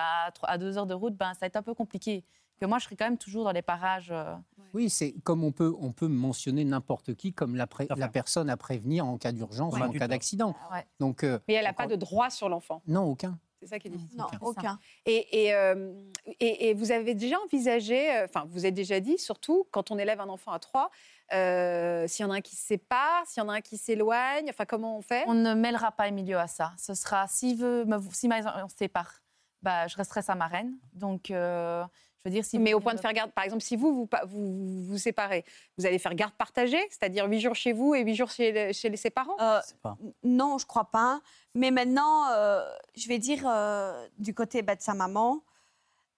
à, 0.43 0.57
deux 0.57 0.77
heures 0.77 0.87
de 0.87 0.93
route, 0.95 1.15
ben, 1.15 1.33
ça 1.33 1.41
va 1.41 1.47
être 1.47 1.55
un 1.55 1.61
peu 1.61 1.73
compliqué. 1.75 2.23
Que 2.59 2.65
moi, 2.65 2.79
je 2.79 2.85
serai 2.85 2.95
quand 2.95 3.05
même 3.05 3.17
toujours 3.17 3.43
dans 3.43 3.51
les 3.51 3.61
parages. 3.61 4.09
euh, 4.11 4.35
Oui, 4.73 4.89
c'est 4.89 5.13
comme 5.23 5.43
on 5.43 5.51
peut, 5.51 5.73
on 5.79 5.91
peut 5.91 6.07
mentionner 6.07 6.63
n'importe 6.65 7.13
qui 7.15 7.31
comme 7.33 7.55
la, 7.55 7.67
pré- 7.67 7.87
personne 8.11 8.49
à 8.49 8.57
prévenir 8.57 9.05
en 9.05 9.17
cas 9.17 9.31
d'urgence 9.31 9.73
Ouais. 9.75 9.81
ou 9.81 9.85
en 9.85 9.91
cas 9.91 10.07
d'accident. 10.07 10.55
Ouais. 10.71 10.85
Donc, 10.99 11.23
euh, 11.23 11.39
Mais 11.47 11.55
elle 11.55 11.65
n'a 11.65 11.73
pas 11.73 11.87
de 11.87 11.95
droit 11.95 12.29
sur 12.31 12.49
l'enfant. 12.49 12.81
non, 12.87 13.03
aucun. 13.03 13.37
C'est 13.63 13.69
ça 13.69 13.79
qui 13.79 13.87
est 13.87 13.91
difficile. 13.91 14.17
Non, 14.19 14.27
Aucun. 14.41 14.77
Et, 15.05 15.45
et, 15.45 15.53
euh, 15.53 15.93
et- 16.41 16.69
et 16.69 16.73
vous 16.73 16.91
avez 16.91 17.13
déjà 17.15 17.37
envisagé, 17.39 18.11
euh, 18.17 18.25
enfin, 18.25 18.45
vous 18.49 18.65
avez 18.65 18.71
déjà 18.71 18.99
dit, 18.99 19.17
surtout 19.17 19.65
quand 19.71 19.89
on 19.89 19.97
élève 19.97 20.19
un 20.19 20.27
enfant 20.27 20.51
à 20.51 20.59
trois, 20.59 20.89
euh, 21.33 22.05
s'il 22.07 22.25
y 22.25 22.27
en 22.27 22.31
a 22.31 22.35
un 22.35 22.41
qui 22.41 22.55
se 22.57 22.65
sépare, 22.65 23.25
s'il 23.25 23.41
y 23.41 23.45
en 23.45 23.49
a 23.49 23.53
un 23.53 23.61
qui 23.61 23.77
s'éloigne, 23.77 24.49
enfin, 24.49 24.65
comment 24.65 24.97
on 24.97 25.01
fait? 25.01 25.23
On 25.27 25.33
ne 25.33 25.53
mêlera 25.53 25.91
pas 25.93 26.09
Emilio 26.09 26.37
à 26.37 26.47
ça. 26.47 26.73
Ce 26.77 26.93
sera, 26.93 27.27
s'il 27.27 27.57
veut, 27.57 27.85
me, 27.85 27.97
si 28.11 28.27
ma- 28.27 28.63
on 28.65 28.67
se 28.69 28.75
sépare, 28.75 29.21
bah, 29.61 29.87
je 29.87 29.95
resterai 29.95 30.21
sa 30.21 30.35
marraine. 30.35 30.77
Donc, 30.91 31.31
euh, 31.31 31.85
je 32.25 32.29
veux 32.29 32.33
dire, 32.35 32.45
si 32.45 32.57
Mais 32.57 32.73
au 32.73 32.79
point 32.79 32.93
de 32.93 32.99
faire 32.99 33.11
garde, 33.13 33.31
par 33.31 33.43
exemple, 33.43 33.61
si 33.61 33.75
vous 33.75 33.93
vous, 33.93 34.09
vous, 34.27 34.53
vous 34.53 34.83
vous 34.85 34.97
séparez, 34.97 35.43
vous 35.77 35.85
allez 35.85 35.99
faire 35.99 36.15
garde 36.15 36.33
partagée, 36.33 36.79
c'est-à-dire 36.89 37.25
huit 37.25 37.41
jours 37.41 37.55
chez 37.55 37.73
vous 37.73 37.95
et 37.95 38.01
huit 38.01 38.15
jours 38.15 38.29
chez, 38.29 38.51
le- 38.51 38.71
chez 38.73 38.87
les- 38.89 38.95
ses 38.97 39.09
parents? 39.09 39.35
Euh, 39.41 39.59
pas. 39.81 39.97
non, 40.23 40.57
je 40.57 40.65
crois 40.65 40.85
pas. 40.85 41.19
Mais 41.53 41.69
maintenant, 41.69 42.29
euh, 42.31 42.63
je 42.95 43.07
vais 43.09 43.19
dire 43.19 43.43
euh, 43.45 44.07
du 44.19 44.33
côté 44.33 44.61
bah, 44.61 44.75
de 44.75 44.81
sa 44.81 44.93
maman, 44.93 45.41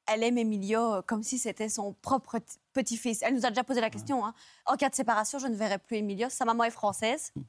elle 0.08 0.22
aime 0.22 0.38
Emilio 0.38 0.94
euh, 0.94 1.02
comme 1.02 1.24
si 1.24 1.40
c'était 1.40 1.70
son 1.70 1.94
propre 1.94 2.38
petit-fils. 2.74 3.24
Elle 3.24 3.34
nous 3.34 3.46
a 3.46 3.50
déjà 3.50 3.64
posé 3.64 3.82
la 3.82 3.90
question. 3.90 4.24
hein. 4.24 4.36
En 4.68 4.76
cas 4.76 4.90
de 4.90 4.96
séparation, 4.96 5.40
je 5.40 5.48
ne 5.48 5.56
verrai 5.56 5.80
plus 5.80 5.98
Emilio. 5.98 6.30
Sa 6.30 6.46
maman 6.46 6.64
est 6.66 6.70
française. 6.72 7.34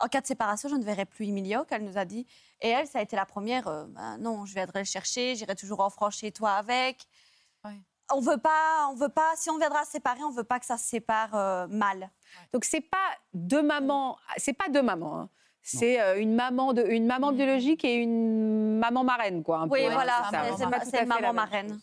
En 0.00 0.06
cas 0.08 0.22
de 0.22 0.26
séparation, 0.26 0.70
je 0.70 0.76
ne 0.76 0.82
verrai 0.84 1.04
plus 1.04 1.26
Emilio, 1.26 1.64
qu'elle 1.64 1.84
nous 1.84 1.98
a 1.98 2.06
dit. 2.06 2.24
Et 2.62 2.68
elle, 2.68 2.86
ça 2.86 3.00
a 3.00 3.02
été 3.02 3.14
la 3.16 3.26
première. 3.26 3.66
euh, 3.68 3.84
Ben 3.88 4.16
non, 4.16 4.46
je 4.46 4.54
viendrai 4.54 4.78
le 4.78 4.84
chercher. 4.86 5.34
J'irai 5.36 5.54
toujours 5.54 5.80
en 5.80 5.90
France 5.90 6.16
chez 6.16 6.30
toi 6.32 6.52
avec. 6.52 7.06
On 8.14 8.20
veut 8.20 8.38
pas, 8.38 8.88
on 8.90 8.94
veut 8.94 9.08
pas. 9.08 9.32
Si 9.36 9.50
on 9.50 9.58
viendra 9.58 9.84
séparer, 9.84 10.22
on 10.22 10.30
veut 10.30 10.44
pas 10.44 10.60
que 10.60 10.66
ça 10.66 10.76
se 10.76 10.86
sépare 10.88 11.34
euh, 11.34 11.66
mal. 11.68 12.10
Donc 12.52 12.64
c'est 12.64 12.80
pas 12.80 13.08
deux 13.34 13.62
mamans, 13.62 14.16
c'est 14.36 14.52
pas 14.52 14.68
deux 14.68 14.82
mamans. 14.82 15.20
hein. 15.20 15.30
C'est 15.62 16.00
euh, 16.00 16.20
une 16.20 16.36
maman 16.36 16.72
de, 16.72 16.84
une 16.84 17.06
maman 17.06 17.32
biologique 17.32 17.84
et 17.84 17.96
une 17.96 18.78
maman 18.78 19.02
marraine, 19.02 19.42
quoi. 19.42 19.58
un 19.58 19.68
Oui, 19.68 19.84
peu, 19.84 19.92
voilà, 19.92 20.22
ça, 20.30 20.84
c'est- 20.84 21.02
une 21.02 21.08
maman 21.08 21.32
marraine. 21.32 21.80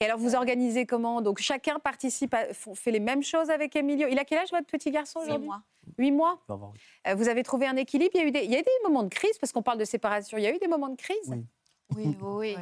Et 0.00 0.04
alors 0.06 0.18
vous 0.18 0.34
organisez 0.34 0.86
comment? 0.86 1.22
Donc 1.22 1.38
chacun 1.38 1.78
participe, 1.78 2.34
à- 2.34 2.52
fait 2.52 2.90
les 2.90 2.98
mêmes 2.98 3.22
choses 3.22 3.48
avec 3.50 3.76
Emilio. 3.76 4.08
Il 4.10 4.18
a 4.18 4.24
quel 4.24 4.38
âge 4.40 4.50
votre 4.50 4.66
petit 4.66 4.90
garçon 4.90 5.20
aujourd'hui? 5.20 5.46
moi. 5.46 5.62
Huit 5.98 6.10
mois? 6.10 6.38
Tu 6.46 6.46
vas 6.48 6.56
voir. 6.56 6.72
Euh, 7.06 7.14
vous 7.14 7.28
avez 7.28 7.44
trouvé 7.44 7.68
un 7.68 7.76
équilibre? 7.76 8.10
Il 8.14 8.20
y 8.20 8.24
a 8.24 8.26
eu 8.26 8.30
des, 8.32 8.40
il 8.44 8.50
y 8.50 8.56
a 8.56 8.58
eu 8.58 8.62
des 8.62 8.70
moments 8.88 9.04
de 9.04 9.08
crise 9.08 9.38
parce 9.38 9.52
qu'on 9.52 9.62
parle 9.62 9.78
de 9.78 9.84
séparation. 9.84 10.36
Il 10.38 10.42
y 10.42 10.46
a 10.48 10.54
eu 10.54 10.58
des 10.58 10.66
moments 10.66 10.88
de 10.88 10.96
crise? 10.96 11.16
Oui. 11.28 11.46
Oui, 11.94 12.16
oui, 12.20 12.56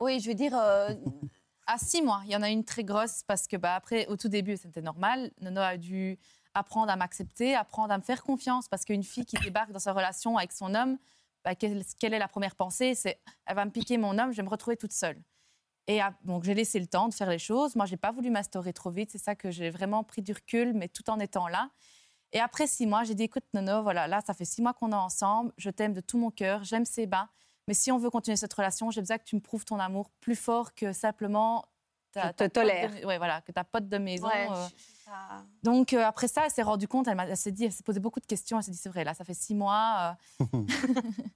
oui. 0.00 0.18
Je 0.20 0.26
veux 0.28 0.34
dire, 0.34 0.56
euh, 0.58 0.88
À 1.66 1.78
six 1.78 2.02
mois, 2.02 2.22
il 2.24 2.32
y 2.32 2.36
en 2.36 2.42
a 2.42 2.50
une 2.50 2.64
très 2.64 2.84
grosse 2.84 3.22
parce 3.26 3.46
que 3.46 3.56
bah, 3.56 3.74
après, 3.74 4.06
au 4.08 4.16
tout 4.16 4.28
début, 4.28 4.56
c'était 4.56 4.82
normal. 4.82 5.30
Nono 5.40 5.60
a 5.60 5.76
dû 5.76 6.18
apprendre 6.54 6.90
à 6.90 6.96
m'accepter, 6.96 7.54
apprendre 7.54 7.92
à 7.92 7.98
me 7.98 8.02
faire 8.02 8.22
confiance 8.22 8.68
parce 8.68 8.84
qu'une 8.84 9.04
fille 9.04 9.24
qui 9.24 9.36
débarque 9.36 9.72
dans 9.72 9.78
sa 9.78 9.92
relation 9.92 10.36
avec 10.36 10.52
son 10.52 10.74
homme, 10.74 10.98
bah, 11.44 11.54
quelle, 11.54 11.82
est 12.02 12.18
la 12.18 12.28
première 12.28 12.56
pensée? 12.56 12.94
C'est 12.94 13.20
elle 13.46 13.56
va 13.56 13.64
me 13.64 13.70
piquer 13.70 13.98
mon 13.98 14.18
homme, 14.18 14.32
je 14.32 14.36
vais 14.36 14.42
me 14.42 14.48
retrouver 14.48 14.76
toute 14.76 14.92
seule. 14.92 15.20
Et 15.88 16.00
ah, 16.00 16.14
donc 16.24 16.44
j'ai 16.44 16.54
laissé 16.54 16.78
le 16.78 16.86
temps 16.86 17.08
de 17.08 17.14
faire 17.14 17.30
les 17.30 17.38
choses. 17.38 17.74
Moi, 17.74 17.86
j'ai 17.86 17.96
pas 17.96 18.12
voulu 18.12 18.30
m'instaurer 18.30 18.72
trop 18.72 18.90
vite. 18.90 19.10
C'est 19.10 19.18
ça 19.18 19.34
que 19.34 19.50
j'ai 19.50 19.70
vraiment 19.70 20.04
pris 20.04 20.22
du 20.22 20.32
recul, 20.32 20.72
mais 20.74 20.88
tout 20.88 21.08
en 21.10 21.18
étant 21.18 21.48
là. 21.48 21.70
Et 22.32 22.40
après 22.40 22.66
six 22.66 22.86
mois, 22.86 23.04
j'ai 23.04 23.14
dit 23.14 23.24
écoute, 23.24 23.44
Nono, 23.52 23.82
voilà, 23.82 24.06
là, 24.06 24.20
ça 24.24 24.34
fait 24.34 24.44
six 24.44 24.62
mois 24.62 24.72
qu'on 24.72 24.92
est 24.92 24.94
ensemble. 24.94 25.52
Je 25.58 25.70
t'aime 25.70 25.92
de 25.92 26.00
tout 26.00 26.18
mon 26.18 26.30
cœur. 26.30 26.64
J'aime 26.64 26.84
Séba. 26.84 27.28
Mais 27.68 27.74
si 27.74 27.92
on 27.92 27.98
veut 27.98 28.10
continuer 28.10 28.36
cette 28.36 28.52
relation, 28.52 28.90
j'ai 28.90 29.00
besoin 29.00 29.18
que 29.18 29.24
tu 29.24 29.36
me 29.36 29.40
prouves 29.40 29.64
ton 29.64 29.78
amour 29.78 30.10
plus 30.20 30.36
fort 30.36 30.74
que 30.74 30.92
simplement. 30.92 31.64
ta- 32.12 32.28
Je 32.28 32.32
te 32.32 32.44
tolère. 32.44 32.90
de- 33.00 33.06
ouais, 33.06 33.16
voilà, 33.18 33.40
que 33.40 33.52
ta 33.52 33.64
pote 33.64 33.88
de 33.88 33.96
maison. 33.98 34.26
Ouais, 34.26 34.46
euh, 34.50 34.66
je- 34.68 35.04
ça- 35.06 35.44
donc 35.62 35.94
euh, 35.94 36.04
après 36.04 36.28
ça, 36.28 36.42
elle 36.44 36.50
s'est 36.50 36.62
rendue 36.62 36.86
compte, 36.88 37.08
elle, 37.08 37.36
s'est 37.38 37.52
dit, 37.52 37.64
elle 37.64 37.72
s'est 37.72 37.82
posé 37.82 38.00
beaucoup 38.00 38.20
de 38.20 38.26
questions. 38.26 38.58
Elle 38.58 38.64
s'est 38.64 38.70
dit, 38.70 38.76
c'est 38.76 38.88
vrai, 38.90 39.02
là, 39.04 39.14
ça 39.14 39.24
fait 39.24 39.32
six 39.34 39.54
mois. 39.54 40.16
euh. 40.40 40.40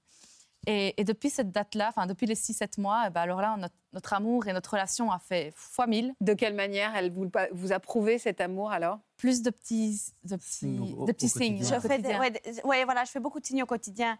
et, 0.67 1.01
et 1.01 1.05
depuis 1.05 1.31
cette 1.31 1.53
date-là, 1.53 1.89
enfin 1.89 2.07
depuis 2.07 2.27
les 2.27 2.35
six, 2.35 2.53
sept 2.53 2.77
mois, 2.79 3.05
eh 3.07 3.11
ben, 3.11 3.21
alors 3.23 3.41
là, 3.41 3.57
notre, 3.57 3.75
notre 3.93 4.12
amour 4.12 4.49
et 4.49 4.53
notre 4.53 4.71
relation 4.71 5.11
a 5.12 5.19
fait 5.21 5.53
fois 5.55 5.87
mille. 5.87 6.12
De 6.21 6.35
quelle 6.35 6.55
manière 6.55 6.95
elle 6.97 7.12
vous, 7.12 7.31
vous 7.53 7.73
a 7.73 7.79
prouvé 7.81 8.19
cet 8.19 8.41
amour 8.41 8.71
alors? 8.73 8.99
Plus 9.17 9.43
de 9.43 9.51
petits, 9.51 10.03
de 10.25 10.37
Signes 10.41 11.07
petits, 11.07 11.27
de 11.27 11.31
signes. 11.31 11.62
au 11.62 11.67
Je 11.67 11.81
fais 11.81 11.99
des- 11.99 12.03
quotidien. 12.03 12.21
ouais, 12.21 12.31
des- 12.33 12.62
ouais, 12.65 12.85
voilà, 12.85 13.05
je 13.05 13.11
fais 13.12 13.21
beaucoup 13.21 13.41
de 13.41 13.47
signes 13.47 13.62
au 13.62 13.67
quotidien. 13.67 14.19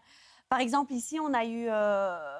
Par 0.49 0.59
exemple, 0.59 0.93
ici, 0.93 1.19
on 1.19 1.33
a 1.33 1.45
eu. 1.45 1.67
euh, 1.69 2.39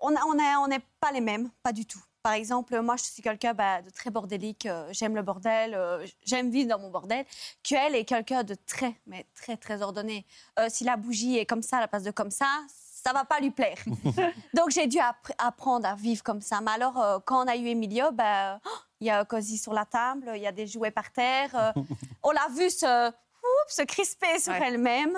on 0.00 0.10
n'est 0.10 0.18
on 0.24 0.64
on 0.64 0.78
pas 1.00 1.12
les 1.12 1.20
mêmes, 1.20 1.50
pas 1.62 1.72
du 1.72 1.84
tout. 1.86 2.00
Par 2.22 2.32
exemple, 2.34 2.78
moi, 2.80 2.96
je 2.96 3.04
suis 3.04 3.22
quelqu'un 3.22 3.54
bah, 3.54 3.80
de 3.80 3.88
très 3.90 4.10
bordélique. 4.10 4.66
euh, 4.66 4.88
j'aime 4.92 5.14
le 5.16 5.22
bordel, 5.22 5.74
euh, 5.74 6.06
j'aime 6.24 6.50
vivre 6.50 6.68
dans 6.68 6.78
mon 6.78 6.90
bordel. 6.90 7.24
Qu'elle 7.62 7.94
est 7.94 8.04
quelqu'un 8.04 8.42
de 8.42 8.54
très, 8.66 8.94
mais 9.06 9.26
très, 9.34 9.56
très 9.56 9.80
ordonné? 9.80 10.26
Euh, 10.58 10.66
si 10.68 10.84
la 10.84 10.96
bougie 10.96 11.38
est 11.38 11.46
comme 11.46 11.62
ça 11.62 11.78
à 11.78 11.80
la 11.80 11.88
place 11.88 12.02
de 12.02 12.10
comme 12.10 12.30
ça, 12.30 12.46
ça 12.68 13.14
va 13.14 13.24
pas 13.24 13.40
lui 13.40 13.50
plaire. 13.50 13.78
Donc, 14.54 14.70
j'ai 14.70 14.86
dû 14.86 14.98
appr- 14.98 15.32
apprendre 15.38 15.86
à 15.86 15.94
vivre 15.94 16.22
comme 16.22 16.42
ça. 16.42 16.60
Mais 16.60 16.72
alors, 16.72 17.22
quand 17.24 17.42
on 17.44 17.48
a 17.48 17.56
eu 17.56 17.66
Emilio, 17.68 18.12
bah, 18.12 18.60
oh, 18.66 18.68
il 19.00 19.06
y 19.06 19.10
a 19.10 19.20
un 19.20 19.24
cosy 19.24 19.56
sur 19.56 19.72
la 19.72 19.86
table, 19.86 20.32
il 20.36 20.42
y 20.42 20.46
a 20.46 20.52
des 20.52 20.66
jouets 20.66 20.90
par 20.90 21.10
terre. 21.12 21.72
on 22.22 22.30
l'a 22.32 22.48
vu 22.48 22.68
se, 22.68 23.08
oups, 23.08 23.74
se 23.74 23.82
crisper 23.82 24.38
sur 24.38 24.52
Ouais. 24.52 24.60
elle-même. 24.62 25.16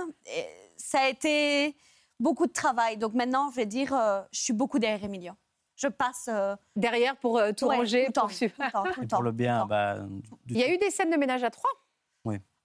Ça 0.76 1.00
a 1.00 1.08
été 1.08 1.74
beaucoup 2.22 2.46
de 2.46 2.52
travail. 2.52 2.96
Donc 2.96 3.12
maintenant, 3.14 3.50
je 3.50 3.56
vais 3.56 3.66
dire, 3.66 3.92
euh, 3.94 4.22
je 4.32 4.40
suis 4.40 4.52
beaucoup 4.52 4.78
derrière 4.78 5.04
Emilio. 5.04 5.32
Je 5.76 5.88
passe 5.88 6.28
euh, 6.28 6.54
Derrière 6.76 7.16
pour 7.16 7.38
euh, 7.38 7.52
tout 7.52 7.66
ouais, 7.66 7.76
ranger, 7.78 8.04
tout 8.04 8.08
le 8.08 8.12
temps, 8.12 8.28
pour 8.28 8.38
tout 8.38 8.44
le 8.44 8.70
temps, 8.70 8.82
tout 8.92 9.00
le 9.00 9.04
Et 9.04 9.08
temps, 9.08 9.16
pour 9.16 9.22
le 9.24 9.30
tout 9.30 9.36
bien, 9.36 9.60
temps. 9.60 9.66
bah, 9.66 9.98
du 10.46 10.54
Il 10.54 10.58
y 10.60 10.62
a 10.62 10.72
eu 10.72 10.78
des 10.78 10.90
scènes 10.90 11.10
de 11.10 11.16
ménage 11.16 11.42
à 11.44 11.50
trois. 11.50 11.70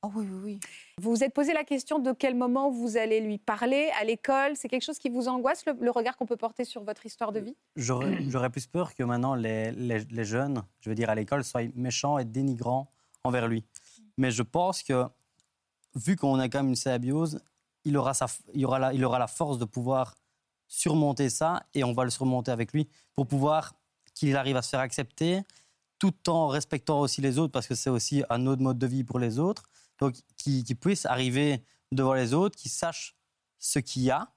Oh 0.04 0.12
oui, 0.14 0.28
oui, 0.32 0.40
oui. 0.44 0.60
Vous 1.02 1.10
vous 1.10 1.24
êtes 1.24 1.34
posé 1.34 1.54
la 1.54 1.64
question 1.64 1.98
de 1.98 2.12
quel 2.12 2.36
moment 2.36 2.70
vous 2.70 2.98
allez 2.98 3.20
lui 3.20 3.40
parler 3.40 3.90
à 4.00 4.04
l'école. 4.04 4.56
C'est 4.56 4.68
quelque 4.70 4.84
chose 4.84 5.00
qui 5.00 5.10
vous 5.10 5.28
angoisse, 5.28 5.66
le, 5.66 5.74
le 5.82 5.90
regard 5.90 6.16
qu'on 6.18 6.28
peut 6.28 6.38
porter 6.38 6.66
sur 6.66 6.84
votre 6.84 7.04
histoire 7.08 7.32
de 7.32 7.40
vie? 7.40 7.58
J'aurais 7.76 8.16
j'aurais 8.30 8.52
plus 8.52 8.68
peur 8.68 8.94
que 8.94 9.02
maintenant 9.02 9.34
les, 9.34 9.72
les- 9.72 10.04
les 10.06 10.24
jeunes, 10.24 10.62
je 10.82 10.90
veux 10.90 10.96
dire 10.96 11.10
à 11.10 11.16
l'école, 11.16 11.44
soient 11.44 11.64
méchants 11.74 12.20
et 12.20 12.26
dénigrants 12.26 12.92
envers 13.24 13.48
lui. 13.48 13.66
Mais 14.18 14.30
je 14.30 14.44
pense 14.44 14.84
que, 14.84 15.06
vu 15.96 16.16
qu'on 16.16 16.38
a 16.38 16.48
quand 16.48 16.60
même 16.60 16.70
une 16.70 16.76
symbiose, 16.76 17.42
il 17.88 17.98
aura, 17.98 18.14
sa, 18.14 18.28
il, 18.54 18.66
aura 18.66 18.80
la, 18.80 18.94
il 18.94 19.04
aura 19.04 19.18
la 19.20 19.28
force 19.28 19.58
de 19.58 19.66
pouvoir 19.66 20.16
surmonter 20.68 21.30
ça 21.30 21.64
et 21.74 21.84
on 21.84 21.94
va 21.94 22.04
le 22.04 22.10
surmonter 22.10 22.52
avec 22.52 22.74
lui 22.74 22.90
pour 23.16 23.28
pouvoir 23.28 23.74
qu'il 24.14 24.36
arrive 24.36 24.58
à 24.58 24.62
se 24.62 24.70
faire 24.70 24.82
accepter 24.82 25.42
tout 26.00 26.30
en 26.30 26.48
respectant 26.48 27.00
aussi 27.00 27.22
les 27.22 27.40
autres 27.40 27.52
parce 27.52 27.68
que 27.68 27.76
c'est 27.76 27.90
aussi 27.90 28.24
un 28.30 28.46
autre 28.46 28.62
mode 28.62 28.78
de 28.78 28.88
vie 28.88 29.04
pour 29.04 29.20
les 29.20 29.40
autres. 29.40 29.64
Donc, 30.00 30.16
qu'il 30.38 30.64
qu'il 30.64 30.76
puisse 30.76 31.06
arriver 31.06 31.64
devant 31.92 32.14
les 32.14 32.34
autres, 32.34 32.56
qu'il 32.56 32.70
sache 32.70 33.16
ce 33.58 33.80
qu'il 33.80 34.04
y 34.04 34.12
a 34.12 34.30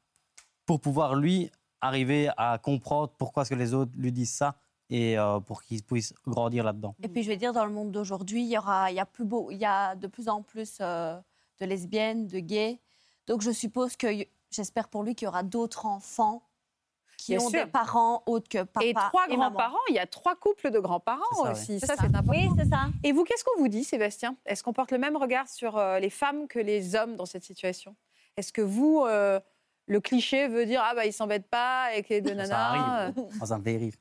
pour 0.65 0.81
pouvoir 0.81 1.15
lui 1.15 1.51
arriver 1.81 2.31
à 2.37 2.59
comprendre 2.59 3.13
pourquoi 3.19 3.43
est-ce 3.43 3.51
que 3.51 3.55
les 3.57 3.75
autres 3.75 3.93
lui 3.97 4.13
disent 4.13 4.33
ça 4.33 4.57
et 4.89 5.19
euh, 5.19 5.39
pour 5.41 5.63
qu'il 5.63 5.83
puisse 5.83 6.15
grandir 6.27 6.65
là-dedans. 6.65 6.95
Et 7.03 7.09
puis 7.09 7.23
je 7.23 7.29
vais 7.29 7.37
dire, 7.37 7.53
dans 7.53 7.65
le 7.65 7.73
monde 7.73 7.93
d'aujourd'hui, 7.93 8.43
il 8.43 8.49
y 8.49 8.59
il 8.59 9.65
a 9.65 9.95
de 9.95 10.07
plus 10.07 10.29
en 10.29 10.43
plus 10.43 10.79
euh, 10.81 11.19
de 11.61 11.67
lesbiennes, 11.67 12.27
de 12.27 12.39
gays. 12.41 12.81
Donc 13.31 13.43
je 13.43 13.53
suppose 13.53 13.97
que, 13.97 14.09
j'espère 14.51 14.89
pour 14.89 15.05
lui 15.05 15.15
qu'il 15.15 15.27
y 15.27 15.29
aura 15.29 15.45
d'autres 15.45 15.87
enfants 15.87 16.43
qui 17.17 17.37
Bien 17.37 17.47
ont 17.47 17.49
sûr. 17.49 17.65
des 17.65 17.71
parents 17.71 18.25
autres 18.27 18.49
que 18.49 18.65
papa 18.65 18.85
Et 18.85 18.93
trois 18.93 19.29
grands-parents, 19.29 19.79
il 19.89 19.95
y 19.95 20.01
a 20.01 20.07
trois 20.07 20.35
couples 20.35 20.73
de 20.73 20.81
grands-parents 20.81 21.45
ça, 21.45 21.53
aussi. 21.53 21.79
Ça, 21.79 21.87
ça. 21.87 21.95
c'est 22.01 22.07
important. 22.07 22.31
Oui, 22.33 22.49
c'est 22.59 22.69
ça. 22.69 22.89
Et 23.05 23.13
vous, 23.13 23.23
qu'est-ce 23.23 23.45
qu'on 23.45 23.61
vous 23.61 23.69
dit, 23.69 23.85
Sébastien? 23.85 24.35
Est-ce 24.47 24.65
qu'on 24.65 24.73
porte 24.73 24.91
le 24.91 24.99
même 24.99 25.17
regard 25.17 25.47
sur 25.47 25.79
euh, 25.79 26.01
les 26.01 26.11
femmes 26.11 26.49
que 26.49 26.59
les 26.59 26.97
hommes 26.97 27.15
dans 27.15 27.27
cette 27.27 27.45
situation? 27.45 27.95
Est-ce 28.37 28.53
que 28.53 28.63
vous, 28.63 29.05
euh, 29.07 29.39
le 29.87 30.01
cliché 30.01 30.49
veut 30.49 30.67
dire 30.67 30.83
ah 30.85 30.95
bah 30.97 31.07
ils 31.07 31.13
s'embêtent 31.13 31.49
pas 31.49 31.91
nanas 32.11 32.51
arrive. 32.51 33.15
euh, 33.17 33.23
Oh, 33.41 33.47
ça 33.47 33.59
me 33.59 33.63
fait 33.63 33.77
rire. 33.77 33.95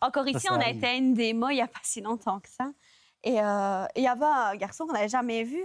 Encore 0.00 0.26
ici, 0.28 0.40
ça 0.46 0.54
on 0.54 0.60
a 0.60 0.64
arrive. 0.64 0.76
été 0.76 0.86
à 0.86 0.94
une 0.94 1.12
démo 1.12 1.50
il 1.50 1.56
n'y 1.56 1.60
a 1.62 1.68
pas 1.68 1.80
si 1.82 2.00
longtemps 2.00 2.40
que 2.40 2.48
ça. 2.48 2.72
Et 3.22 3.38
euh, 3.40 3.84
il 3.96 4.02
y 4.02 4.06
avait 4.06 4.24
un 4.24 4.56
garçon 4.56 4.86
qu'on 4.86 4.92
n'avait 4.94 5.08
jamais 5.08 5.42
vu. 5.44 5.62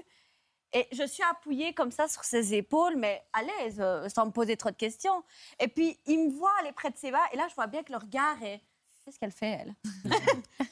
Et 0.73 0.87
je 0.91 1.03
suis 1.03 1.23
appuyée 1.23 1.73
comme 1.73 1.91
ça 1.91 2.07
sur 2.07 2.23
ses 2.23 2.53
épaules, 2.53 2.95
mais 2.95 3.23
à 3.33 3.41
l'aise, 3.41 3.77
euh, 3.79 4.07
sans 4.09 4.25
me 4.27 4.31
poser 4.31 4.55
trop 4.55 4.69
de 4.69 4.75
questions. 4.75 5.23
Et 5.59 5.67
puis, 5.67 5.97
il 6.05 6.25
me 6.27 6.31
voit 6.31 6.51
aller 6.59 6.71
près 6.71 6.91
de 6.91 6.97
Séba, 6.97 7.19
et 7.33 7.37
là, 7.37 7.47
je 7.49 7.55
vois 7.55 7.67
bien 7.67 7.81
que 7.83 7.91
le 7.91 7.97
regard 7.97 8.41
est... 8.43 8.61
Qu'est-ce 9.03 9.17
qu'elle 9.17 9.31
fait, 9.31 9.59
elle 9.61 9.75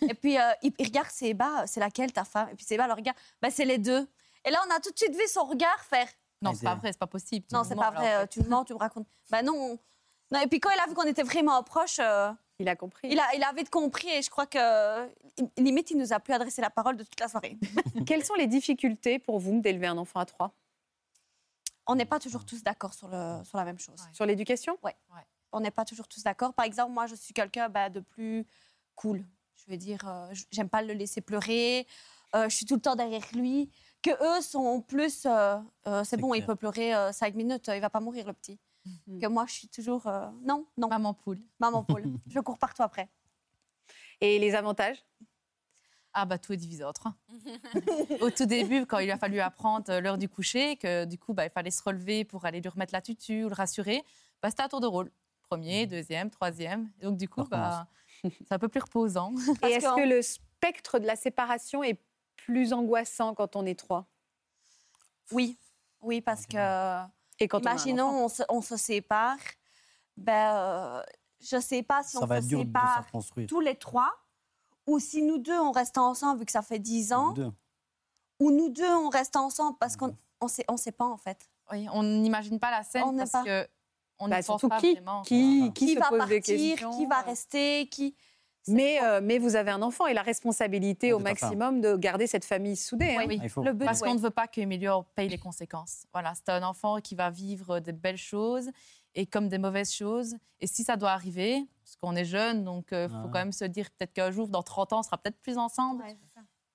Et 0.10 0.14
puis, 0.14 0.38
euh, 0.38 0.52
il, 0.62 0.72
il 0.78 0.86
regarde 0.86 1.10
Séba, 1.10 1.66
c'est 1.66 1.80
laquelle 1.80 2.14
ta 2.14 2.24
femme 2.26 2.50
Et 2.52 2.56
puis 2.56 2.66
Séba 2.66 2.86
le 2.86 2.94
regarde, 2.94 3.18
bah, 3.42 3.50
c'est 3.50 3.66
les 3.66 3.80
deux. 3.80 4.08
Et 4.46 4.52
là, 4.52 4.64
on 4.68 4.76
a 4.76 4.80
tout 4.80 4.92
de 4.92 4.98
suite 4.98 5.16
vu 5.16 5.28
son 5.28 5.46
regard 5.46 5.80
faire 5.84 6.08
Non, 6.44 6.54
c'est 6.54 6.66
pas 6.66 6.76
vrai, 6.76 6.92
c'est 6.92 7.00
pas 7.00 7.08
possible. 7.08 7.48
Non, 7.52 7.64
c'est 7.64 7.76
pas 7.76 7.90
en 7.90 7.94
vrai, 7.94 8.06
fait. 8.06 8.14
euh, 8.16 8.26
tu 8.28 8.42
me 8.44 8.48
mens, 8.50 8.64
tu 8.66 8.74
me 8.74 8.78
racontes. 8.78 9.08
Bah 9.32 9.42
non. 9.42 9.80
non. 10.30 10.40
Et 10.42 10.48
puis, 10.48 10.60
quand 10.60 10.70
il 10.70 10.80
a 10.80 10.86
vu 10.88 10.94
qu'on 10.94 11.04
était 11.08 11.24
vraiment 11.24 11.64
proches, 11.64 11.98
euh, 12.00 12.32
Il 12.60 12.68
a 12.70 12.76
compris. 12.76 13.08
il, 13.10 13.20
a, 13.20 13.36
il 13.36 13.44
a 13.44 13.54
vite 13.54 13.70
compris 13.70 14.10
et 14.10 14.22
je 14.22 14.30
crois 14.32 14.48
que 14.48 15.08
limite 15.58 15.92
il 15.92 15.98
nous 15.98 16.12
a 16.12 16.20
plus 16.20 16.34
adressé 16.34 16.62
la 16.62 16.72
parole 16.72 16.98
de 16.98 17.04
toute 17.04 17.20
la 17.20 17.28
soirée. 17.28 17.58
Quelles 18.08 18.26
sont 18.26 18.34
les 18.34 18.48
difficultés 18.48 19.20
pour 19.20 19.40
vous 19.40 19.62
d'élever 19.62 19.86
un 19.88 19.98
enfant 19.98 20.20
à 20.20 20.26
trois? 20.26 20.54
On 21.86 21.96
n'est 21.96 22.06
pas 22.06 22.20
toujours 22.20 22.46
tous 22.46 22.64
d'accord 22.64 22.94
sur, 22.94 23.08
le, 23.08 23.44
sur 23.44 23.58
la 23.58 23.64
même 23.64 23.80
chose. 23.80 24.00
Sur 24.12 24.26
l'éducation? 24.26 24.78
On 25.52 25.60
n'est 25.60 25.72
pas 25.72 25.86
toujours 25.86 26.08
tous 26.08 26.24
d'accord. 26.24 26.54
Par 26.54 26.66
exemple, 26.66 26.92
moi 26.94 27.06
je 27.06 27.16
suis 27.16 27.34
quelqu'un 27.34 27.70
bah, 27.70 27.90
de 27.90 28.00
plus 28.00 28.46
cool. 28.96 29.24
Je 29.56 29.72
veux 29.72 29.78
dire, 29.78 30.08
euh, 30.08 30.34
j'aime 30.52 30.70
pas 30.70 30.82
le 30.82 30.94
laisser 30.94 31.22
pleurer. 31.22 31.86
Euh, 32.36 32.50
je 32.50 32.56
suis 32.56 32.66
tout 32.66 32.76
le 32.76 32.82
temps 32.82 32.96
derrière 32.96 33.24
lui. 33.34 33.70
Que 34.02 34.12
eux 34.12 34.42
sont 34.42 34.82
plus, 34.82 35.26
euh, 35.26 35.58
euh, 35.88 36.04
c'est 36.04 36.18
bon, 36.18 36.34
il 36.34 36.46
peut 36.46 36.56
pleurer 36.56 36.94
euh, 36.94 37.12
cinq 37.12 37.36
minutes, 37.36 37.70
euh, 37.70 37.76
il 37.76 37.82
va 37.82 37.90
pas 37.90 38.00
mourir 38.00 38.28
le 38.28 38.34
petit. 38.34 38.60
Mhm. 39.08 39.22
Que 39.22 39.28
moi 39.28 39.46
je 39.48 39.54
suis 39.54 39.68
toujours, 39.68 40.08
euh, 40.08 40.28
non, 40.42 40.66
non, 40.78 40.88
Maman 40.88 41.14
poule. 41.14 41.40
maman 41.60 41.84
Paul, 41.84 42.04
je 42.28 42.40
cours 42.40 42.58
partout 42.58 42.84
après. 42.84 43.10
Et 44.22 44.40
les 44.40 44.56
avantages? 44.56 45.04
Ah 46.14 46.26
bah 46.26 46.40
tout 46.40 46.54
est 46.54 46.58
divisé 46.58 46.84
en 46.84 46.94
trois. 46.94 47.14
Au 48.22 48.32
tout 48.32 48.46
début, 48.46 48.86
quand 48.88 48.98
il 49.00 49.12
a 49.12 49.18
fallu 49.18 49.40
apprendre 49.40 50.00
l'heure 50.00 50.18
du 50.18 50.28
coucher, 50.28 50.76
que 50.78 51.06
du 51.06 51.20
coup 51.20 51.34
bah, 51.34 51.46
il 51.46 51.52
fallait 51.52 51.72
se 51.72 51.84
relever 51.84 52.26
pour 52.26 52.46
aller 52.46 52.60
lui 52.60 52.70
remettre 52.70 52.94
la 52.94 53.02
tutu 53.02 53.44
ou 53.44 53.50
le 53.50 53.54
rassurer, 53.54 54.04
bah, 54.42 54.50
c'était 54.50 54.64
à 54.64 54.70
tour 54.70 54.82
de 54.82 54.88
rôle. 54.88 55.12
Premier, 55.44 55.86
deuxième, 55.86 56.30
troisième. 56.30 56.90
Et 57.00 57.06
donc 57.06 57.18
du 57.18 57.30
coup, 57.30 57.44
bah, 57.44 57.88
c'est 58.24 58.52
un 58.52 58.60
peu 58.60 58.68
plus 58.68 58.82
reposant. 58.82 59.34
Et 59.64 59.68
est-ce 59.74 59.96
que 59.96 60.08
le 60.08 60.22
spectre 60.22 61.00
de 61.00 61.06
la 61.06 61.16
séparation 61.16 61.84
est 61.84 62.02
plus 62.36 62.74
angoissant 62.74 63.34
quand 63.34 63.56
on 63.56 63.66
est 63.66 63.78
trois? 63.78 64.08
Oui, 65.32 65.58
oui, 66.02 66.22
parce 66.22 66.46
que 66.48 66.58
Et 67.40 67.48
quand 67.48 67.62
on 67.62 67.66
a 67.66 67.72
un 67.72 67.74
enfant 67.76 67.84
imaginons 67.86 68.26
on 68.26 68.30
se, 68.30 68.44
on 68.50 68.62
se 68.62 68.78
sépare, 68.78 69.38
ben 70.18 70.56
euh, 70.56 71.04
je 71.40 71.60
sais 71.60 71.84
pas 71.84 72.04
si 72.04 72.18
Ça 72.18 72.24
on 72.24 72.26
va 72.26 72.42
se 72.42 72.48
sépare 72.50 73.06
tous 73.48 73.60
les 73.60 73.76
trois, 73.76 74.12
ou 74.88 75.00
si 75.00 75.22
nous 75.22 75.38
deux 75.38 75.58
on 75.60 75.72
reste 75.72 75.98
ensemble 75.98 76.40
vu 76.40 76.46
que 76.46 76.52
ça 76.52 76.62
fait 76.62 76.80
10 76.80 77.14
ans, 77.14 77.32
Deux. 77.34 77.52
ou 78.40 78.52
nous 78.52 78.70
deux 78.70 78.90
on 78.96 79.10
reste 79.10 79.36
ensemble 79.36 79.78
parce 79.80 79.96
qu'on 79.98 80.16
on 80.42 80.48
sait, 80.48 80.66
on 80.68 80.78
sait 80.78 80.92
pas 80.92 81.06
en 81.06 81.18
fait. 81.18 81.50
Oui, 81.72 81.88
on 81.92 82.04
n'imagine 82.04 82.60
pas 82.60 82.72
la 82.72 82.84
scène 82.84 83.04
On 83.04 83.18
parce 83.18 83.32
pas- 83.32 83.44
que 83.44 83.68
on 84.20 84.30
Bah, 84.30 84.42
pense 84.42 84.62
pas 84.62 84.80
qui 84.80 84.94
vraiment. 84.94 85.22
qui, 85.22 85.72
qui, 85.76 85.86
Qui, 85.88 85.94
se 85.94 86.00
va 86.00 86.10
pose 86.10 86.26
des 86.28 86.36
partir, 86.40 86.42
questions 86.72 86.92
qui 86.98 87.06
va 87.06 87.20
euh, 87.20 87.24
rester, 87.26 87.88
qui. 87.90 88.16
Mais, 88.68 89.02
euh, 89.04 89.20
mais 89.24 89.38
vous 89.40 89.56
avez 89.56 89.72
un 89.72 89.82
enfant 89.82 90.08
et 90.08 90.14
la 90.14 90.22
responsabilité 90.22 91.08
Oui, 91.14 91.14
au 91.14 91.20
maximum 91.20 91.82
de 91.82 91.96
garder 91.96 92.28
cette 92.28 92.46
famille 92.46 92.76
soudée. 92.76 93.16
hein. 93.20 93.26
Oui, 93.28 93.40
Il 93.44 93.50
faut. 93.50 93.64
le 93.64 93.74
but, 93.74 93.86
Parce 93.86 94.02
ouais. 94.02 94.08
qu'on 94.10 94.16
ne 94.16 94.20
veut 94.20 94.30
pas 94.30 94.48
qu'Emilio 94.48 95.04
paye 95.16 95.30
les 95.30 95.38
conséquences. 95.38 96.06
Voilà, 96.14 96.34
c'est 96.36 96.50
un 96.50 96.64
enfant 96.64 97.00
qui 97.02 97.16
va 97.16 97.30
vivre 97.30 97.80
de 97.80 97.92
belles 97.92 98.18
choses 98.18 98.70
et 99.16 99.26
comme 99.26 99.50
des 99.50 99.58
mauvaises 99.58 99.94
choses. 99.94 100.36
Et 100.60 100.68
si 100.68 100.84
ça 100.84 100.96
doit 100.98 101.12
arriver, 101.12 101.66
parce 101.84 101.96
qu'on 101.98 102.16
est 102.16 102.26
jeune, 102.26 102.64
donc 102.64 102.88
il 102.92 103.08
faut 103.10 103.16
Ah. 103.16 103.30
quand 103.32 103.40
même 103.40 103.52
se 103.52 103.66
dire 103.66 103.90
peut-être 103.92 104.14
qu'un 104.14 104.32
jour, 104.32 104.48
dans 104.48 104.64
30 104.64 104.94
ans, 104.94 105.00
on 105.00 105.04
sera 105.04 105.18
peut-être 105.18 105.40
plus 105.42 105.58
ensemble. 105.58 106.04
Ouais. 106.04 106.18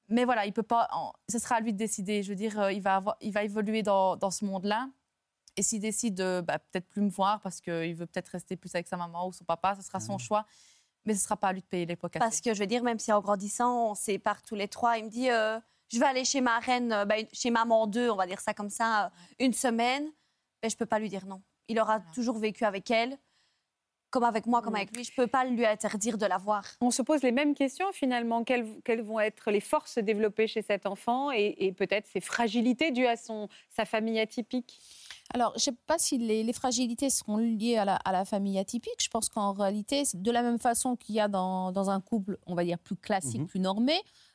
Mais 0.09 0.25
voilà, 0.25 0.45
il 0.47 0.53
peut 0.53 0.63
pas. 0.63 0.89
en- 0.93 1.13
Ce 1.29 1.39
sera 1.39 1.57
à 1.57 1.61
lui 1.61 1.73
de 1.73 1.79
décider. 1.79 2.23
Je 2.23 2.29
veux 2.31 2.35
dire, 2.37 2.59
euh, 2.61 2.73
il 2.73 2.83
va, 2.83 2.97
avoir- 2.97 3.17
il 3.21 3.33
va 3.33 3.45
évoluer 3.45 3.83
dans, 3.83 4.17
dans 4.17 4.31
ce 4.31 4.45
monde-là. 4.45 4.89
Et 5.57 5.63
s'il 5.63 5.81
décide 5.81 6.15
de 6.15 6.41
bah, 6.47 6.59
peut-être 6.59 6.89
plus 6.89 7.03
me 7.03 7.11
voir 7.11 7.41
parce 7.41 7.61
qu'il 7.61 7.95
veut 7.95 8.07
peut-être 8.07 8.29
rester 8.29 8.57
plus 8.57 8.75
avec 8.75 8.89
sa 8.89 8.97
maman 8.97 9.27
ou 9.29 9.33
son 9.33 9.45
papa, 9.45 9.75
ce 9.77 9.83
sera 9.83 10.01
son 10.01 10.17
choix. 10.19 10.47
Mais 11.05 11.15
ce 11.15 11.21
ne 11.21 11.23
sera 11.25 11.37
pas 11.37 11.49
à 11.49 11.53
lui 11.53 11.61
de 11.61 11.67
payer 11.67 11.87
les 11.87 11.97
pots 11.97 12.09
cassés. 12.09 12.21
Parce 12.21 12.41
que 12.41 12.55
je 12.55 12.59
veux 12.61 12.67
dire, 12.67 12.83
même 12.83 12.99
si 12.99 13.13
en 13.13 13.21
grandissant, 13.21 13.91
on 13.91 13.95
sépare 13.95 14.43
tous 14.43 14.55
les 14.55 14.69
trois, 14.69 14.99
il 14.99 15.05
me 15.05 15.11
dit 15.11 15.31
euh, 15.31 15.59
Je 15.93 15.99
vais 15.99 16.07
aller 16.07 16.25
chez 16.25 16.41
ma 16.41 16.59
reine, 16.61 16.93
euh, 16.93 17.05
ben, 17.05 17.27
chez 17.33 17.51
maman 17.51 17.87
2, 17.87 18.11
on 18.11 18.17
va 18.17 18.27
dire 18.27 18.41
ça 18.41 18.55
comme 18.55 18.71
ça, 18.71 19.07
euh, 19.07 19.09
une 19.41 19.53
semaine. 19.53 20.05
Ben, 20.63 20.71
je 20.71 20.75
ne 20.75 20.79
peux 20.79 20.87
pas 20.87 20.99
lui 20.99 21.09
dire 21.09 21.27
non. 21.27 21.43
Il 21.69 21.81
aura 21.81 22.01
toujours 22.15 22.39
vécu 22.39 22.65
avec 22.65 22.91
elle, 22.91 23.19
comme 24.11 24.25
avec 24.25 24.47
moi, 24.47 24.63
comme 24.63 24.75
Mm. 24.75 24.77
avec 24.77 24.97
lui. 24.97 25.05
Je 25.05 25.11
ne 25.11 25.17
peux 25.17 25.27
pas 25.27 25.45
lui 25.45 25.65
interdire 25.67 26.19
de 26.19 26.27
la 26.27 26.39
voir. 26.39 26.65
On 26.81 26.91
se 26.91 27.03
pose 27.03 27.23
les 27.23 27.33
mêmes 27.33 27.55
questions 27.55 27.91
finalement. 27.93 28.45
Quelles, 28.45 28.67
quelles 28.85 29.03
vont 29.03 29.19
être 29.19 29.51
les 29.51 29.61
forces 29.61 29.99
développées 29.99 30.47
chez 30.47 30.63
cet 30.63 30.87
enfant 30.87 31.33
et, 31.33 31.57
et 31.59 31.73
peut-être 31.73 32.07
ses 32.07 32.21
fragilités 32.21 32.91
dues 32.93 33.07
à 33.07 33.17
son, 33.17 33.49
sa 33.71 33.85
famille 33.85 34.21
atypique? 34.21 34.81
Alors, 35.35 35.51
je 35.53 35.57
ne 35.57 35.61
sais 35.61 35.73
pas 35.87 35.99
si 35.99 36.19
les, 36.19 36.43
les 36.43 36.53
fragilités 36.53 37.09
seront 37.11 37.39
liées 37.39 37.77
à 37.79 37.85
la, 37.85 37.97
à 37.97 38.13
la 38.13 38.25
famille 38.25 38.59
atypique. 38.59 39.01
Je 39.03 39.09
pense 39.09 39.29
qu'en 39.29 39.53
réalité, 39.53 40.03
de 40.15 40.31
la 40.31 40.43
même 40.43 40.59
façon 40.59 40.95
qu'il 40.97 41.15
y 41.15 41.21
a 41.21 41.29
dans, 41.29 41.73
dans 41.73 41.89
un 41.91 42.01
couple, 42.01 42.39
on 42.47 42.55
va 42.55 42.65
dire, 42.65 42.79
plus 42.79 42.97
classique, 42.97 43.41
Mhm. 43.41 43.47
plus 43.47 43.61
normé, 43.61 43.95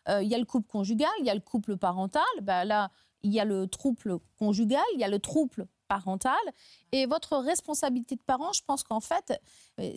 euh, 0.10 0.24
il 0.24 0.30
y 0.30 0.36
a 0.36 0.38
le 0.40 0.46
couple 0.46 0.68
conjugal, 0.68 1.10
il 1.20 1.26
y 1.26 1.30
a 1.30 1.36
le 1.36 1.42
couple 1.42 1.78
parental. 1.78 2.24
Ben 2.42 2.64
là, 2.64 2.90
il 3.24 3.32
y 3.32 3.40
a 3.40 3.46
le 3.46 3.68
trouble 3.68 4.18
conjugal, 4.40 4.84
il 4.96 5.00
y 5.00 5.04
a 5.04 5.08
le 5.08 5.20
trouble 5.20 5.68
parental. 5.88 6.36
Et 6.92 7.06
votre 7.06 7.38
responsabilité 7.38 8.16
de 8.16 8.22
parent, 8.22 8.52
je 8.54 8.62
pense 8.66 8.84
qu'en 8.84 9.00
fait, 9.00 9.40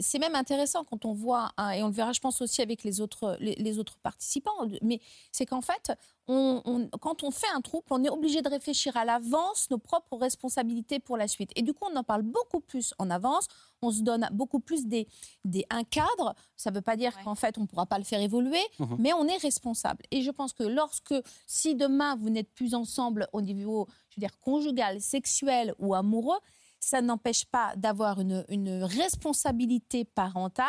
c'est 0.01 0.19
même 0.19 0.35
intéressant 0.35 0.85
quand 0.85 1.05
on 1.05 1.12
voit, 1.14 1.53
hein, 1.57 1.71
et 1.71 1.83
on 1.83 1.87
le 1.88 1.93
verra, 1.95 2.12
je 2.12 2.21
pense 2.21 2.40
aussi 2.43 2.61
avec 2.62 2.85
les 2.85 3.01
autres, 3.01 3.37
les, 3.40 3.55
les 3.55 3.79
autres 3.79 3.97
participants, 3.99 4.53
mais 4.83 5.01
c'est 5.33 5.47
qu'en 5.47 5.61
fait, 5.62 5.93
on- 6.29 6.61
on- 6.64 6.88
quand 6.99 7.25
on 7.25 7.31
fait 7.31 7.49
un 7.55 7.61
trouble, 7.61 7.87
on 7.90 8.05
est 8.05 8.09
obligé 8.11 8.40
de 8.43 8.49
réfléchir 8.49 8.97
à 8.97 9.05
l'avance 9.05 9.69
nos 9.71 9.79
propres 9.79 10.16
responsabilités 10.16 11.01
pour 11.01 11.16
la 11.16 11.27
suite. 11.27 11.51
Et 11.57 11.62
du 11.62 11.73
coup, 11.73 11.87
on 11.93 11.97
en 11.97 12.05
parle 12.05 12.23
beaucoup 12.23 12.61
plus 12.61 12.95
en 12.99 13.11
avance. 13.11 13.49
On 13.83 13.90
se 13.90 14.03
donne 14.03 14.29
beaucoup 14.33 14.61
plus 14.61 14.87
des, 14.87 15.09
des, 15.45 15.64
un 15.71 15.83
cadre. 15.83 16.35
Ça 16.57 16.71
ne 16.71 16.77
veut 16.77 16.83
pas 16.83 16.97
dire 16.97 17.12
Ouais. 17.16 17.25
qu'en 17.25 17.35
fait, 17.35 17.59
on 17.59 17.62
ne 17.62 17.66
pourra 17.66 17.87
pas 17.87 17.99
le 17.99 18.05
faire 18.05 18.21
évoluer, 18.21 18.61
Mhm. 18.79 18.97
mais 18.99 19.12
on 19.14 19.27
est 19.27 19.38
responsable. 19.38 20.05
Et 20.12 20.23
je 20.23 20.31
pense 20.31 20.53
que 20.53 20.62
lorsque, 20.62 21.14
si 21.47 21.75
demain, 21.75 22.14
vous 22.16 22.31
n'êtes 22.31 22.53
plus 22.53 22.75
ensemble 22.75 23.27
au 23.33 23.40
niveau, 23.40 23.88
je 24.11 24.16
veux 24.16 24.21
dire, 24.21 24.38
conjugal, 24.40 25.01
sexuel 25.01 25.75
ou 25.79 25.95
amoureux, 25.95 26.38
ça 26.81 27.03
n'empêche 27.03 27.45
pas 27.45 27.75
d'avoir 27.77 28.21
une, 28.21 28.45
une 28.49 28.83
responsabilité 28.83 30.05
parentale. 30.05 30.66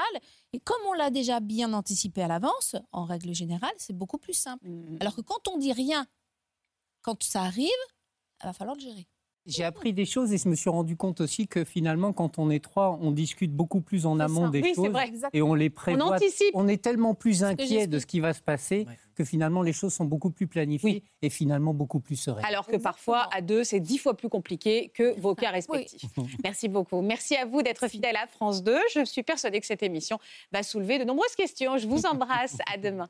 Et 0.53 0.59
comme 0.59 0.81
on 0.87 0.93
l'a 0.93 1.09
déjà 1.09 1.39
bien 1.39 1.73
anticipé 1.73 2.21
à 2.21 2.27
l'avance, 2.27 2.75
en 2.91 3.05
règle 3.05 3.33
générale, 3.33 3.73
c'est 3.77 3.97
beaucoup 3.97 4.17
plus 4.17 4.33
simple. 4.33 4.67
Alors 4.99 5.15
que 5.15 5.21
quand 5.21 5.47
on 5.47 5.57
dit 5.57 5.71
rien, 5.73 6.05
quand 7.01 7.23
ça 7.23 7.43
arrive, 7.43 7.69
il 8.43 8.45
va 8.45 8.53
falloir 8.53 8.75
le 8.75 8.81
gérer. 8.81 9.07
J'ai 9.47 9.63
appris 9.63 9.91
des 9.93 10.05
choses 10.05 10.31
et 10.33 10.37
je 10.37 10.47
me 10.47 10.55
suis 10.55 10.69
rendu 10.69 10.95
compte 10.95 11.19
aussi 11.21 11.47
que 11.47 11.63
finalement, 11.63 12.13
quand 12.13 12.37
on 12.37 12.49
est 12.51 12.63
trois, 12.63 12.97
on 13.01 13.11
discute 13.11 13.51
beaucoup 13.51 13.81
plus 13.81 14.05
en 14.05 14.19
amont 14.19 14.45
ça. 14.45 14.49
des 14.51 14.61
Oui, 14.61 14.69
c'est 14.69 14.75
choses 14.75 14.89
vrai. 14.91 15.11
et 15.33 15.41
on 15.41 15.55
les 15.55 15.67
On 15.67 15.71
prévoit. 15.71 16.15
anticipe. 16.15 16.51
On 16.53 16.67
est 16.67 16.81
tellement 16.81 17.15
plus 17.15 17.43
inquiet 17.43 17.87
de 17.87 17.97
ce 17.99 18.05
qui 18.05 18.19
va 18.19 18.33
se 18.33 18.41
passer 18.41 18.85
Ouais. 18.87 18.97
que 19.15 19.23
finalement 19.23 19.61
les 19.63 19.73
choses 19.73 19.93
sont 19.93 20.05
beaucoup 20.05 20.29
plus 20.31 20.47
planifiées 20.47 20.91
Oui. 20.91 21.03
et 21.23 21.29
finalement 21.29 21.73
beaucoup 21.73 21.99
plus 21.99 22.15
sereines. 22.17 22.45
Alors 22.45 22.67
que 22.67 22.77
parfois, 22.77 23.27
à 23.33 23.41
deux, 23.41 23.63
c'est 23.63 23.79
dix 23.79 23.97
fois 23.97 24.15
plus 24.15 24.29
compliqué 24.29 24.89
que 24.93 25.19
vos 25.19 25.33
cas 25.35 25.49
respectifs. 25.49 26.01
Merci 26.43 26.67
beaucoup. 26.69 27.01
Merci 27.01 27.35
à 27.35 27.45
vous 27.45 27.61
d'être 27.63 27.87
fidèle 27.87 28.15
à 28.17 28.27
France 28.27 28.63
2. 28.63 28.77
Je 28.93 29.05
suis 29.05 29.23
persuadée 29.23 29.59
que 29.59 29.65
cette 29.65 29.83
émission 29.83 30.19
va 30.51 30.61
soulever 30.63 30.99
de 30.99 31.03
nombreuses 31.03 31.35
questions. 31.35 31.77
Je 31.77 31.87
vous 31.87 32.05
embrasse. 32.05 32.57
à 32.71 32.77
demain. 32.77 33.09